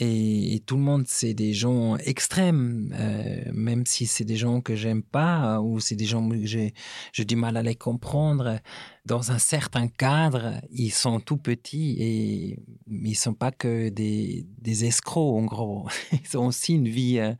et, 0.02 0.62
tout 0.66 0.76
le 0.76 0.82
monde, 0.82 1.04
c'est 1.06 1.34
des 1.34 1.52
gens 1.52 1.96
extrêmes, 1.98 2.94
euh, 2.98 3.44
même 3.52 3.84
si 3.84 4.06
c'est 4.06 4.24
des 4.24 4.36
gens 4.36 4.62
que 4.62 4.74
j'aime 4.74 5.02
pas 5.02 5.60
ou 5.60 5.78
c'est 5.78 5.94
des 5.94 6.06
gens 6.06 6.26
que 6.26 6.46
j'ai, 6.46 6.72
j'ai 7.12 7.26
du 7.26 7.36
mal 7.36 7.58
à 7.58 7.62
les 7.62 7.74
comprendre. 7.74 8.60
Dans 9.04 9.30
un 9.30 9.38
certain 9.38 9.88
cadre, 9.88 10.54
ils 10.70 10.92
sont 10.92 11.20
tout 11.20 11.36
petits 11.36 11.96
et 11.98 12.62
ils 12.90 13.14
sont 13.14 13.34
pas 13.34 13.50
que 13.50 13.90
des, 13.90 14.46
des 14.58 14.86
escrocs 14.86 15.36
en 15.36 15.44
gros. 15.44 15.86
Ils 16.12 16.38
ont 16.38 16.46
aussi 16.46 16.74
une 16.74 16.88
vie, 16.88 17.18
euh, 17.18 17.34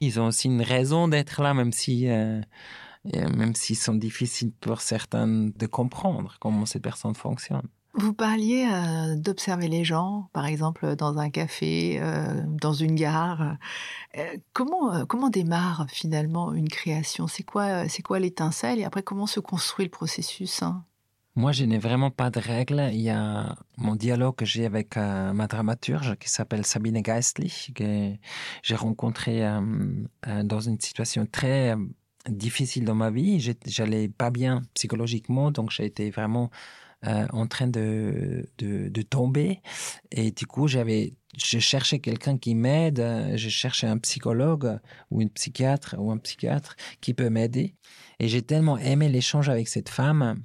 ils 0.00 0.18
ont 0.20 0.26
aussi 0.26 0.48
une 0.48 0.62
raison 0.62 1.08
d'être 1.08 1.42
là, 1.42 1.52
même 1.54 1.72
si. 1.72 2.08
Euh, 2.08 2.40
même 3.04 3.54
s'ils 3.54 3.76
sont 3.76 3.94
difficiles 3.94 4.52
pour 4.60 4.80
certains 4.82 5.26
de 5.28 5.66
comprendre 5.66 6.36
comment 6.40 6.66
ces 6.66 6.80
personnes 6.80 7.14
fonctionnent. 7.14 7.68
Vous 7.94 8.12
parliez 8.12 8.68
euh, 8.70 9.16
d'observer 9.16 9.66
les 9.66 9.82
gens, 9.82 10.28
par 10.32 10.46
exemple 10.46 10.94
dans 10.94 11.18
un 11.18 11.30
café, 11.30 11.98
euh, 12.00 12.42
dans 12.46 12.74
une 12.74 12.94
gare. 12.94 13.56
Euh, 14.16 14.36
comment 14.52 15.06
comment 15.06 15.30
démarre 15.30 15.86
finalement 15.88 16.52
une 16.52 16.68
création? 16.68 17.26
C'est 17.26 17.42
quoi 17.42 17.88
c'est 17.88 18.02
quoi 18.02 18.18
l'étincelle? 18.18 18.78
Et 18.78 18.84
après 18.84 19.02
comment 19.02 19.26
se 19.26 19.40
construit 19.40 19.86
le 19.86 19.90
processus 19.90 20.62
hein? 20.62 20.84
Moi, 21.34 21.52
je 21.52 21.64
n'ai 21.64 21.78
vraiment 21.78 22.10
pas 22.10 22.30
de 22.30 22.40
règles. 22.40 22.88
Il 22.92 23.00
y 23.00 23.10
a 23.10 23.54
mon 23.76 23.94
dialogue 23.94 24.34
que 24.34 24.44
j'ai 24.44 24.66
avec 24.66 24.96
ma 24.96 25.46
dramaturge 25.46 26.16
qui 26.16 26.28
s'appelle 26.28 26.66
Sabine 26.66 27.00
Geistlich, 27.00 27.70
que 27.76 28.12
j'ai 28.64 28.74
rencontré 28.74 29.48
dans 30.26 30.58
une 30.58 30.80
situation 30.80 31.26
très 31.30 31.76
difficile 32.28 32.84
dans 32.84 32.96
ma 32.96 33.12
vie. 33.12 33.38
J'allais 33.66 34.08
pas 34.08 34.30
bien 34.30 34.62
psychologiquement, 34.74 35.52
donc 35.52 35.70
j'ai 35.70 35.84
été 35.84 36.10
vraiment 36.10 36.50
euh, 37.06 37.26
en 37.32 37.46
train 37.46 37.68
de, 37.68 38.48
de, 38.58 39.02
tomber. 39.02 39.60
Et 40.10 40.30
du 40.30 40.46
coup, 40.46 40.66
j'avais, 40.66 41.14
je 41.36 41.58
cherchais 41.58 42.00
quelqu'un 42.00 42.38
qui 42.38 42.54
m'aide. 42.54 43.04
Je 43.36 43.48
cherchais 43.48 43.86
un 43.86 43.98
psychologue 43.98 44.78
ou 45.10 45.20
une 45.22 45.30
psychiatre 45.30 45.94
ou 45.98 46.10
un 46.10 46.18
psychiatre 46.18 46.76
qui 47.00 47.14
peut 47.14 47.30
m'aider. 47.30 47.74
Et 48.18 48.28
j'ai 48.28 48.42
tellement 48.42 48.78
aimé 48.78 49.08
l'échange 49.08 49.48
avec 49.48 49.68
cette 49.68 49.88
femme 49.88 50.42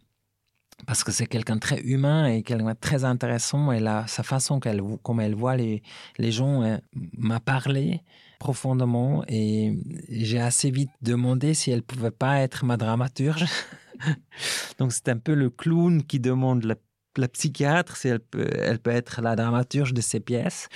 parce 0.85 1.03
que 1.03 1.11
c'est 1.11 1.27
quelqu'un 1.27 1.57
très 1.57 1.79
humain 1.81 2.27
et 2.27 2.43
quelqu'un 2.43 2.75
très 2.75 3.03
intéressant. 3.03 3.71
Et 3.71 3.79
là, 3.79 4.05
sa 4.07 4.23
façon 4.23 4.59
qu'elle, 4.59 4.81
comme 5.01 5.19
elle 5.19 5.35
voit 5.35 5.55
les, 5.55 5.81
les 6.17 6.31
gens 6.31 6.63
euh, 6.63 6.77
m'a 7.17 7.39
parlé 7.39 8.01
profondément 8.39 9.23
et 9.27 9.77
j'ai 10.09 10.39
assez 10.39 10.69
vite 10.69 10.91
demandé 11.01 11.53
si 11.53 11.71
elle 11.71 11.81
pouvait 11.81 12.11
pas 12.11 12.39
être 12.39 12.65
ma 12.65 12.77
dramaturge. 12.77 13.45
Donc 14.79 14.93
c'est 14.93 15.09
un 15.09 15.17
peu 15.17 15.33
le 15.33 15.49
clown 15.49 16.03
qui 16.03 16.19
demande 16.19 16.63
la, 16.63 16.75
la 17.17 17.27
psychiatre 17.27 17.95
si 17.95 18.07
elle 18.07 18.19
peut, 18.19 18.47
être 18.85 19.21
la 19.21 19.35
dramaturge 19.35 19.93
de 19.93 20.01
ses 20.01 20.19
pièces. 20.19 20.69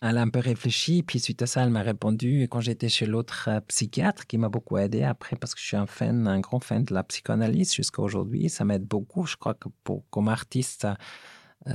Elle 0.00 0.16
a 0.16 0.22
un 0.22 0.28
peu 0.28 0.38
réfléchi, 0.38 1.02
puis 1.02 1.18
suite 1.18 1.42
à 1.42 1.46
ça, 1.46 1.64
elle 1.64 1.70
m'a 1.70 1.82
répondu. 1.82 2.42
Et 2.42 2.48
quand 2.48 2.60
j'étais 2.60 2.88
chez 2.88 3.04
l'autre 3.04 3.48
euh, 3.48 3.60
psychiatre, 3.62 4.28
qui 4.28 4.38
m'a 4.38 4.48
beaucoup 4.48 4.78
aidé 4.78 5.02
après, 5.02 5.34
parce 5.34 5.56
que 5.56 5.60
je 5.60 5.66
suis 5.66 5.76
un 5.76 5.86
fan, 5.86 6.28
un 6.28 6.38
grand 6.38 6.60
fan 6.60 6.84
de 6.84 6.94
la 6.94 7.02
psychanalyse 7.02 7.74
jusqu'à 7.74 8.02
aujourd'hui, 8.02 8.48
ça 8.48 8.64
m'aide 8.64 8.84
beaucoup. 8.84 9.26
Je 9.26 9.36
crois 9.36 9.54
que 9.54 9.68
pour, 9.82 10.08
comme 10.10 10.28
artiste, 10.28 10.82
ça, 10.82 10.98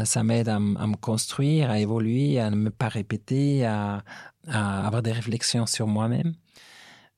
ça 0.05 0.23
m'aide 0.23 0.47
à, 0.47 0.57
me 0.57 0.95
construire, 0.95 1.69
à 1.69 1.79
évoluer, 1.79 2.39
à 2.39 2.49
ne 2.49 2.55
me 2.55 2.69
pas 2.69 2.87
répéter, 2.87 3.65
à 3.65 4.03
avoir 4.47 5.01
des 5.01 5.11
réflexions 5.11 5.65
sur 5.65 5.87
moi-même. 5.87 6.33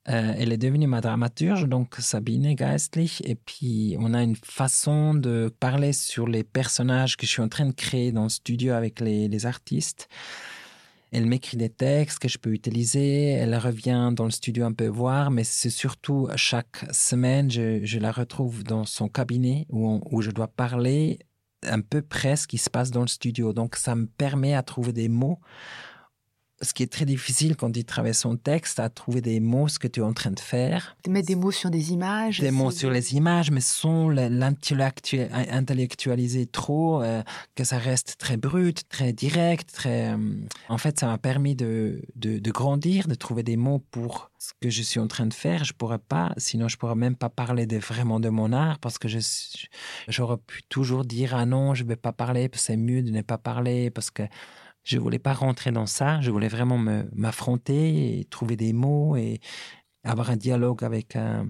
Euh, 0.08 0.34
elle 0.38 0.54
est 0.54 0.58
devenue 0.58 0.86
ma 0.86 1.02
dramaturge, 1.02 1.68
donc 1.68 1.96
Sabine 1.98 2.54
Geistlich, 2.54 3.24
et 3.26 3.34
puis 3.34 3.96
on 4.00 4.14
a 4.14 4.22
une 4.22 4.36
façon 4.36 5.16
de 5.16 5.52
parler 5.60 5.94
sur 5.94 6.28
les 6.28 6.44
personnages 6.44 7.18
que 7.18 7.26
je 7.26 7.32
suis 7.32 7.42
en 7.42 7.50
train 7.50 7.66
de 7.66 7.74
créer 7.74 8.12
dans 8.12 8.24
le 8.24 8.30
studio 8.30 8.74
avec 8.74 9.00
les, 9.00 9.46
artistes. 9.48 10.08
Elle 11.12 11.26
m'écrit 11.26 11.58
des 11.58 11.70
textes 11.70 12.20
que 12.20 12.28
je 12.28 12.38
peux 12.38 12.52
utiliser, 12.52 13.30
elle 13.30 13.56
revient 13.56 14.12
dans 14.14 14.26
le 14.26 14.32
studio 14.32 14.66
un 14.66 14.74
peu 14.74 14.88
voir, 14.88 15.32
mais 15.32 15.44
c'est 15.44 15.70
surtout 15.72 16.28
chaque 16.36 16.86
semaine, 16.92 17.50
je, 17.50 17.84
je 17.84 18.00
la 18.00 18.12
retrouve 18.12 18.64
dans 18.64 18.86
son 18.86 19.08
cabinet 19.08 19.66
où, 19.70 19.88
on- 19.88 20.02
où 20.12 20.22
je 20.22 20.32
dois 20.32 20.48
parler 20.48 21.20
un 21.64 21.82
peu 21.82 22.02
près 22.02 22.36
ce 22.36 22.48
qui 22.48 22.58
se 22.58 22.70
passe 22.70 22.92
dans 22.92 23.02
le 23.02 23.08
studio. 23.08 23.54
Donc 23.54 23.76
ça 23.76 23.96
me 23.96 24.06
permet 24.06 24.54
à 24.54 24.62
trouver 24.62 24.94
des 24.94 25.10
mots 25.10 25.40
ce 26.62 26.74
qui 26.74 26.84
est 26.84 26.92
très 26.92 27.06
difficile 27.06 27.56
quand 27.58 27.72
tu 27.72 27.84
travailles 27.84 28.14
son 28.14 28.38
texte, 28.38 28.80
à 28.80 28.90
trouver 28.90 29.20
des 29.22 29.40
mots, 29.40 29.68
ce 29.68 29.78
que 29.78 29.88
tu 29.88 30.00
es 30.00 30.04
en 30.04 30.14
train 30.14 30.32
de 30.32 30.40
faire. 30.40 30.96
Mettre 31.08 31.28
des 31.28 31.36
mots 31.36 31.52
sur 31.52 31.70
des 31.70 31.92
images. 31.92 32.40
Des 32.40 32.50
mots 32.52 32.72
sur 32.72 32.90
les 32.92 33.14
images, 33.16 33.52
mais 33.52 33.60
sans 33.62 34.08
le- 34.08 34.30
l'intellectu- 34.30 35.28
intellectualiser 35.32 36.46
trop, 36.46 37.02
euh, 37.04 37.22
que 37.56 37.64
ça 37.64 37.78
reste 37.78 38.16
très 38.18 38.38
brut, 38.38 38.88
très 38.90 39.12
direct. 39.14 39.70
Très, 39.74 40.14
euh, 40.14 40.18
En 40.70 40.78
fait, 40.78 41.00
ça 41.00 41.08
m'a 41.08 41.18
permis 41.18 41.56
de, 41.56 42.02
de, 42.16 42.40
de 42.40 42.52
grandir, 42.52 43.08
de 43.08 43.16
trouver 43.16 43.44
des 43.44 43.58
mots 43.58 43.80
pour 43.92 44.32
ce 44.40 44.52
que 44.62 44.70
je 44.70 44.82
suis 44.82 45.00
en 45.00 45.08
train 45.08 45.26
de 45.26 45.34
faire. 45.34 45.64
Je 45.66 45.74
pourrais 45.74 46.00
pas, 46.00 46.34
sinon 46.38 46.68
je 46.68 46.78
pourrais 46.78 46.96
même 46.96 47.16
pas 47.16 47.30
parler 47.30 47.66
de, 47.66 47.78
vraiment 47.78 48.20
de 48.20 48.30
mon 48.30 48.54
art 48.54 48.80
parce 48.80 48.98
que 48.98 49.08
je, 49.08 49.20
j'aurais 50.08 50.38
pu 50.38 50.62
toujours 50.70 51.04
dire 51.06 51.36
ah 51.36 51.46
non, 51.46 51.74
je 51.74 51.84
vais 51.84 51.96
pas 51.96 52.12
parler, 52.14 52.50
c'est 52.54 52.78
mieux 52.78 53.02
de 53.02 53.12
ne 53.12 53.22
pas 53.22 53.38
parler 53.38 53.90
parce 53.90 54.12
que 54.12 54.24
je 54.86 55.00
voulais 55.00 55.20
pas 55.20 55.34
rentrer 55.34 55.72
dans 55.72 55.88
ça. 55.88 56.22
Je 56.22 56.32
voulais 56.32 56.48
vraiment 56.48 56.78
me, 56.78 57.10
m'affronter 57.14 58.20
et 58.20 58.26
trouver 58.26 58.56
des 58.56 58.72
mots 58.72 59.18
et 59.18 59.42
avoir 60.04 60.30
un 60.30 60.38
dialogue 60.38 60.84
avec 60.84 61.16
euh, 61.16 61.44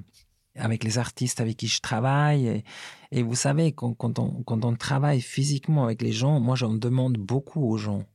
avec 0.55 0.85
les 0.85 0.97
artistes 0.97 1.41
avec 1.41 1.57
qui 1.57 1.67
je 1.67 1.81
travaille. 1.81 2.63
Et, 3.11 3.23
vous 3.23 3.35
savez, 3.35 3.73
quand, 3.73 4.19
on, 4.19 4.43
quand 4.43 4.65
on 4.65 4.75
travaille 4.75 5.21
physiquement 5.21 5.83
avec 5.83 6.01
les 6.01 6.13
gens, 6.13 6.39
moi 6.39 6.55
j'en 6.55 6.73
demande 6.73 7.17
beaucoup 7.17 7.69
aux 7.69 7.77
gens. 7.77 8.05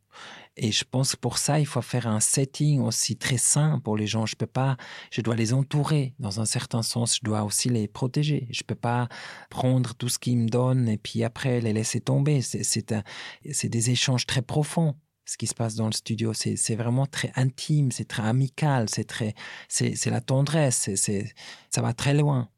Et 0.56 0.72
je 0.72 0.84
pense 0.84 1.14
que 1.14 1.20
pour 1.20 1.38
ça, 1.38 1.60
il 1.60 1.66
faut 1.66 1.80
faire 1.80 2.06
un 2.06 2.20
setting 2.20 2.80
aussi 2.80 3.16
très 3.16 3.38
sain 3.38 3.80
pour 3.82 3.96
les 3.96 4.06
gens. 4.06 4.26
Je 4.26 4.36
peux 4.36 4.46
pas, 4.46 4.76
je 5.10 5.20
dois 5.20 5.36
les 5.36 5.52
entourer 5.52 6.14
dans 6.18 6.40
un 6.40 6.44
certain 6.44 6.82
sens. 6.82 7.16
Je 7.16 7.20
dois 7.22 7.44
aussi 7.44 7.68
les 7.68 7.88
protéger. 7.88 8.48
Je 8.50 8.62
peux 8.62 8.74
pas 8.74 9.08
prendre 9.48 9.94
tout 9.94 10.08
ce 10.08 10.18
qu'ils 10.18 10.38
me 10.38 10.48
donnent 10.48 10.88
et 10.88 10.98
puis 10.98 11.24
après 11.24 11.60
les 11.60 11.72
laisser 11.72 12.00
tomber. 12.00 12.42
C'est 12.42 13.68
des 13.68 13.90
échanges 13.90 14.26
très 14.26 14.42
profonds. 14.42 14.96
Ce 15.30 15.36
qui 15.38 15.46
se 15.46 15.54
passe 15.54 15.76
dans 15.76 15.86
le 15.86 15.92
studio, 15.92 16.32
c'est, 16.34 16.74
vraiment 16.74 17.06
très 17.06 17.30
intime, 17.36 17.92
c'est 17.92 18.08
très 18.08 18.24
amical, 18.24 18.88
c'est 18.88 19.04
très, 19.04 19.36
c'est, 19.68 19.94
la 20.06 20.20
tendresse, 20.20 20.90
c'est, 20.96 21.32
ça 21.70 21.82
va 21.82 21.92
très 21.92 22.14
loin. 22.14 22.48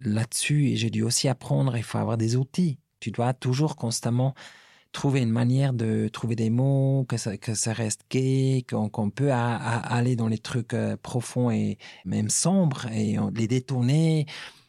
Là-dessus, 0.00 0.76
j'ai 0.76 0.90
dû 0.90 1.02
aussi 1.02 1.26
apprendre, 1.26 1.74
il 1.78 1.82
faut 1.82 1.96
avoir 1.96 2.18
des 2.18 2.36
outils. 2.36 2.80
Tu 3.00 3.12
dois 3.12 3.32
toujours 3.32 3.76
constamment 3.76 4.34
trouver 4.92 5.22
une 5.22 5.30
manière 5.30 5.72
de 5.72 6.08
trouver 6.12 6.36
des 6.36 6.50
mots, 6.50 7.06
que 7.08 7.16
ça, 7.16 7.72
reste 7.72 8.02
gai, 8.10 8.62
qu'on, 8.68 9.08
peut 9.08 9.32
aller 9.32 10.14
dans 10.14 10.28
les 10.28 10.36
trucs 10.36 10.74
euh, 10.74 10.98
profonds 10.98 11.50
et 11.50 11.78
même 12.04 12.28
sombres 12.28 12.88
et 12.92 13.16
les 13.34 13.48
détourner. 13.48 14.26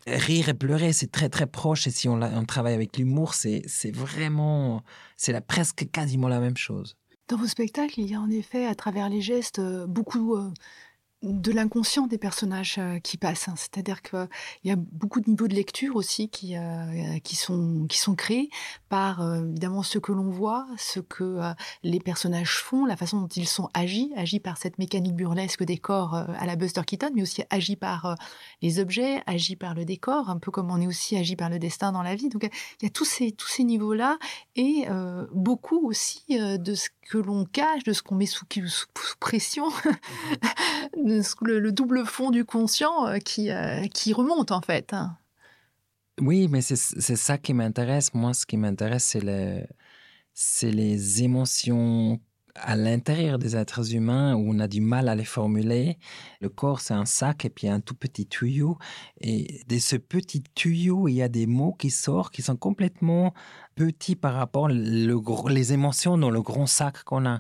Rire 0.07 0.47
et 0.47 0.53
pleurer, 0.53 0.93
c'est 0.93 1.11
très 1.11 1.27
très 1.27 1.45
proche. 1.45 1.87
Et 1.87 1.91
si 1.91 2.07
on, 2.07 2.45
travaille 2.45 2.73
avec 2.73 2.95
l'humour, 2.95 3.33
c'est, 3.33 3.65
vraiment, 3.93 4.81
c'est 5.17 5.45
presque 5.45 5.91
quasiment 5.91 6.29
la 6.29 6.39
même 6.39 6.55
chose. 6.55 6.95
Dans 7.29 7.37
vos 7.37 7.45
spectacles, 7.45 7.99
il 7.99 8.09
y 8.09 8.15
a 8.15 8.19
en 8.19 8.31
effet, 8.31 8.65
à 8.65 8.73
travers 8.73 9.07
les 9.07 9.21
gestes, 9.21 9.61
beaucoup 9.85 10.35
de 11.21 11.51
l'inconscient 11.51 12.07
des 12.07 12.17
personnages 12.17 12.79
qui 13.03 13.17
passent. 13.17 13.49
C'est-à-dire 13.55 14.01
qu'il 14.01 14.27
y 14.63 14.71
a 14.71 14.77
beaucoup 14.77 15.19
de 15.19 15.29
niveaux 15.29 15.49
de 15.49 15.53
lecture 15.53 15.97
aussi 15.97 16.29
qui, 16.29 16.55
euh, 16.55 17.19
qui, 17.23 17.35
sont, 17.35 17.85
qui 17.89 17.97
sont 17.97 18.15
créés 18.15 18.49
par 18.87 19.21
euh, 19.21 19.41
évidemment 19.41 19.83
ce 19.83 19.99
que 19.99 20.13
l'on 20.13 20.29
voit, 20.29 20.65
ce 20.77 21.01
que 21.01 21.23
euh, 21.23 21.51
les 21.83 21.99
personnages 21.99 22.59
font, 22.59 22.85
la 22.85 22.95
façon 22.95 23.19
dont 23.19 23.27
ils 23.27 23.47
sont 23.47 23.69
agis, 23.73 24.13
agis 24.15 24.39
par 24.39 24.57
cette 24.57 24.79
mécanique 24.79 25.15
burlesque 25.15 25.63
des 25.63 25.77
corps 25.77 26.15
à 26.15 26.45
la 26.45 26.55
Buster 26.55 26.83
Keaton, 26.85 27.11
mais 27.13 27.21
aussi 27.21 27.43
agis 27.49 27.75
par 27.75 28.15
les 28.61 28.79
objets, 28.79 29.21
agis 29.25 29.57
par 29.57 29.73
le 29.75 29.83
décor, 29.83 30.29
un 30.29 30.39
peu 30.39 30.51
comme 30.51 30.71
on 30.71 30.79
est 30.79 30.87
aussi 30.87 31.17
agi 31.17 31.35
par 31.35 31.49
le 31.49 31.59
destin 31.59 31.91
dans 31.91 32.03
la 32.03 32.15
vie. 32.15 32.29
Donc 32.29 32.49
il 32.81 32.85
y 32.85 32.87
a 32.87 32.89
tous 32.89 33.05
ces, 33.05 33.31
tous 33.33 33.49
ces 33.49 33.65
niveaux-là 33.65 34.17
et 34.55 34.85
beaucoup 35.33 35.87
aussi 35.87 36.23
de 36.29 36.75
ce 36.75 36.89
que 37.09 37.17
l'on 37.17 37.43
cache, 37.45 37.83
de 37.83 37.91
ce 37.91 38.03
qu'on 38.03 38.15
met 38.15 38.27
sous, 38.27 38.45
sous, 38.51 38.67
sous 38.67 39.17
pression, 39.19 39.65
le, 40.95 41.59
le, 41.59 41.71
double 41.71 42.05
fond 42.05 42.29
du 42.29 42.45
conscient 42.45 43.07
euh, 43.07 43.17
qui, 43.17 43.49
euh, 43.49 43.87
qui 43.87 44.13
remonte 44.13 44.51
en 44.51 44.61
fait. 44.61 44.93
Hein. 44.93 45.17
Oui, 46.21 46.47
mais 46.49 46.61
c'est 46.61 46.75
ça 47.15 47.37
qui 47.37 47.53
m'intéresse. 47.53 48.13
Moi, 48.13 48.33
ce 48.33 48.45
qui 48.45 48.57
m'intéresse, 48.57 49.05
c'est 49.05 49.23
le, 49.23 49.63
les 50.63 51.23
émotions 51.23 52.19
à 52.55 52.75
l'intérieur 52.75 53.39
des 53.39 53.55
êtres 53.55 53.93
humains 53.95 54.35
où 54.35 54.51
on 54.53 54.59
a 54.59 54.67
du 54.67 54.81
mal 54.81 55.07
à 55.07 55.15
les 55.15 55.25
formuler. 55.25 55.97
Le 56.41 56.49
corps, 56.49 56.81
c'est 56.81 56.93
un 56.93 57.05
sac 57.05 57.45
et 57.45 57.49
puis 57.49 57.67
un 57.67 57.79
tout 57.79 57.95
petit 57.95 58.27
tuyau. 58.27 58.77
Et 59.21 59.61
de 59.67 59.79
ce 59.79 59.95
petit 59.95 60.43
tuyau, 60.55 61.07
il 61.07 61.13
y 61.13 61.21
a 61.21 61.29
des 61.29 61.47
mots 61.47 61.73
qui 61.73 61.89
sortent 61.89 62.33
qui 62.33 62.41
sont 62.41 62.57
complètement 62.57 63.33
petits 63.79 64.17
par 64.17 64.33
rapport 64.33 64.67
le, 64.67 65.49
les 65.49 65.71
émotions 65.71 66.17
dans 66.17 66.31
le 66.31 66.41
grand 66.41 66.65
sac 66.65 67.01
qu'on 67.05 67.25
a. 67.25 67.39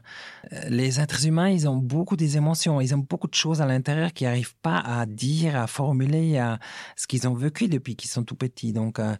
Les 0.69 1.01
êtres 1.01 1.25
humains, 1.25 1.49
ils 1.49 1.67
ont 1.67 1.75
beaucoup 1.75 2.15
des 2.15 2.37
émotions, 2.37 2.79
ils 2.79 2.95
ont 2.95 3.05
beaucoup 3.09 3.27
de 3.27 3.33
choses 3.33 3.61
à 3.61 3.65
l'intérieur 3.65 4.13
qui 4.13 4.23
n'arrivent 4.23 4.55
pas 4.61 4.79
à 4.79 5.05
dire, 5.05 5.57
à 5.57 5.67
formuler 5.67 6.37
à 6.37 6.57
ce 6.95 7.07
qu'ils 7.07 7.27
ont 7.27 7.33
vécu 7.33 7.67
depuis 7.67 7.97
qu'ils 7.97 8.09
sont 8.09 8.23
tout 8.23 8.37
petits. 8.37 8.71
Donc, 8.71 8.99
euh, 8.99 9.17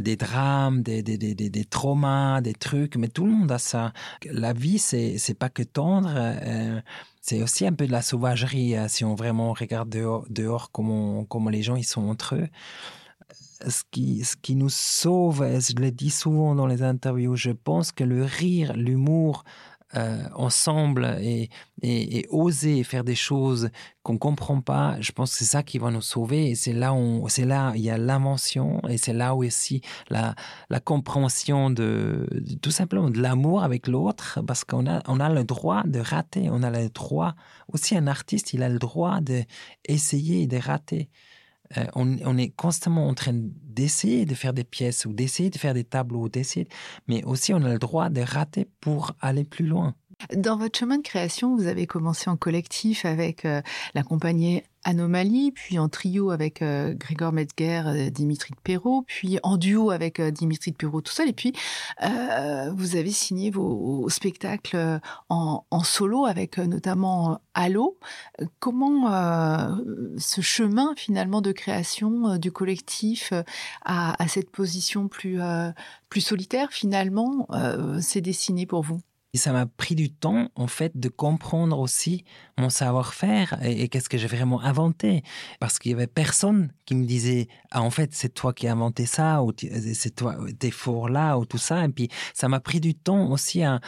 des 0.00 0.14
drames, 0.14 0.82
des, 0.82 1.02
des, 1.02 1.18
des, 1.18 1.34
des, 1.34 1.64
traumas, 1.64 2.40
des 2.40 2.54
trucs, 2.54 2.94
mais 2.94 3.08
tout 3.08 3.24
le 3.24 3.32
monde 3.32 3.50
a 3.50 3.58
ça. 3.58 3.92
La 4.30 4.52
vie, 4.52 4.78
c'est, 4.78 5.18
c'est 5.18 5.34
pas 5.34 5.48
que 5.48 5.64
tendre. 5.64 6.12
Euh, 6.14 6.80
c'est 7.20 7.42
aussi 7.42 7.66
un 7.66 7.72
peu 7.72 7.88
de 7.88 7.92
la 7.92 8.02
sauvagerie 8.02 8.76
si 8.86 9.04
on 9.04 9.16
vraiment 9.16 9.54
regarde 9.54 9.88
dehors, 9.90 10.24
dehors 10.30 10.70
comment, 10.70 11.24
comment 11.24 11.50
les 11.50 11.62
gens 11.62 11.74
ils 11.74 11.82
sont 11.82 12.08
entre 12.08 12.36
eux 12.36 12.48
ce 13.68 13.82
qui, 13.90 14.24
ce 14.24 14.36
qui 14.36 14.54
nous 14.54 14.68
sauve, 14.68 15.44
je 15.44 15.74
le 15.80 15.90
dis 15.90 16.10
souvent 16.10 16.54
dans 16.54 16.66
les 16.66 16.82
interviews, 16.82 17.36
je 17.36 17.50
pense 17.50 17.92
que 17.92 18.04
le 18.04 18.24
rire, 18.24 18.72
l'humour, 18.74 19.44
euh, 19.96 20.22
ensemble 20.36 21.16
et, 21.20 21.50
et, 21.82 22.18
et, 22.18 22.26
oser 22.30 22.84
faire 22.84 23.02
des 23.02 23.16
choses 23.16 23.70
qu'on 24.04 24.18
comprend 24.18 24.60
pas, 24.60 24.96
je 25.00 25.10
pense 25.10 25.32
que 25.32 25.38
c'est 25.38 25.44
ça 25.44 25.64
qui 25.64 25.78
va 25.78 25.90
nous 25.90 26.00
sauver. 26.00 26.50
Et 26.50 26.54
c'est 26.54 26.72
là 26.72 26.94
où 26.94 27.26
il 27.28 27.80
y 27.80 27.90
a 27.90 27.98
l'invention 27.98 28.80
et 28.88 28.98
c'est 28.98 29.12
là 29.12 29.34
aussi 29.34 29.80
la, 30.08 30.36
la 30.68 30.78
compréhension 30.78 31.70
de, 31.70 32.28
tout 32.62 32.70
simplement 32.70 33.10
de 33.10 33.20
l'amour 33.20 33.64
avec 33.64 33.88
l'autre, 33.88 34.38
parce 34.46 34.62
qu'on 34.62 34.86
a 34.86 35.02
on 35.08 35.18
a 35.18 35.28
le 35.28 35.42
droit 35.42 35.82
de 35.84 35.98
rater, 35.98 36.50
on 36.52 36.62
a 36.62 36.70
le 36.70 36.88
droit 36.88 37.34
aussi 37.66 37.96
un 37.96 38.06
artiste, 38.06 38.52
il 38.52 38.62
a 38.62 38.68
le 38.68 38.78
droit 38.78 39.20
de 39.20 39.42
essayer 39.84 40.46
de 40.46 40.56
rater. 40.56 41.10
Euh, 41.76 41.84
on, 41.94 42.16
on, 42.24 42.36
est 42.36 42.50
constamment 42.50 43.06
en 43.06 43.14
train 43.14 43.32
d'essayer 43.34 44.26
de 44.26 44.34
faire 44.34 44.52
des 44.52 44.64
pièces 44.64 45.04
ou 45.04 45.12
d'essayer 45.12 45.50
de 45.50 45.58
faire 45.58 45.74
des 45.74 45.84
tableaux, 45.84 46.28
d'essayer, 46.28 46.68
mais 47.06 47.22
aussi 47.24 47.54
on 47.54 47.62
a 47.62 47.68
le 47.68 47.78
droit 47.78 48.08
de 48.08 48.20
rater 48.20 48.68
pour 48.80 49.12
aller 49.20 49.44
plus 49.44 49.66
loin. 49.66 49.94
Dans 50.34 50.56
votre 50.56 50.78
chemin 50.78 50.98
de 50.98 51.02
création, 51.02 51.56
vous 51.56 51.66
avez 51.66 51.86
commencé 51.86 52.28
en 52.30 52.36
collectif 52.36 53.04
avec 53.04 53.44
euh, 53.44 53.62
la 53.94 54.02
compagnie 54.02 54.62
Anomalie, 54.84 55.52
puis 55.52 55.78
en 55.78 55.88
trio 55.88 56.30
avec 56.30 56.62
euh, 56.62 56.94
Grégor 56.94 57.32
Metzger, 57.32 57.82
euh, 57.86 58.10
Dimitri 58.10 58.52
de 58.54 58.60
Perrault, 58.60 59.04
puis 59.06 59.38
en 59.42 59.56
duo 59.56 59.90
avec 59.90 60.20
euh, 60.20 60.30
Dimitri 60.30 60.70
de 60.72 60.76
Perrault 60.76 61.02
tout 61.02 61.12
seul, 61.12 61.28
et 61.28 61.32
puis 61.32 61.52
euh, 62.02 62.72
vous 62.74 62.96
avez 62.96 63.10
signé 63.10 63.50
vos, 63.50 64.08
spectacles 64.08 65.00
en, 65.28 65.62
solo 65.84 66.24
avec 66.24 66.58
notamment 66.58 67.40
Allo. 67.54 67.98
Comment 68.58 69.10
ce 70.16 70.40
chemin 70.40 70.94
finalement 70.96 71.40
de 71.40 71.52
création 71.52 72.38
du 72.38 72.50
collectif 72.50 73.32
à, 73.84 74.22
à, 74.22 74.28
cette 74.28 74.50
position 74.50 75.08
plus, 75.08 75.38
plus 76.08 76.20
solitaire 76.20 76.70
finalement 76.72 77.48
s'est 78.00 78.20
dessiné 78.20 78.66
pour 78.66 78.82
vous? 78.82 79.00
Et 79.32 79.38
ça 79.38 79.52
m'a 79.52 79.66
pris 79.66 79.94
du 79.94 80.12
temps, 80.12 80.48
en 80.56 80.66
fait, 80.66 80.98
de 80.98 81.08
comprendre 81.08 81.78
aussi 81.78 82.24
mon 82.58 82.68
savoir-faire 82.68 83.58
et, 83.62 83.88
qu'est-ce 83.88 84.08
que 84.08 84.18
j'ai 84.18 84.26
vraiment 84.26 84.60
inventé. 84.60 85.22
Parce 85.60 85.78
qu'il 85.78 85.92
y 85.92 85.94
avait 85.94 86.08
personne 86.08 86.72
qui 86.84 86.96
me 86.96 87.04
disait, 87.06 87.46
ah, 87.70 87.82
en 87.82 87.90
fait, 87.90 88.12
c'est 88.12 88.34
toi 88.34 88.52
qui 88.52 88.66
as 88.66 88.72
inventé 88.72 89.06
ça, 89.06 89.44
ou 89.44 89.52
c'est 89.56 90.16
toi, 90.16 90.36
t'es 90.58 90.72
fort 90.72 91.08
là, 91.08 91.38
ou 91.38 91.44
tout 91.44 91.58
ça. 91.58 91.84
Et 91.84 91.88
puis, 91.88 92.08
ça 92.34 92.48
m'a 92.48 92.58
pris 92.58 92.80
du 92.80 92.94
temps 92.94 93.30
aussi 93.30 93.62
à, 93.62 93.80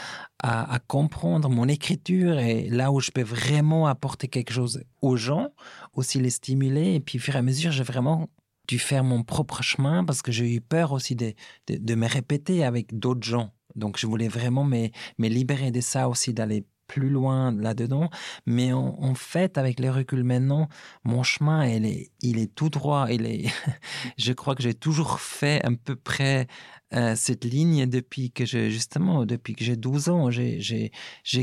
comprendre 0.88 1.49
mon 1.49 1.68
écriture 1.68 2.38
et 2.38 2.68
là 2.68 2.90
où 2.90 2.99
je 2.99 3.12
peux 3.12 3.22
vraiment 3.22 3.86
apporter 3.86 4.26
quelque 4.26 4.53
chose 4.53 4.82
aux 5.01 5.16
gens, 5.16 5.49
aussi 5.93 6.20
les 6.20 6.30
stimuler. 6.30 6.95
Et 6.95 7.01
puis, 7.01 7.18
au 7.18 7.20
fur 7.20 7.34
et 7.34 7.38
à 7.38 7.43
mesure, 7.43 7.72
j'ai 7.72 7.84
vraiment 7.84 8.28
dû 8.68 8.78
faire 8.78 9.05
mon 9.05 9.22
propre 9.22 9.62
chemin 9.62 10.05
parce 10.05 10.22
que 10.22 10.30
j'ai 10.32 10.55
eu 10.55 10.61
peur 10.61 10.93
aussi 10.93 11.16
de, 11.16 11.34
de 11.68 11.95
me 11.95 12.07
répéter 12.07 12.64
avec 12.64 12.97
d'autres 12.97 13.26
gens. 13.26 13.53
Donc, 13.77 13.99
je 13.99 14.07
voulais 14.07 14.29
vraiment 14.29 14.64
me, 14.64 14.89
libérer 15.18 15.70
de 15.70 15.81
ça 15.81 16.09
aussi, 16.09 16.33
d'aller 16.33 16.64
plus 16.87 17.09
loin 17.09 17.53
là-dedans. 17.53 18.11
Mais 18.45 18.73
en, 18.73 19.14
fait, 19.14 19.57
avec 19.57 19.81
les 19.81 19.89
reculs 19.89 20.25
maintenant, 20.25 20.68
mon 21.05 21.23
chemin, 21.23 21.66
il 21.66 21.87
est, 21.87 22.11
il 22.20 22.39
est 22.39 22.55
tout 22.55 22.68
droit. 22.68 23.07
Il 23.11 23.25
est, 23.25 23.47
je 24.18 24.33
crois 24.33 24.55
que 24.55 24.62
j'ai 24.62 24.75
toujours 24.75 25.18
fait 25.20 25.64
à 25.64 25.70
peu 25.85 25.97
près 25.97 26.47
euh, 26.95 27.14
cette 27.16 27.47
ligne 27.47 27.87
depuis 27.87 28.31
que 28.31 28.45
je, 28.45 28.68
justement, 28.68 29.25
depuis 29.25 29.55
que 29.55 29.64
j'ai 29.64 29.77
12 29.77 30.11
ans. 30.11 30.31
J'ai 30.31 30.91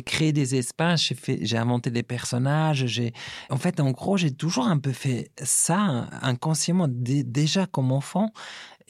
créé 0.05 0.31
des 0.31 0.55
espaces, 0.55 1.11
j'ai 1.25 1.57
inventé 1.57 1.89
des 1.89 2.03
personnages. 2.03 2.85
J'ai, 2.85 3.13
en 3.49 3.57
fait, 3.57 3.79
en 3.79 3.89
gros, 3.89 4.17
j'ai 4.17 4.31
toujours 4.31 4.67
un 4.67 4.77
peu 4.77 4.91
fait 4.91 5.31
ça 5.41 6.07
inconsciemment, 6.21 6.87
déjà 6.89 7.65
comme 7.65 7.91
enfant. 7.91 8.31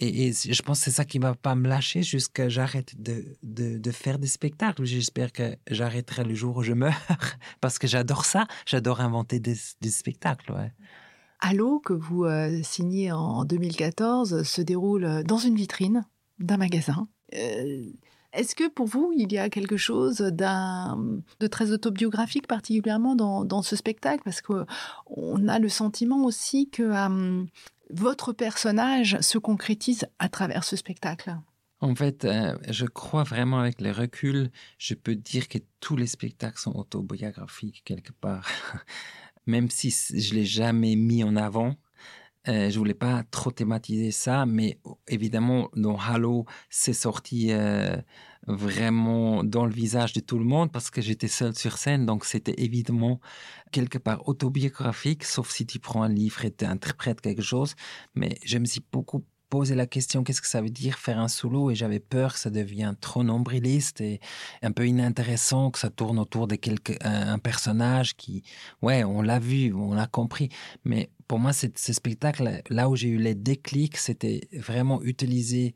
Et, 0.02 0.32
je 0.32 0.62
pense 0.62 0.80
que 0.80 0.86
c'est 0.86 0.91
ça 0.91 1.06
qui 1.06 1.20
va 1.20 1.36
pas 1.36 1.56
me 1.56 1.68
lâcher 1.68 2.04
jusqu'à 2.04 2.47
j'arrête 2.47 3.00
de, 3.02 3.38
de, 3.43 3.91
faire 3.91 4.18
des 4.18 4.28
spectacles. 4.28 4.86
J'espère 4.86 5.32
que 5.32 5.58
j'arrêterai 5.70 6.24
le 6.24 6.34
jour 6.36 6.58
où 6.58 6.64
je 6.64 6.74
meurs 6.74 6.93
parce 7.62 7.80
que 7.80 7.88
j'adore 7.88 8.26
ça. 8.26 8.47
J'adore 8.66 9.02
inventer 9.02 9.39
des, 9.39 9.56
spectacles. 9.56 10.54
Ouais. 10.54 10.72
Allo, 11.41 11.80
que 11.80 11.93
vous 11.93 12.24
euh, 12.24 12.62
signez 12.64 13.12
en 13.12 13.43
2014, 13.43 14.43
se 14.43 14.62
déroule 14.62 15.24
dans 15.26 15.38
une 15.38 15.56
vitrine 15.56 16.06
d'un 16.39 16.58
magasin. 16.58 17.08
Euh, 17.34 17.84
est-ce 18.32 18.54
que 18.54 18.70
pour 18.70 18.86
vous, 18.86 19.12
il 19.16 19.32
y 19.34 19.39
a 19.39 19.50
quelque 19.50 19.78
chose 19.78 20.18
de 20.18 21.47
très 21.47 21.72
autobiographique 21.72 22.45
particulièrement 22.45 23.16
dans, 23.16 23.62
ce 23.64 23.76
spectacle? 23.76 24.22
Parce 24.24 24.41
qu'on 24.41 25.47
a 25.47 25.60
le 25.60 25.70
sentiment 25.70 26.24
aussi 26.24 26.70
que 26.70 26.84
euh, 26.84 27.43
votre 27.90 28.34
personnage 28.34 29.20
se 29.22 29.38
concrétise 29.38 30.06
à 30.20 30.30
travers 30.30 30.64
ce 30.64 30.76
spectacle? 30.76 31.36
En 31.82 31.96
fait, 31.96 32.26
euh, 32.26 32.58
je 32.68 32.86
crois 32.86 33.24
vraiment 33.24 33.60
avec 33.60 33.80
les 33.80 33.92
reculs, 33.92 34.52
je 34.78 34.94
peux 34.94 35.16
dire 35.16 35.48
que 35.48 35.60
tous 35.80 35.96
les 35.96 36.08
spectacles 36.08 36.60
sont 36.60 36.76
autobiographiques 36.76 37.84
quelque 37.86 38.12
part. 38.12 38.48
Même 39.46 39.70
si 39.70 39.90
je 39.90 40.36
l'ai 40.36 40.46
jamais 40.46 40.96
mis 40.96 41.24
en 41.24 41.36
avant, 41.36 41.76
euh, 42.48 42.70
je 42.70 42.78
voulais 42.80 42.94
pas 42.94 43.24
trop 43.32 43.52
thématiser 43.52 44.12
ça, 44.12 44.46
mais 44.46 44.80
évidemment, 45.08 45.70
dans 45.76 45.98
Halo, 45.98 46.46
c'est 46.70 46.94
sorti 46.94 47.52
euh, 47.52 47.98
vraiment 48.48 49.44
dans 49.44 49.66
le 49.66 49.72
visage 49.72 50.14
de 50.14 50.22
tout 50.22 50.40
le 50.40 50.46
monde 50.46 50.72
parce 50.72 50.90
que 50.90 51.02
j'étais 51.02 51.28
seul 51.28 51.56
sur 51.56 51.78
scène, 51.78 52.06
donc 52.06 52.26
c'était 52.26 52.56
évidemment 52.58 53.20
quelque 53.72 53.98
part 53.98 54.28
autobiographique, 54.28 55.26
sauf 55.26 55.52
si 55.52 55.66
tu 55.66 55.80
prends 55.80 56.04
un 56.04 56.10
livre 56.10 56.46
et 56.46 56.52
tu 56.52 56.66
interprètes 56.66 57.22
quelque 57.22 57.42
chose. 57.42 57.76
Mais 58.16 58.38
je 58.46 58.58
me 58.58 58.66
suis 58.66 58.82
beaucoup 58.92 59.26
posé 59.50 59.76
la 59.76 59.88
question 59.88 60.24
qu'est-ce 60.24 60.41
que 60.41 60.47
ça 60.47 60.62
veut 60.62 60.70
dire 60.70 60.97
faire 61.00 61.20
un 61.20 61.28
solo? 61.28 61.72
Et 61.72 61.76
j'avais 61.76 62.00
peur 62.00 62.34
que 62.34 62.39
ça 62.39 62.50
devienne 62.50 62.95
trop 63.00 63.24
nombriliste 63.24 64.02
et 64.02 64.20
un 64.62 64.72
peu 64.72 64.88
inintéressant 64.88 65.72
que 65.72 65.80
ça 65.80 65.89
tourne 65.89 66.20
autour 66.20 66.47
de 66.47 66.56
quelque 66.56 66.93
un, 67.02 67.39
personnage 67.39 68.16
qui 68.16 68.43
ouais 68.82 69.04
on 69.04 69.22
l'a 69.22 69.39
vu 69.39 69.74
on 69.74 69.93
l'a 69.93 70.08
compris. 70.08 70.50
Mais 70.84 71.10
pour 71.28 71.39
moi 71.39 71.52
ce 71.54 71.93
spectacle 71.93 72.62
là 72.70 72.89
où 72.89 72.95
j'ai 72.95 73.10
eu 73.10 73.18
les 73.18 73.36
déclics 73.36 73.97
c'était 73.97 74.41
vraiment 74.54 75.02
utiliser 75.04 75.74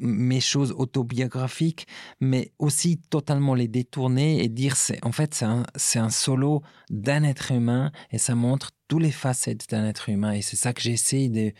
mes 0.00 0.40
choses 0.40 0.72
autobiographiques, 0.72 1.86
mais 2.20 2.52
aussi 2.58 2.98
totalement 2.98 3.54
les 3.54 3.68
détourner 3.68 4.42
et 4.42 4.48
dire 4.48 4.76
c'est 4.76 5.04
en 5.04 5.12
fait 5.12 5.34
c'est 5.34 5.44
un, 5.44 5.64
un 5.96 6.10
solo 6.10 6.62
d'un 6.88 7.22
être 7.22 7.52
humain 7.52 7.92
et 8.10 8.18
ça 8.18 8.34
montre 8.34 8.72
les 8.98 9.10
facettes 9.10 9.68
d'un 9.70 9.86
être 9.86 10.08
humain. 10.08 10.32
Et 10.32 10.42
c'est 10.42 10.56
ça 10.56 10.72
que 10.72 10.80
j'essaie 10.80 11.28
de, 11.28 11.52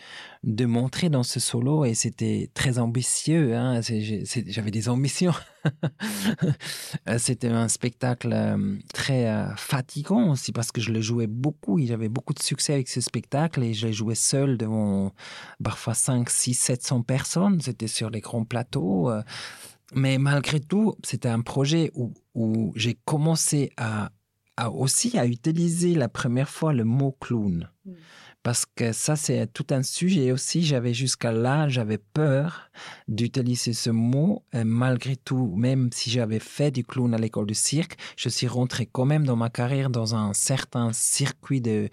de 0.44 0.64
montrer 0.66 1.08
dans 1.08 1.22
ce 1.22 1.40
solo. 1.40 1.84
Et 1.84 1.94
c'était 1.94 2.50
très 2.54 2.78
ambitieux. 2.78 3.54
Hein. 3.56 3.80
J'avais 4.46 4.70
des 4.70 4.88
ambitions. 4.88 5.34
c'était 7.18 7.48
un 7.48 7.68
spectacle 7.68 8.32
euh, 8.32 8.76
très 8.92 9.28
euh, 9.28 9.54
fatigant 9.56 10.30
aussi 10.30 10.52
parce 10.52 10.72
que 10.72 10.80
je 10.80 10.90
le 10.92 11.00
jouais 11.00 11.26
beaucoup. 11.26 11.78
J'avais 11.84 12.08
beaucoup 12.08 12.34
de 12.34 12.42
succès 12.42 12.74
avec 12.74 12.88
ce 12.88 13.00
spectacle 13.00 13.62
et 13.62 13.74
je 13.74 13.88
le 13.88 13.92
jouais 13.92 14.14
seul 14.14 14.56
devant 14.56 15.12
parfois 15.62 15.94
5, 15.94 16.28
6, 16.28 16.54
700 16.54 17.02
personnes. 17.02 17.60
C'était 17.60 17.88
sur 17.88 18.10
les 18.10 18.20
grands 18.20 18.44
plateaux. 18.44 19.10
Euh. 19.10 19.22
Mais 19.94 20.18
malgré 20.18 20.60
tout, 20.60 20.94
c'était 21.04 21.28
un 21.28 21.40
projet 21.40 21.90
où, 21.94 22.12
où 22.34 22.72
j'ai 22.76 22.94
commencé 23.04 23.70
à 23.76 24.10
aussi 24.68 25.16
à 25.18 25.26
utiliser 25.26 25.94
la 25.94 26.08
première 26.08 26.50
fois 26.50 26.72
le 26.72 26.84
mot 26.84 27.16
clown. 27.20 27.70
Mm. 27.86 27.92
Parce 28.42 28.64
que 28.64 28.92
ça, 28.92 29.16
c'est 29.16 29.52
tout 29.52 29.66
un 29.70 29.82
sujet 29.82 30.32
aussi. 30.32 30.62
J'avais 30.62 30.94
jusqu'à 30.94 31.30
là, 31.30 31.68
j'avais 31.68 31.98
peur 31.98 32.70
d'utiliser 33.06 33.74
ce 33.74 33.90
mot. 33.90 34.44
Et 34.54 34.64
malgré 34.64 35.14
tout, 35.16 35.54
même 35.56 35.90
si 35.92 36.08
j'avais 36.08 36.38
fait 36.38 36.70
du 36.70 36.82
clown 36.82 37.12
à 37.12 37.18
l'école 37.18 37.46
de 37.46 37.52
cirque, 37.52 37.98
je 38.16 38.30
suis 38.30 38.46
rentré 38.46 38.86
quand 38.86 39.04
même 39.04 39.26
dans 39.26 39.36
ma 39.36 39.50
carrière 39.50 39.90
dans 39.90 40.14
un 40.14 40.32
certain 40.32 40.90
circuit 40.94 41.60
de 41.60 41.90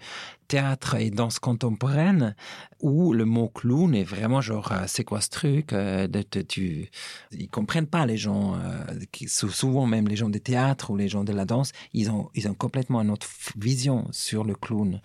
théâtre 0.48 0.96
et 0.96 1.10
danse 1.10 1.38
contemporaine 1.38 2.34
où 2.80 3.12
le 3.12 3.24
mot 3.24 3.48
clown 3.48 3.94
est 3.94 4.04
vraiment 4.04 4.40
genre 4.40 4.72
euh, 4.72 4.84
c'est 4.86 5.04
quoi 5.04 5.20
ce 5.20 5.28
truc 5.28 5.72
euh, 5.72 6.06
de, 6.08 6.22
tu 6.22 6.90
ils 7.32 7.48
comprennent 7.48 7.86
pas 7.86 8.06
les 8.06 8.16
gens 8.16 8.54
euh, 8.54 9.26
souvent 9.26 9.86
même 9.86 10.08
les 10.08 10.16
gens 10.16 10.30
des 10.30 10.40
théâtres 10.40 10.90
ou 10.90 10.96
les 10.96 11.08
gens 11.08 11.22
de 11.22 11.32
la 11.32 11.44
danse 11.44 11.72
ils 11.92 12.10
ont 12.10 12.30
ils 12.34 12.48
ont 12.48 12.54
complètement 12.54 13.02
une 13.02 13.10
autre 13.10 13.28
vision 13.56 14.06
sur 14.10 14.44
le 14.44 14.54
clown 14.54 15.00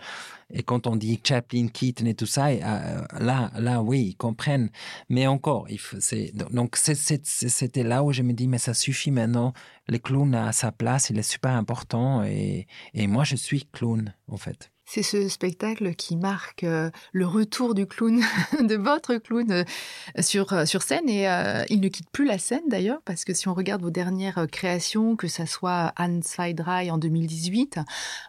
et 0.55 0.61
quand 0.61 0.85
on 0.85 0.95
dit 0.95 1.19
Chaplin, 1.23 1.67
Keaton 1.67 2.05
et 2.05 2.13
tout 2.13 2.27
ça, 2.27 2.53
là, 2.53 3.51
là, 3.57 3.81
oui, 3.81 4.09
ils 4.09 4.15
comprennent. 4.15 4.69
Mais 5.09 5.25
encore, 5.25 5.65
il 5.67 5.79
c'est, 5.99 6.31
donc 6.35 6.77
c'était 6.77 7.83
là 7.83 8.03
où 8.03 8.13
je 8.13 8.21
me 8.21 8.33
dis, 8.33 8.47
mais 8.47 8.59
ça 8.59 8.75
suffit 8.75 9.09
maintenant. 9.09 9.53
Le 9.87 9.97
clown 9.97 10.35
a 10.35 10.51
sa 10.51 10.71
place, 10.71 11.09
il 11.09 11.17
est 11.17 11.23
super 11.23 11.53
important. 11.53 12.23
Et, 12.23 12.67
et 12.93 13.07
moi, 13.07 13.23
je 13.23 13.35
suis 13.35 13.65
clown, 13.65 14.13
en 14.27 14.37
fait. 14.37 14.72
C'est 14.93 15.01
ce 15.01 15.27
spectacle 15.27 15.95
qui 15.95 16.15
marque 16.15 16.63
euh, 16.63 16.91
le 17.13 17.25
retour 17.25 17.73
du 17.73 17.87
clown, 17.87 18.21
de 18.61 18.75
votre 18.75 19.15
clown 19.15 19.51
euh, 19.51 19.63
sur, 20.21 20.53
euh, 20.53 20.65
sur 20.65 20.83
scène. 20.83 21.09
Et 21.09 21.23
il 21.69 21.81
ne 21.81 21.87
quitte 21.87 22.11
plus 22.11 22.27
la 22.27 22.37
scène 22.37 22.61
d'ailleurs, 22.67 22.99
parce 23.03 23.25
que 23.25 23.33
si 23.33 23.47
on 23.47 23.55
regarde 23.55 23.81
vos 23.81 23.89
dernières 23.89 24.45
créations, 24.51 25.15
que 25.15 25.27
ça 25.27 25.47
soit 25.47 25.93
Anne 25.95 26.21
Zweidrei 26.21 26.91
en 26.91 26.99
2018, 26.99 27.79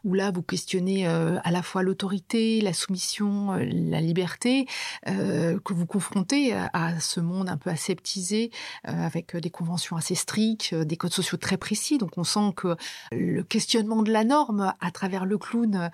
où 0.04 0.14
là 0.14 0.30
vous 0.30 0.40
questionnez 0.40 1.06
à 1.06 1.50
la 1.50 1.62
fois 1.62 1.82
l'autorité, 1.82 2.62
la 2.62 2.72
soumission, 2.72 3.52
la 3.52 4.00
liberté, 4.00 4.66
que 5.04 5.72
vous 5.72 5.86
confrontez 5.86 6.54
à 6.54 6.98
ce 7.00 7.20
monde 7.20 7.48
un 7.48 7.56
peu 7.56 7.70
aseptisé, 7.70 8.50
avec 8.84 9.36
des 9.36 9.50
conventions 9.50 9.96
assez 9.96 10.14
strictes, 10.14 10.74
des 10.74 10.96
codes 10.96 11.12
sociaux 11.12 11.38
très 11.38 11.56
précis. 11.56 11.98
Donc 11.98 12.12
on 12.16 12.24
sent 12.24 12.52
que 12.56 12.76
le 13.12 13.42
questionnement 13.42 14.02
de 14.02 14.12
la 14.12 14.24
norme 14.24 14.72
à 14.80 14.90
travers 14.90 15.26
le 15.26 15.38
clown 15.38 15.90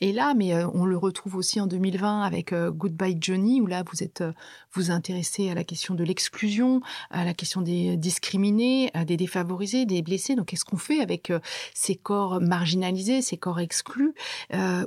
est 0.00 0.12
là, 0.12 0.34
mais 0.34 0.54
euh, 0.54 0.68
on 0.74 0.84
le 0.84 0.96
retrouve 0.96 1.36
aussi 1.36 1.60
en 1.60 1.66
2020 1.66 2.22
avec 2.22 2.52
euh, 2.52 2.70
Goodbye 2.70 3.16
Johnny, 3.20 3.60
où 3.60 3.66
là 3.66 3.82
vous 3.90 4.02
êtes 4.02 4.20
euh, 4.20 4.32
vous 4.72 4.90
intéressez 4.90 5.50
à 5.50 5.54
la 5.54 5.64
question 5.64 5.94
de 5.94 6.04
l'exclusion, 6.04 6.80
à 7.10 7.24
la 7.24 7.34
question 7.34 7.60
des 7.60 7.96
discriminés, 7.96 8.90
des 9.06 9.16
défavorisés, 9.16 9.86
des 9.86 10.02
blessés. 10.02 10.34
Donc 10.34 10.46
qu'est-ce 10.46 10.64
qu'on 10.64 10.76
fait 10.76 11.00
avec 11.00 11.32
ces 11.74 11.94
corps 11.94 12.40
marginalisés, 12.40 13.22
ces 13.22 13.36
corps 13.36 13.60
exclus, 13.60 14.14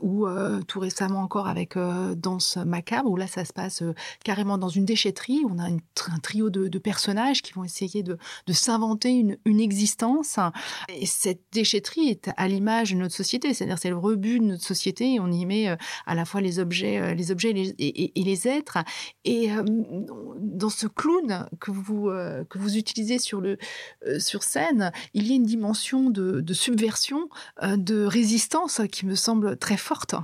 ou 0.01 0.28
tout 0.68 0.80
récemment 0.82 1.22
encore 1.22 1.47
avec 1.47 1.78
Danse 2.18 2.58
macabre, 2.58 3.10
où 3.10 3.16
là 3.16 3.28
ça 3.28 3.45
se 3.45 3.53
passe 3.53 3.82
carrément 4.26 4.58
dans 4.58 4.68
une 4.68 4.84
déchetterie, 4.84 5.39
où 5.45 5.51
on 5.53 5.60
a 5.60 5.70
un 5.70 6.20
trio 6.22 6.49
de, 6.49 6.78
personnages 6.80 7.41
qui 7.41 7.53
vont 7.53 7.64
essayer 7.64 8.03
de, 8.03 8.18
s'inventer 8.51 9.12
une, 9.12 9.38
une 9.45 9.62
existence. 9.62 10.38
Et 10.89 11.05
cette 11.05 11.43
déchetterie 11.53 12.10
est 12.10 12.30
à 12.36 12.49
l'image 12.49 12.91
de 12.91 12.97
notre 12.97 13.16
société, 13.16 13.53
c'est-à-dire 13.53 13.80
c'est 13.80 13.89
le 13.89 13.97
rebut 13.97 14.39
de 14.39 14.45
notre 14.45 14.66
société 14.66 14.87
on 15.20 15.32
y 15.32 15.46
met 15.46 15.70
euh, 15.70 15.76
à 16.06 16.16
la 16.16 16.26
fois 16.26 16.42
les 16.42 16.60
objets, 16.60 17.00
euh, 17.00 17.14
les 17.14 17.32
objets 17.32 17.52
et 17.80 18.12
les, 18.16 18.48
êtres. 18.48 18.78
Et 19.26 19.52
euh, 19.52 19.64
dans 20.40 20.70
ce 20.70 20.88
clown 20.88 21.50
que 21.60 21.72
vous 21.72 22.10
que 22.50 22.58
vous 22.58 22.78
utilisez 22.78 23.20
sur 23.20 23.42
le 23.42 23.58
sur 24.20 24.44
scène, 24.44 24.92
il 25.14 25.28
y 25.28 25.32
a 25.32 25.36
une 25.36 25.46
dimension 25.46 26.10
de, 26.10 26.54
subversion, 26.54 27.30
de 27.64 28.04
résistance 28.04 28.82
qui 28.92 29.06
me 29.06 29.16
semble 29.16 29.58
très 29.58 29.78
forte. 29.78 30.16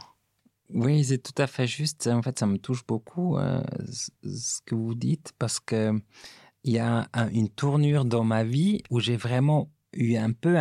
Oui, 0.73 1.03
c'est 1.03 1.19
tout 1.19 1.39
à 1.41 1.47
fait 1.47 1.67
juste. 1.67 2.07
En 2.07 2.21
fait, 2.21 2.39
ça 2.39 2.45
me 2.45 2.57
touche 2.57 2.85
beaucoup 2.85 3.37
ce 4.23 4.61
que 4.65 4.75
vous 4.75 4.95
dites 4.95 5.33
parce 5.37 5.59
que 5.59 5.93
il 6.63 6.73
y 6.73 6.79
a 6.79 7.07
une 7.33 7.49
tournure 7.49 8.05
dans 8.05 8.23
ma 8.23 8.43
vie 8.43 8.81
où 8.89 8.99
j'ai 8.99 9.17
vraiment 9.17 9.69
eu 9.93 10.15
un 10.15 10.31
peu 10.31 10.57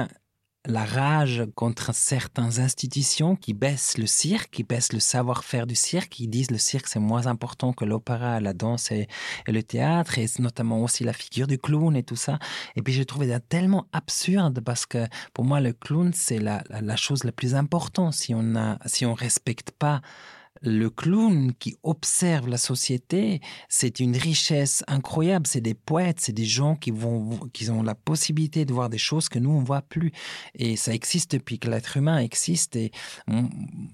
la 0.66 0.84
rage 0.84 1.44
contre 1.56 1.92
certaines 1.92 2.60
institutions 2.60 3.34
qui 3.34 3.52
baissent 3.52 3.98
le 3.98 4.06
cirque, 4.06 4.50
qui 4.52 4.62
baissent 4.62 4.92
le 4.92 5.00
savoir-faire 5.00 5.66
du 5.66 5.74
cirque, 5.74 6.10
qui 6.10 6.28
disent 6.28 6.50
le 6.52 6.58
cirque 6.58 6.86
c'est 6.86 7.00
moins 7.00 7.26
important 7.26 7.72
que 7.72 7.84
l'opéra, 7.84 8.38
la 8.40 8.52
danse 8.52 8.92
et, 8.92 9.08
le 9.48 9.62
théâtre, 9.62 10.18
et 10.18 10.26
notamment 10.38 10.82
aussi 10.82 11.02
la 11.04 11.12
figure 11.12 11.46
du 11.46 11.58
clown 11.58 11.96
et 11.96 12.04
tout 12.04 12.16
ça. 12.16 12.38
Et 12.76 12.82
puis 12.82 12.92
j'ai 12.92 13.04
trouvé 13.04 13.28
ça 13.28 13.40
tellement 13.40 13.86
absurde 13.92 14.60
parce 14.60 14.86
que 14.86 15.06
pour 15.34 15.44
moi 15.44 15.60
le 15.60 15.72
clown 15.72 16.12
c'est 16.14 16.38
la, 16.38 16.62
la, 16.68 16.96
chose 16.96 17.24
la 17.24 17.32
plus 17.32 17.54
importante 17.54 18.14
si 18.14 18.34
on 18.34 18.54
a, 18.54 18.78
si 18.86 19.04
on 19.04 19.14
respecte 19.14 19.72
pas 19.72 20.00
le 20.62 20.90
clown 20.90 21.52
qui 21.58 21.76
observe 21.82 22.48
la 22.48 22.56
société, 22.56 23.40
c'est 23.68 24.00
une 24.00 24.16
richesse 24.16 24.84
incroyable. 24.86 25.46
C'est 25.46 25.60
des 25.60 25.74
poètes, 25.74 26.20
c'est 26.20 26.32
des 26.32 26.44
gens 26.44 26.76
qui 26.76 26.90
vont, 26.90 27.38
qui 27.52 27.68
ont 27.70 27.82
la 27.82 27.94
possibilité 27.94 28.64
de 28.64 28.72
voir 28.72 28.88
des 28.88 28.98
choses 28.98 29.28
que 29.28 29.38
nous 29.38 29.50
on 29.50 29.62
voit 29.62 29.82
plus. 29.82 30.12
Et 30.54 30.76
ça 30.76 30.94
existe 30.94 31.32
depuis 31.32 31.58
que 31.58 31.68
l'être 31.68 31.96
humain 31.96 32.18
existe. 32.18 32.76
Et 32.76 32.92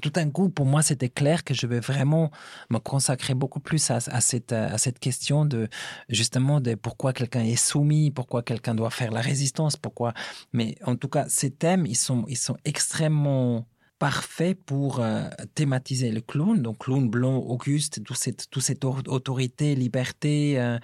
tout 0.03 0.11
d'un 0.11 0.31
coup, 0.31 0.51
pour 0.51 0.67
moi, 0.67 0.83
c'était 0.83 1.09
clair 1.09 1.45
que 1.45 1.55
je 1.55 1.67
vais 1.67 1.81
vraiment 1.81 2.31
me 2.71 2.79
consacrer 2.79 3.35
beaucoup 3.35 3.61
plus 3.61 3.91
à, 3.91 4.01
cette, 4.01 4.53
à 4.53 4.77
cette 4.79 4.99
question 4.99 5.45
de 5.45 5.69
justement 6.09 6.61
de 6.61 6.75
pourquoi 6.75 7.13
quelqu'un 7.13 7.45
est 7.45 7.57
soumis, 7.57 8.11
pourquoi 8.11 8.43
quelqu'un 8.43 8.75
doit 8.75 8.91
faire 8.91 9.11
la 9.11 9.21
résistance, 9.21 9.77
pourquoi. 9.77 10.13
Mais 10.53 10.77
en 10.85 10.97
tout 10.97 11.09
cas, 11.09 11.27
ces 11.29 11.51
thèmes, 11.51 11.87
ils 11.87 11.97
sont, 11.97 12.25
ils 12.29 12.37
sont 12.37 12.57
extrêmement 12.65 13.67
parfait 13.99 14.55
pour 14.55 15.01
euh, 15.01 15.29
thématiser 15.55 16.11
le 16.11 16.21
clown, 16.21 16.63
donc 16.63 16.79
clown 16.79 17.09
blanc, 17.09 17.37
Auguste, 17.37 18.03
toute 18.05 18.17
cette, 18.17 18.49
toute 18.51 18.63
cette 18.63 18.85
autorité, 18.85 19.75
liberté. 19.75 20.61
Euh, 20.61 20.79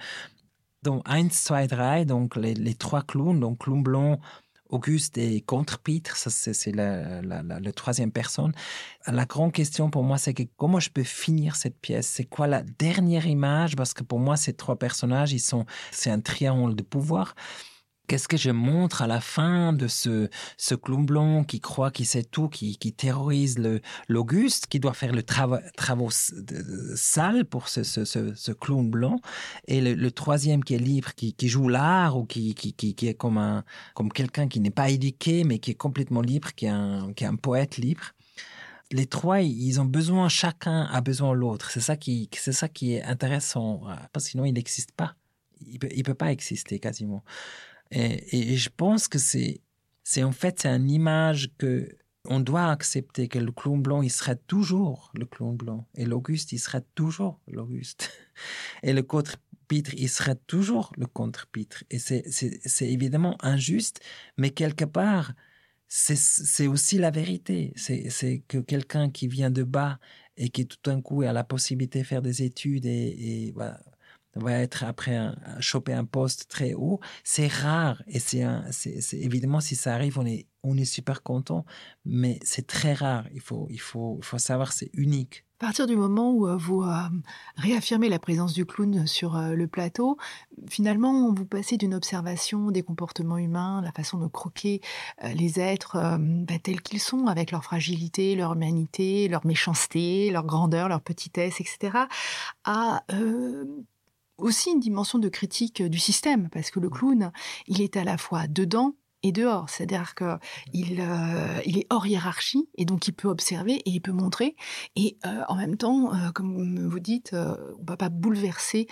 donc, 0.83 1.01
eins, 1.05 1.29
zwei, 1.29 1.67
drei, 1.67 2.05
donc 2.05 2.35
les, 2.35 2.75
trois 2.75 3.01
clowns, 3.01 3.39
donc 3.39 3.59
clown 3.59 3.81
blanc, 3.81 4.19
Auguste 4.69 5.17
et 5.17 5.41
contre 5.41 5.79
Peter, 5.79 6.11
ça 6.15 6.29
c'est 6.29 6.71
la, 6.71 7.21
la, 7.21 7.71
troisième 7.71 8.11
personne. 8.11 8.51
La 9.05 9.25
grande 9.25 9.51
question 9.51 9.89
pour 9.91 10.03
moi, 10.03 10.17
c'est 10.17 10.33
que 10.33 10.43
comment 10.57 10.79
je 10.79 10.89
peux 10.89 11.03
finir 11.03 11.55
cette 11.55 11.79
pièce? 11.79 12.07
C'est 12.07 12.25
quoi 12.25 12.47
la 12.47 12.63
dernière 12.63 13.27
image? 13.27 13.75
Parce 13.75 13.93
que 13.93 14.03
pour 14.03 14.19
moi, 14.19 14.37
ces 14.37 14.53
trois 14.53 14.75
personnages, 14.75 15.33
ils 15.33 15.39
sont, 15.39 15.65
c'est 15.91 16.09
un 16.09 16.19
triangle 16.19 16.75
de 16.75 16.83
pouvoir. 16.83 17.35
Qu'est-ce 18.07 18.27
que 18.27 18.37
je 18.37 18.51
montre 18.51 19.01
à 19.01 19.07
la 19.07 19.19
fin 19.19 19.73
de 19.73 19.87
ce, 19.87 20.29
clown 20.75 21.05
blanc 21.05 21.43
qui 21.43 21.59
croit 21.59 21.91
qu'il 21.91 22.05
sait 22.05 22.23
tout, 22.23 22.49
qui, 22.49 22.77
qui 22.77 22.93
terrorise 22.93 23.57
l'Auguste, 24.07 24.67
qui 24.67 24.79
doit 24.79 24.93
faire 24.93 25.13
le 25.13 25.23
travail 25.23 25.63
sale 26.95 27.45
pour 27.45 27.67
ce, 27.67 27.83
ce, 27.83 28.51
clown 28.51 28.89
blanc, 28.89 29.19
et 29.67 29.81
le, 29.81 30.11
troisième 30.11 30.63
qui 30.63 30.75
est 30.75 30.79
libre, 30.79 31.13
qui, 31.15 31.33
qui 31.33 31.47
joue 31.47 31.67
l'art 31.67 32.17
ou 32.17 32.25
qui, 32.25 32.53
qui, 32.53 32.73
qui, 32.73 33.07
est 33.07 33.13
comme, 33.15 33.63
comme 33.93 34.11
quelqu'un 34.11 34.47
qui 34.47 34.59
n'est 34.59 34.69
pas 34.71 34.89
éduqué, 34.89 35.43
mais 35.43 35.59
qui 35.59 35.71
est 35.71 35.75
complètement 35.75 36.21
libre, 36.21 36.53
qui 36.53 36.65
est 36.65 36.69
un, 36.69 37.11
qui 37.13 37.23
est 37.23 37.27
un 37.27 37.35
poète 37.35 37.77
libre. 37.77 38.13
Les 38.91 39.07
trois, 39.07 39.41
ils 39.41 39.81
ont 39.81 39.85
besoin, 39.85 40.29
chacun 40.29 40.83
a 40.83 41.01
besoin 41.01 41.31
de 41.31 41.39
l'autre. 41.39 41.71
C'est 41.71 41.81
ça 41.81 41.97
qui, 41.97 42.29
ça 42.33 42.69
qui 42.69 42.93
est 42.93 43.03
intéressant, 43.03 43.81
parce 44.13 44.25
que 44.25 44.31
sinon 44.31 44.45
il 44.45 44.53
n'existe 44.53 44.91
pas. 44.91 45.15
Il 45.67 45.79
peut, 45.79 45.89
peut 46.03 46.13
pas 46.13 46.31
exister 46.31 46.79
quasiment. 46.79 47.23
Et, 47.91 48.55
je 48.57 48.69
pense 48.75 49.07
que 49.07 49.19
c'est, 49.19 49.61
c'est 50.03 50.23
en 50.23 50.31
fait, 50.31 50.61
c'est 50.61 50.69
une 50.69 50.89
image 50.89 51.51
que 51.57 51.87
on 52.27 52.39
doit 52.39 52.71
accepter 52.71 53.27
que 53.27 53.39
le 53.39 53.51
clown 53.51 53.81
blanc, 53.81 54.01
il 54.01 54.09
sera 54.09 54.35
toujours 54.35 55.11
le 55.13 55.25
clown 55.25 55.55
blanc. 55.55 55.87
Et 55.95 56.05
l'Auguste, 56.05 56.51
il 56.53 56.59
sera 56.59 56.81
toujours 56.81 57.39
l'Auguste. 57.47 58.11
Et 58.83 58.93
le 58.93 59.03
contre-pitre, 59.03 59.91
il 59.95 60.09
sera 60.09 60.35
toujours 60.35 60.91
le 60.97 61.05
contre-pitre. 61.05 61.83
Et 61.89 61.99
c'est, 61.99 62.25
évidemment 62.81 63.37
injuste, 63.41 64.01
mais 64.37 64.49
quelque 64.49 64.85
part, 64.85 65.33
c'est, 65.87 66.67
aussi 66.67 66.97
la 66.97 67.11
vérité. 67.11 67.73
C'est, 67.75 68.43
que 68.47 68.57
quelqu'un 68.57 69.09
qui 69.09 69.27
vient 69.27 69.51
de 69.51 69.63
bas 69.63 69.99
et 70.37 70.49
qui 70.49 70.67
tout 70.67 70.77
d'un 70.83 71.01
coup 71.01 71.21
a 71.21 71.31
la 71.31 71.43
possibilité 71.43 71.99
de 71.99 72.05
faire 72.05 72.21
des 72.21 72.43
études 72.43 72.85
et, 72.85 73.53
va 74.35 74.53
être 74.53 74.83
après 74.83 75.31
choper 75.59 75.93
un 75.93 76.05
poste 76.05 76.47
très 76.49 76.73
haut, 76.73 76.99
c'est 77.23 77.47
rare 77.47 78.03
et 78.07 78.19
c'est 78.19 78.43
évidemment 79.13 79.61
si 79.61 79.75
ça 79.75 79.93
arrive 79.93 80.19
on 80.19 80.25
est 80.25 80.47
on 80.65 80.77
est 80.77 80.85
super 80.85 81.21
content, 81.21 81.63
mais 82.05 82.39
c'est 82.43 82.65
très 82.65 82.93
rare. 82.93 83.25
Il 83.33 83.41
faut 83.41 83.67
il 83.69 83.79
faut 83.79 84.17
il 84.19 84.25
faut 84.25 84.39
savoir 84.39 84.73
c'est 84.73 84.89
unique. 84.93 85.45
À 85.59 85.67
partir 85.67 85.87
du 85.87 85.95
moment 85.95 86.33
où 86.33 86.47
euh, 86.47 86.57
vous 86.57 86.81
euh, 86.81 86.93
réaffirmez 87.55 88.09
la 88.09 88.19
présence 88.19 88.51
du 88.51 88.65
clown 88.65 89.07
sur 89.07 89.37
euh, 89.37 89.53
le 89.53 89.67
plateau, 89.67 90.17
finalement, 90.67 91.33
vous 91.33 91.45
passez 91.45 91.77
d'une 91.77 91.93
observation 91.93 92.71
des 92.71 92.83
comportements 92.83 93.37
humains, 93.37 93.81
la 93.81 93.93
façon 93.93 94.17
de 94.17 94.27
croquer 94.27 94.81
les 95.33 95.61
êtres 95.61 96.17
bah, 96.19 96.59
tels 96.61 96.81
qu'ils 96.81 96.99
sont, 96.99 97.27
avec 97.27 97.51
leur 97.51 97.63
fragilité, 97.63 98.35
leur 98.35 98.53
humanité, 98.53 99.29
leur 99.29 99.45
méchanceté, 99.45 100.29
leur 100.29 100.43
grandeur, 100.43 100.89
leur 100.89 101.01
petitesse, 101.01 101.61
etc., 101.61 101.99
à 102.65 103.03
aussi 104.37 104.71
une 104.71 104.79
dimension 104.79 105.19
de 105.19 105.29
critique 105.29 105.81
du 105.81 105.99
système, 105.99 106.49
parce 106.49 106.71
que 106.71 106.79
le 106.79 106.89
clown, 106.89 107.31
il 107.67 107.81
est 107.81 107.97
à 107.97 108.03
la 108.03 108.17
fois 108.17 108.47
dedans 108.47 108.95
et 109.25 109.31
dehors. 109.31 109.69
C'est-à-dire 109.69 110.13
qu'il 110.13 111.01
euh, 111.01 111.59
il 111.65 111.79
est 111.79 111.87
hors 111.89 112.05
hiérarchie 112.05 112.69
et 112.75 112.85
donc 112.85 113.07
il 113.07 113.13
peut 113.13 113.27
observer 113.27 113.73
et 113.73 113.89
il 113.89 113.99
peut 113.99 114.11
montrer. 114.11 114.55
Et 114.95 115.17
euh, 115.25 115.41
en 115.47 115.55
même 115.55 115.77
temps, 115.77 116.13
euh, 116.13 116.31
comme 116.31 116.87
vous 116.87 116.99
dites, 116.99 117.33
on 117.33 117.81
ne 117.81 117.87
va 117.87 117.97
pas 117.97 118.09
bouleverser 118.09 118.87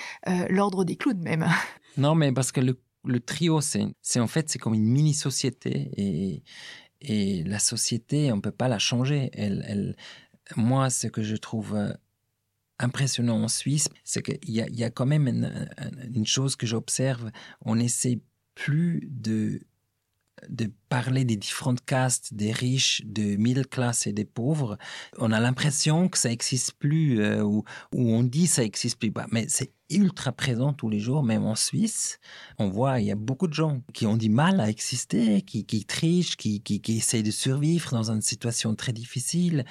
l'ordre 0.50 0.84
des 0.84 0.96
clowns 0.96 1.22
même. 1.22 1.48
Non, 1.96 2.16
mais 2.16 2.32
parce 2.32 2.52
que 2.52 2.60
le, 2.60 2.82
le 3.06 3.20
trio, 3.20 3.62
c'est 3.62 4.20
en 4.20 4.26
fait 4.26 4.50
c'est 4.50 4.58
comme 4.58 4.74
une 4.74 4.88
mini-société 4.88 5.92
et, 5.96 6.44
et 7.02 7.44
la 7.44 7.60
société, 7.60 8.32
on 8.32 8.38
ne 8.38 8.42
peut 8.42 8.50
pas 8.50 8.68
la 8.68 8.80
changer. 8.80 9.30
Elle, 9.34 9.64
elle, 9.68 9.96
moi, 10.56 10.90
ce 10.90 11.06
que 11.06 11.22
je 11.22 11.36
trouve 11.36 11.78
impressionnant 12.80 13.42
en 13.44 13.48
Suisse, 13.48 13.90
c'est 14.04 14.22
qu'il 14.22 14.40
y 14.54 14.84
a, 14.84 14.90
quand 14.90 15.06
même 15.06 15.28
une, 15.28 16.26
chose 16.26 16.56
que 16.56 16.66
j'observe. 16.66 17.32
On 17.62 17.80
essaie 17.80 18.20
plus 18.56 19.08
de 19.10 19.62
de 20.50 20.72
parler 20.90 21.26
des 21.26 21.38
différentes 21.38 21.84
castes, 21.86 22.34
des 22.34 22.52
riches, 22.52 23.02
de 23.06 23.36
middle 23.36 23.68
class 23.68 24.08
et 24.08 24.14
des 24.14 24.26
pauvres. 24.26 24.78
On 25.18 25.32
a 25.32 25.40
l'impression 25.40 26.10
que 26.10 26.18
ça 26.18 26.30
n'existe 26.30 26.74
plus, 26.74 27.22
euh, 27.22 27.44
ou, 27.44 27.64
on 27.94 28.24
dit 28.24 28.48
ça 28.48 28.64
n'existe 28.64 29.00
plus. 29.00 29.12
Bah, 29.12 29.26
mais 29.32 29.46
c'est 29.48 29.72
ultra 29.90 30.32
présent 30.32 30.74
tous 30.74 30.90
les 30.90 31.00
jours, 31.00 31.24
même 31.24 31.46
en 31.46 31.56
Suisse. 31.56 32.20
On 32.58 32.70
voit, 32.70 33.00
il 33.00 33.06
y 33.06 33.12
a 33.12 33.16
beaucoup 33.16 33.48
de 33.48 33.54
gens 33.54 33.82
qui 33.94 34.06
ont 34.06 34.18
du 34.18 34.30
mal 34.30 34.60
à 34.60 34.70
exister, 34.70 35.42
qui, 35.42 35.86
trichent, 35.86 36.36
qui, 36.36 36.62
qui, 36.62 36.82
qui 36.82 36.98
essayent 36.98 37.24
de 37.24 37.32
survivre 37.32 37.92
dans 37.92 38.12
une 38.12 38.22
situation 38.22 38.76
très 38.76 38.94
difficile. 38.94 39.66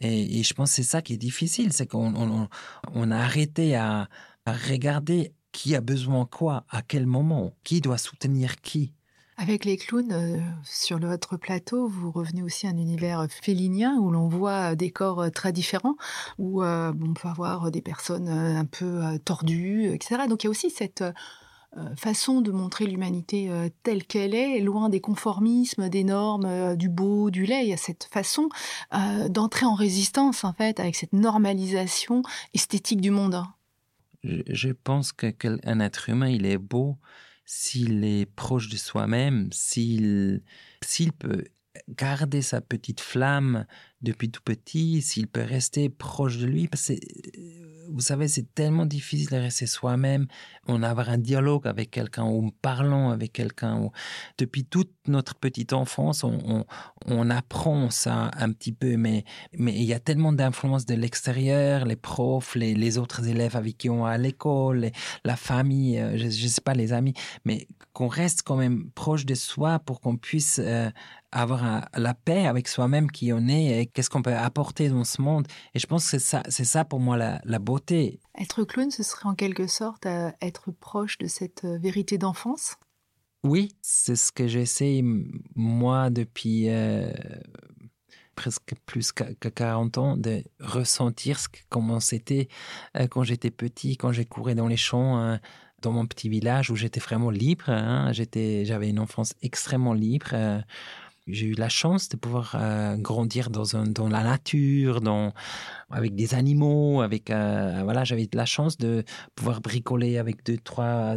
Et, 0.00 0.42
je 0.42 0.54
pense 0.54 0.70
que 0.70 0.76
c'est 0.76 0.82
ça 0.82 1.02
qui 1.02 1.14
est 1.14 1.18
difficile, 1.18 1.72
c'est 1.72 1.86
qu'on 1.86 2.48
on, 2.94 3.10
a 3.10 3.16
arrêté 3.16 3.76
à, 3.76 4.08
regarder 4.46 5.32
qui 5.52 5.74
a 5.74 5.80
besoin 5.80 6.26
quoi, 6.26 6.64
à 6.70 6.82
quel 6.82 7.06
moment, 7.06 7.54
qui 7.64 7.80
doit 7.80 7.98
soutenir 7.98 8.60
qui. 8.60 8.92
Avec 9.38 9.64
les 9.64 9.76
clowns, 9.76 10.12
euh, 10.12 10.38
sur 10.64 10.98
votre 10.98 11.36
plateau, 11.36 11.88
vous 11.88 12.10
revenez 12.10 12.42
aussi 12.42 12.66
à 12.66 12.70
un 12.70 12.76
univers 12.78 13.26
félinien 13.28 13.96
où 13.98 14.10
l'on 14.10 14.28
voit 14.28 14.76
des 14.76 14.90
corps 14.90 15.20
euh, 15.20 15.30
très 15.30 15.52
différents, 15.52 15.96
où 16.38 16.62
euh, 16.62 16.92
on 17.02 17.12
peut 17.12 17.28
avoir 17.28 17.70
des 17.70 17.82
personnes 17.82 18.28
un 18.28 18.64
peu 18.64 19.18
tordues, 19.24 19.92
etc. 19.92 20.22
Donc 20.26 20.44
il 20.44 20.46
y 20.46 20.48
a 20.48 20.50
aussi 20.50 20.70
cette 20.70 21.02
euh, 21.02 21.12
façon 21.96 22.40
de 22.40 22.50
montrer 22.50 22.86
l'humanité 22.86 23.50
euh, 23.50 23.68
telle 23.82 24.04
qu'elle 24.04 24.34
est, 24.34 24.60
loin 24.60 24.88
des 24.88 25.00
conformismes, 25.00 25.88
des 25.88 26.04
normes, 26.04 26.46
euh, 26.46 26.76
du 26.76 26.88
beau, 26.88 27.30
du 27.30 27.44
laid. 27.44 27.64
Il 27.64 27.68
y 27.68 27.72
a 27.72 27.76
cette 27.76 28.08
façon 28.10 28.48
d'entrer 29.28 29.66
en 29.66 29.74
résistance, 29.74 30.44
en 30.44 30.52
fait, 30.52 30.80
avec 30.80 30.94
cette 30.96 31.12
normalisation 31.12 32.22
esthétique 32.54 33.00
du 33.00 33.10
monde. 33.10 33.42
Je, 34.22 34.70
pense 34.70 35.12
qu'un 35.12 35.80
être 35.80 36.08
humain, 36.08 36.28
il 36.28 36.46
est 36.46 36.58
beau 36.58 36.96
s'il 37.44 38.04
est 38.04 38.26
proche 38.26 38.68
de 38.68 38.76
soi-même, 38.76 39.48
s'il 39.52 40.42
s'il 40.82 41.12
peut 41.12 41.44
garder 41.88 42.42
sa 42.42 42.60
petite 42.60 43.00
flamme 43.00 43.66
depuis 44.02 44.30
tout 44.30 44.42
petit, 44.42 45.02
s'il 45.02 45.28
peut 45.28 45.42
rester 45.42 45.88
proche 45.88 46.38
de 46.38 46.46
lui, 46.46 46.68
parce 46.68 46.92
vous 47.92 48.00
savez, 48.00 48.28
c'est 48.28 48.54
tellement 48.54 48.86
difficile 48.86 49.28
de 49.30 49.36
rester 49.36 49.66
soi-même, 49.66 50.26
on 50.68 50.82
avoir 50.82 51.10
un 51.10 51.18
dialogue 51.18 51.66
avec 51.66 51.90
quelqu'un 51.90 52.24
ou 52.24 52.50
parlant 52.62 53.10
avec 53.10 53.32
quelqu'un. 53.32 53.90
Depuis 54.38 54.64
toute 54.64 54.92
notre 55.06 55.34
petite 55.34 55.72
enfance, 55.72 56.24
on, 56.24 56.64
on, 57.06 57.30
apprend 57.30 57.90
ça 57.90 58.30
un 58.36 58.52
petit 58.52 58.72
peu, 58.72 58.96
mais, 58.96 59.24
mais 59.52 59.74
il 59.74 59.84
y 59.84 59.92
a 59.92 60.00
tellement 60.00 60.32
d'influence 60.32 60.86
de 60.86 60.94
l'extérieur, 60.94 61.84
les 61.84 61.96
profs, 61.96 62.54
les, 62.54 62.74
les, 62.74 62.98
autres 62.98 63.26
élèves 63.28 63.56
avec 63.56 63.78
qui 63.78 63.90
on 63.90 64.06
est 64.06 64.10
à 64.10 64.18
l'école, 64.18 64.90
la 65.24 65.36
famille, 65.36 65.98
euh, 65.98 66.16
je 66.16 66.24
ne 66.24 66.48
sais 66.48 66.60
pas, 66.60 66.74
les 66.74 66.92
amis, 66.92 67.14
mais 67.44 67.66
qu'on 67.92 68.08
reste 68.08 68.42
quand 68.42 68.56
même 68.56 68.90
proche 68.94 69.26
de 69.26 69.34
soi 69.34 69.78
pour 69.78 70.00
qu'on 70.00 70.16
puisse 70.16 70.60
euh, 70.62 70.90
avoir 71.40 71.88
la 71.94 72.14
paix 72.14 72.46
avec 72.46 72.68
soi-même 72.68 73.10
qui 73.10 73.32
on 73.32 73.48
est 73.48 73.80
et 73.80 73.86
qu'est-ce 73.86 74.10
qu'on 74.10 74.22
peut 74.22 74.34
apporter 74.34 74.88
dans 74.88 75.04
ce 75.04 75.20
monde. 75.20 75.46
Et 75.74 75.78
je 75.78 75.86
pense 75.86 76.04
que 76.04 76.10
c'est 76.10 76.18
ça, 76.18 76.42
c'est 76.48 76.64
ça 76.64 76.84
pour 76.84 77.00
moi 77.00 77.16
la, 77.16 77.40
la, 77.44 77.58
beauté. 77.58 78.20
Être 78.38 78.64
clown, 78.64 78.90
ce 78.90 79.02
serait 79.02 79.28
en 79.28 79.34
quelque 79.34 79.66
sorte 79.66 80.06
euh, 80.06 80.30
être 80.40 80.70
proche 80.70 81.18
de 81.18 81.26
cette 81.26 81.64
euh, 81.64 81.78
vérité 81.78 82.18
d'enfance? 82.18 82.76
Oui, 83.44 83.76
c'est 83.80 84.16
ce 84.16 84.32
que 84.32 84.48
j'essaie, 84.48 85.02
moi, 85.54 86.10
depuis 86.10 86.68
euh, 86.68 87.12
presque 88.34 88.74
plus 88.86 89.12
que 89.12 89.48
40 89.48 89.98
ans, 89.98 90.16
de 90.16 90.42
ressentir 90.60 91.38
ce, 91.38 91.46
comment 91.68 92.00
c'était 92.00 92.48
euh, 92.96 93.06
quand 93.08 93.22
j'étais 93.22 93.50
petit, 93.50 93.96
quand 93.96 94.12
j'ai 94.12 94.24
couru 94.24 94.54
dans 94.54 94.66
les 94.66 94.76
champs, 94.76 95.18
euh, 95.20 95.36
dans 95.80 95.92
mon 95.92 96.06
petit 96.06 96.28
village 96.28 96.70
où 96.70 96.76
j'étais 96.76 97.00
vraiment 97.00 97.30
libre. 97.30 97.68
Hein. 97.68 98.12
j'étais, 98.12 98.64
j'avais 98.64 98.88
une 98.88 98.98
enfance 98.98 99.34
extrêmement 99.42 99.94
libre. 99.94 100.34
J'ai 101.26 101.46
eu 101.46 101.54
la 101.54 101.68
chance 101.68 102.08
de 102.08 102.16
pouvoir 102.16 102.56
grandir 102.98 103.50
dans, 103.50 103.76
un, 103.76 103.84
dans 103.84 104.08
la 104.08 104.22
nature, 104.22 105.00
dans, 105.00 105.32
avec 105.90 106.14
des 106.14 106.34
animaux, 106.34 107.00
avec 107.00 107.30
voilà, 107.30 108.04
j'avais 108.04 108.28
la 108.32 108.46
chance 108.46 108.76
de 108.76 109.04
pouvoir 109.34 109.60
bricoler 109.60 110.18
avec 110.18 110.44
deux 110.44 110.58
trois 110.58 111.16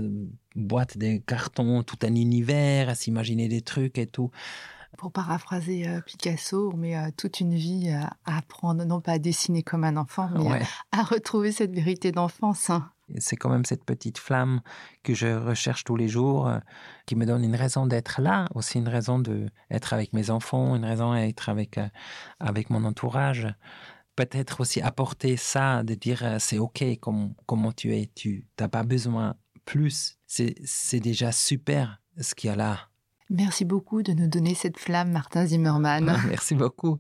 boîte 0.56 0.98
de 0.98 1.18
cartons, 1.18 1.84
tout 1.84 1.98
un 2.04 2.16
univers, 2.16 2.90
à 2.90 2.96
s'imaginer 2.96 3.48
des 3.48 3.62
trucs 3.62 3.98
et 3.98 4.08
tout. 4.08 4.32
Pour 4.98 5.12
paraphraser 5.12 5.88
euh, 5.88 6.02
Picasso, 6.02 6.72
on 6.74 6.78
met 6.78 6.98
euh, 6.98 7.10
toute 7.16 7.40
une 7.40 7.56
vie 7.56 7.90
à, 7.90 8.12
apprendre, 8.26 8.84
non 8.86 9.02
pas 9.02 9.14
à 9.14 9.20
dessiner 9.20 9.64
comme 9.64 9.84
un 9.84 9.98
enfant, 9.98 10.30
mais 10.36 10.62
à, 10.92 11.04
retrouver 11.04 11.52
cette 11.52 11.74
vérité 11.74 12.12
d'enfance. 12.12 12.70
Hein. 12.70 12.92
C'est 13.18 13.36
quand 13.36 13.50
même 13.50 13.66
cette 13.66 13.84
petite 13.84 14.18
flamme 14.18 14.62
que 15.04 15.14
je 15.14 15.28
recherche 15.28 15.84
tous 15.84 15.96
les 15.96 16.08
jours, 16.08 16.48
euh, 16.48 16.60
qui 17.06 17.16
me 17.16 17.26
donne 17.26 17.44
une 17.44 17.56
raison 17.56 17.86
d'être 17.88 18.22
là, 18.22 18.48
aussi 18.56 18.78
une 18.78 18.88
raison 18.88 19.20
d'être 19.20 19.94
avec 19.94 20.14
mes 20.14 20.30
enfants, 20.30 20.76
une 20.76 20.86
raison 20.86 21.14
d'être 21.14 21.50
avec, 21.50 21.80
avec 22.40 22.70
mon 22.70 22.84
entourage 22.86 23.48
peut-être 24.16 24.60
aussi 24.60 24.82
apporter 24.82 25.38
ça, 25.38 25.82
de 25.82 25.94
dire 25.94 26.36
c'est 26.40 26.58
ok 26.58 26.84
comme, 27.00 27.36
comment 27.46 27.72
tu 27.72 27.96
es, 27.96 28.12
tu 28.14 28.46
n'as 28.60 28.68
pas 28.68 28.84
besoin 28.84 29.36
plus, 29.64 30.18
c'est 30.26 31.00
déjà 31.00 31.32
super 31.32 32.02
ce 32.20 32.36
qu'il 32.36 32.50
y 32.50 32.54
a 32.54 32.56
là. 32.56 32.90
Merci 33.30 33.64
beaucoup 33.64 34.02
de 34.02 34.14
nous 34.14 34.28
donner 34.28 34.56
cette 34.56 34.80
flamme, 34.80 35.12
Martin 35.12 35.46
Zimmermann. 35.46 36.20
Merci 36.28 36.56
beaucoup. 36.56 37.00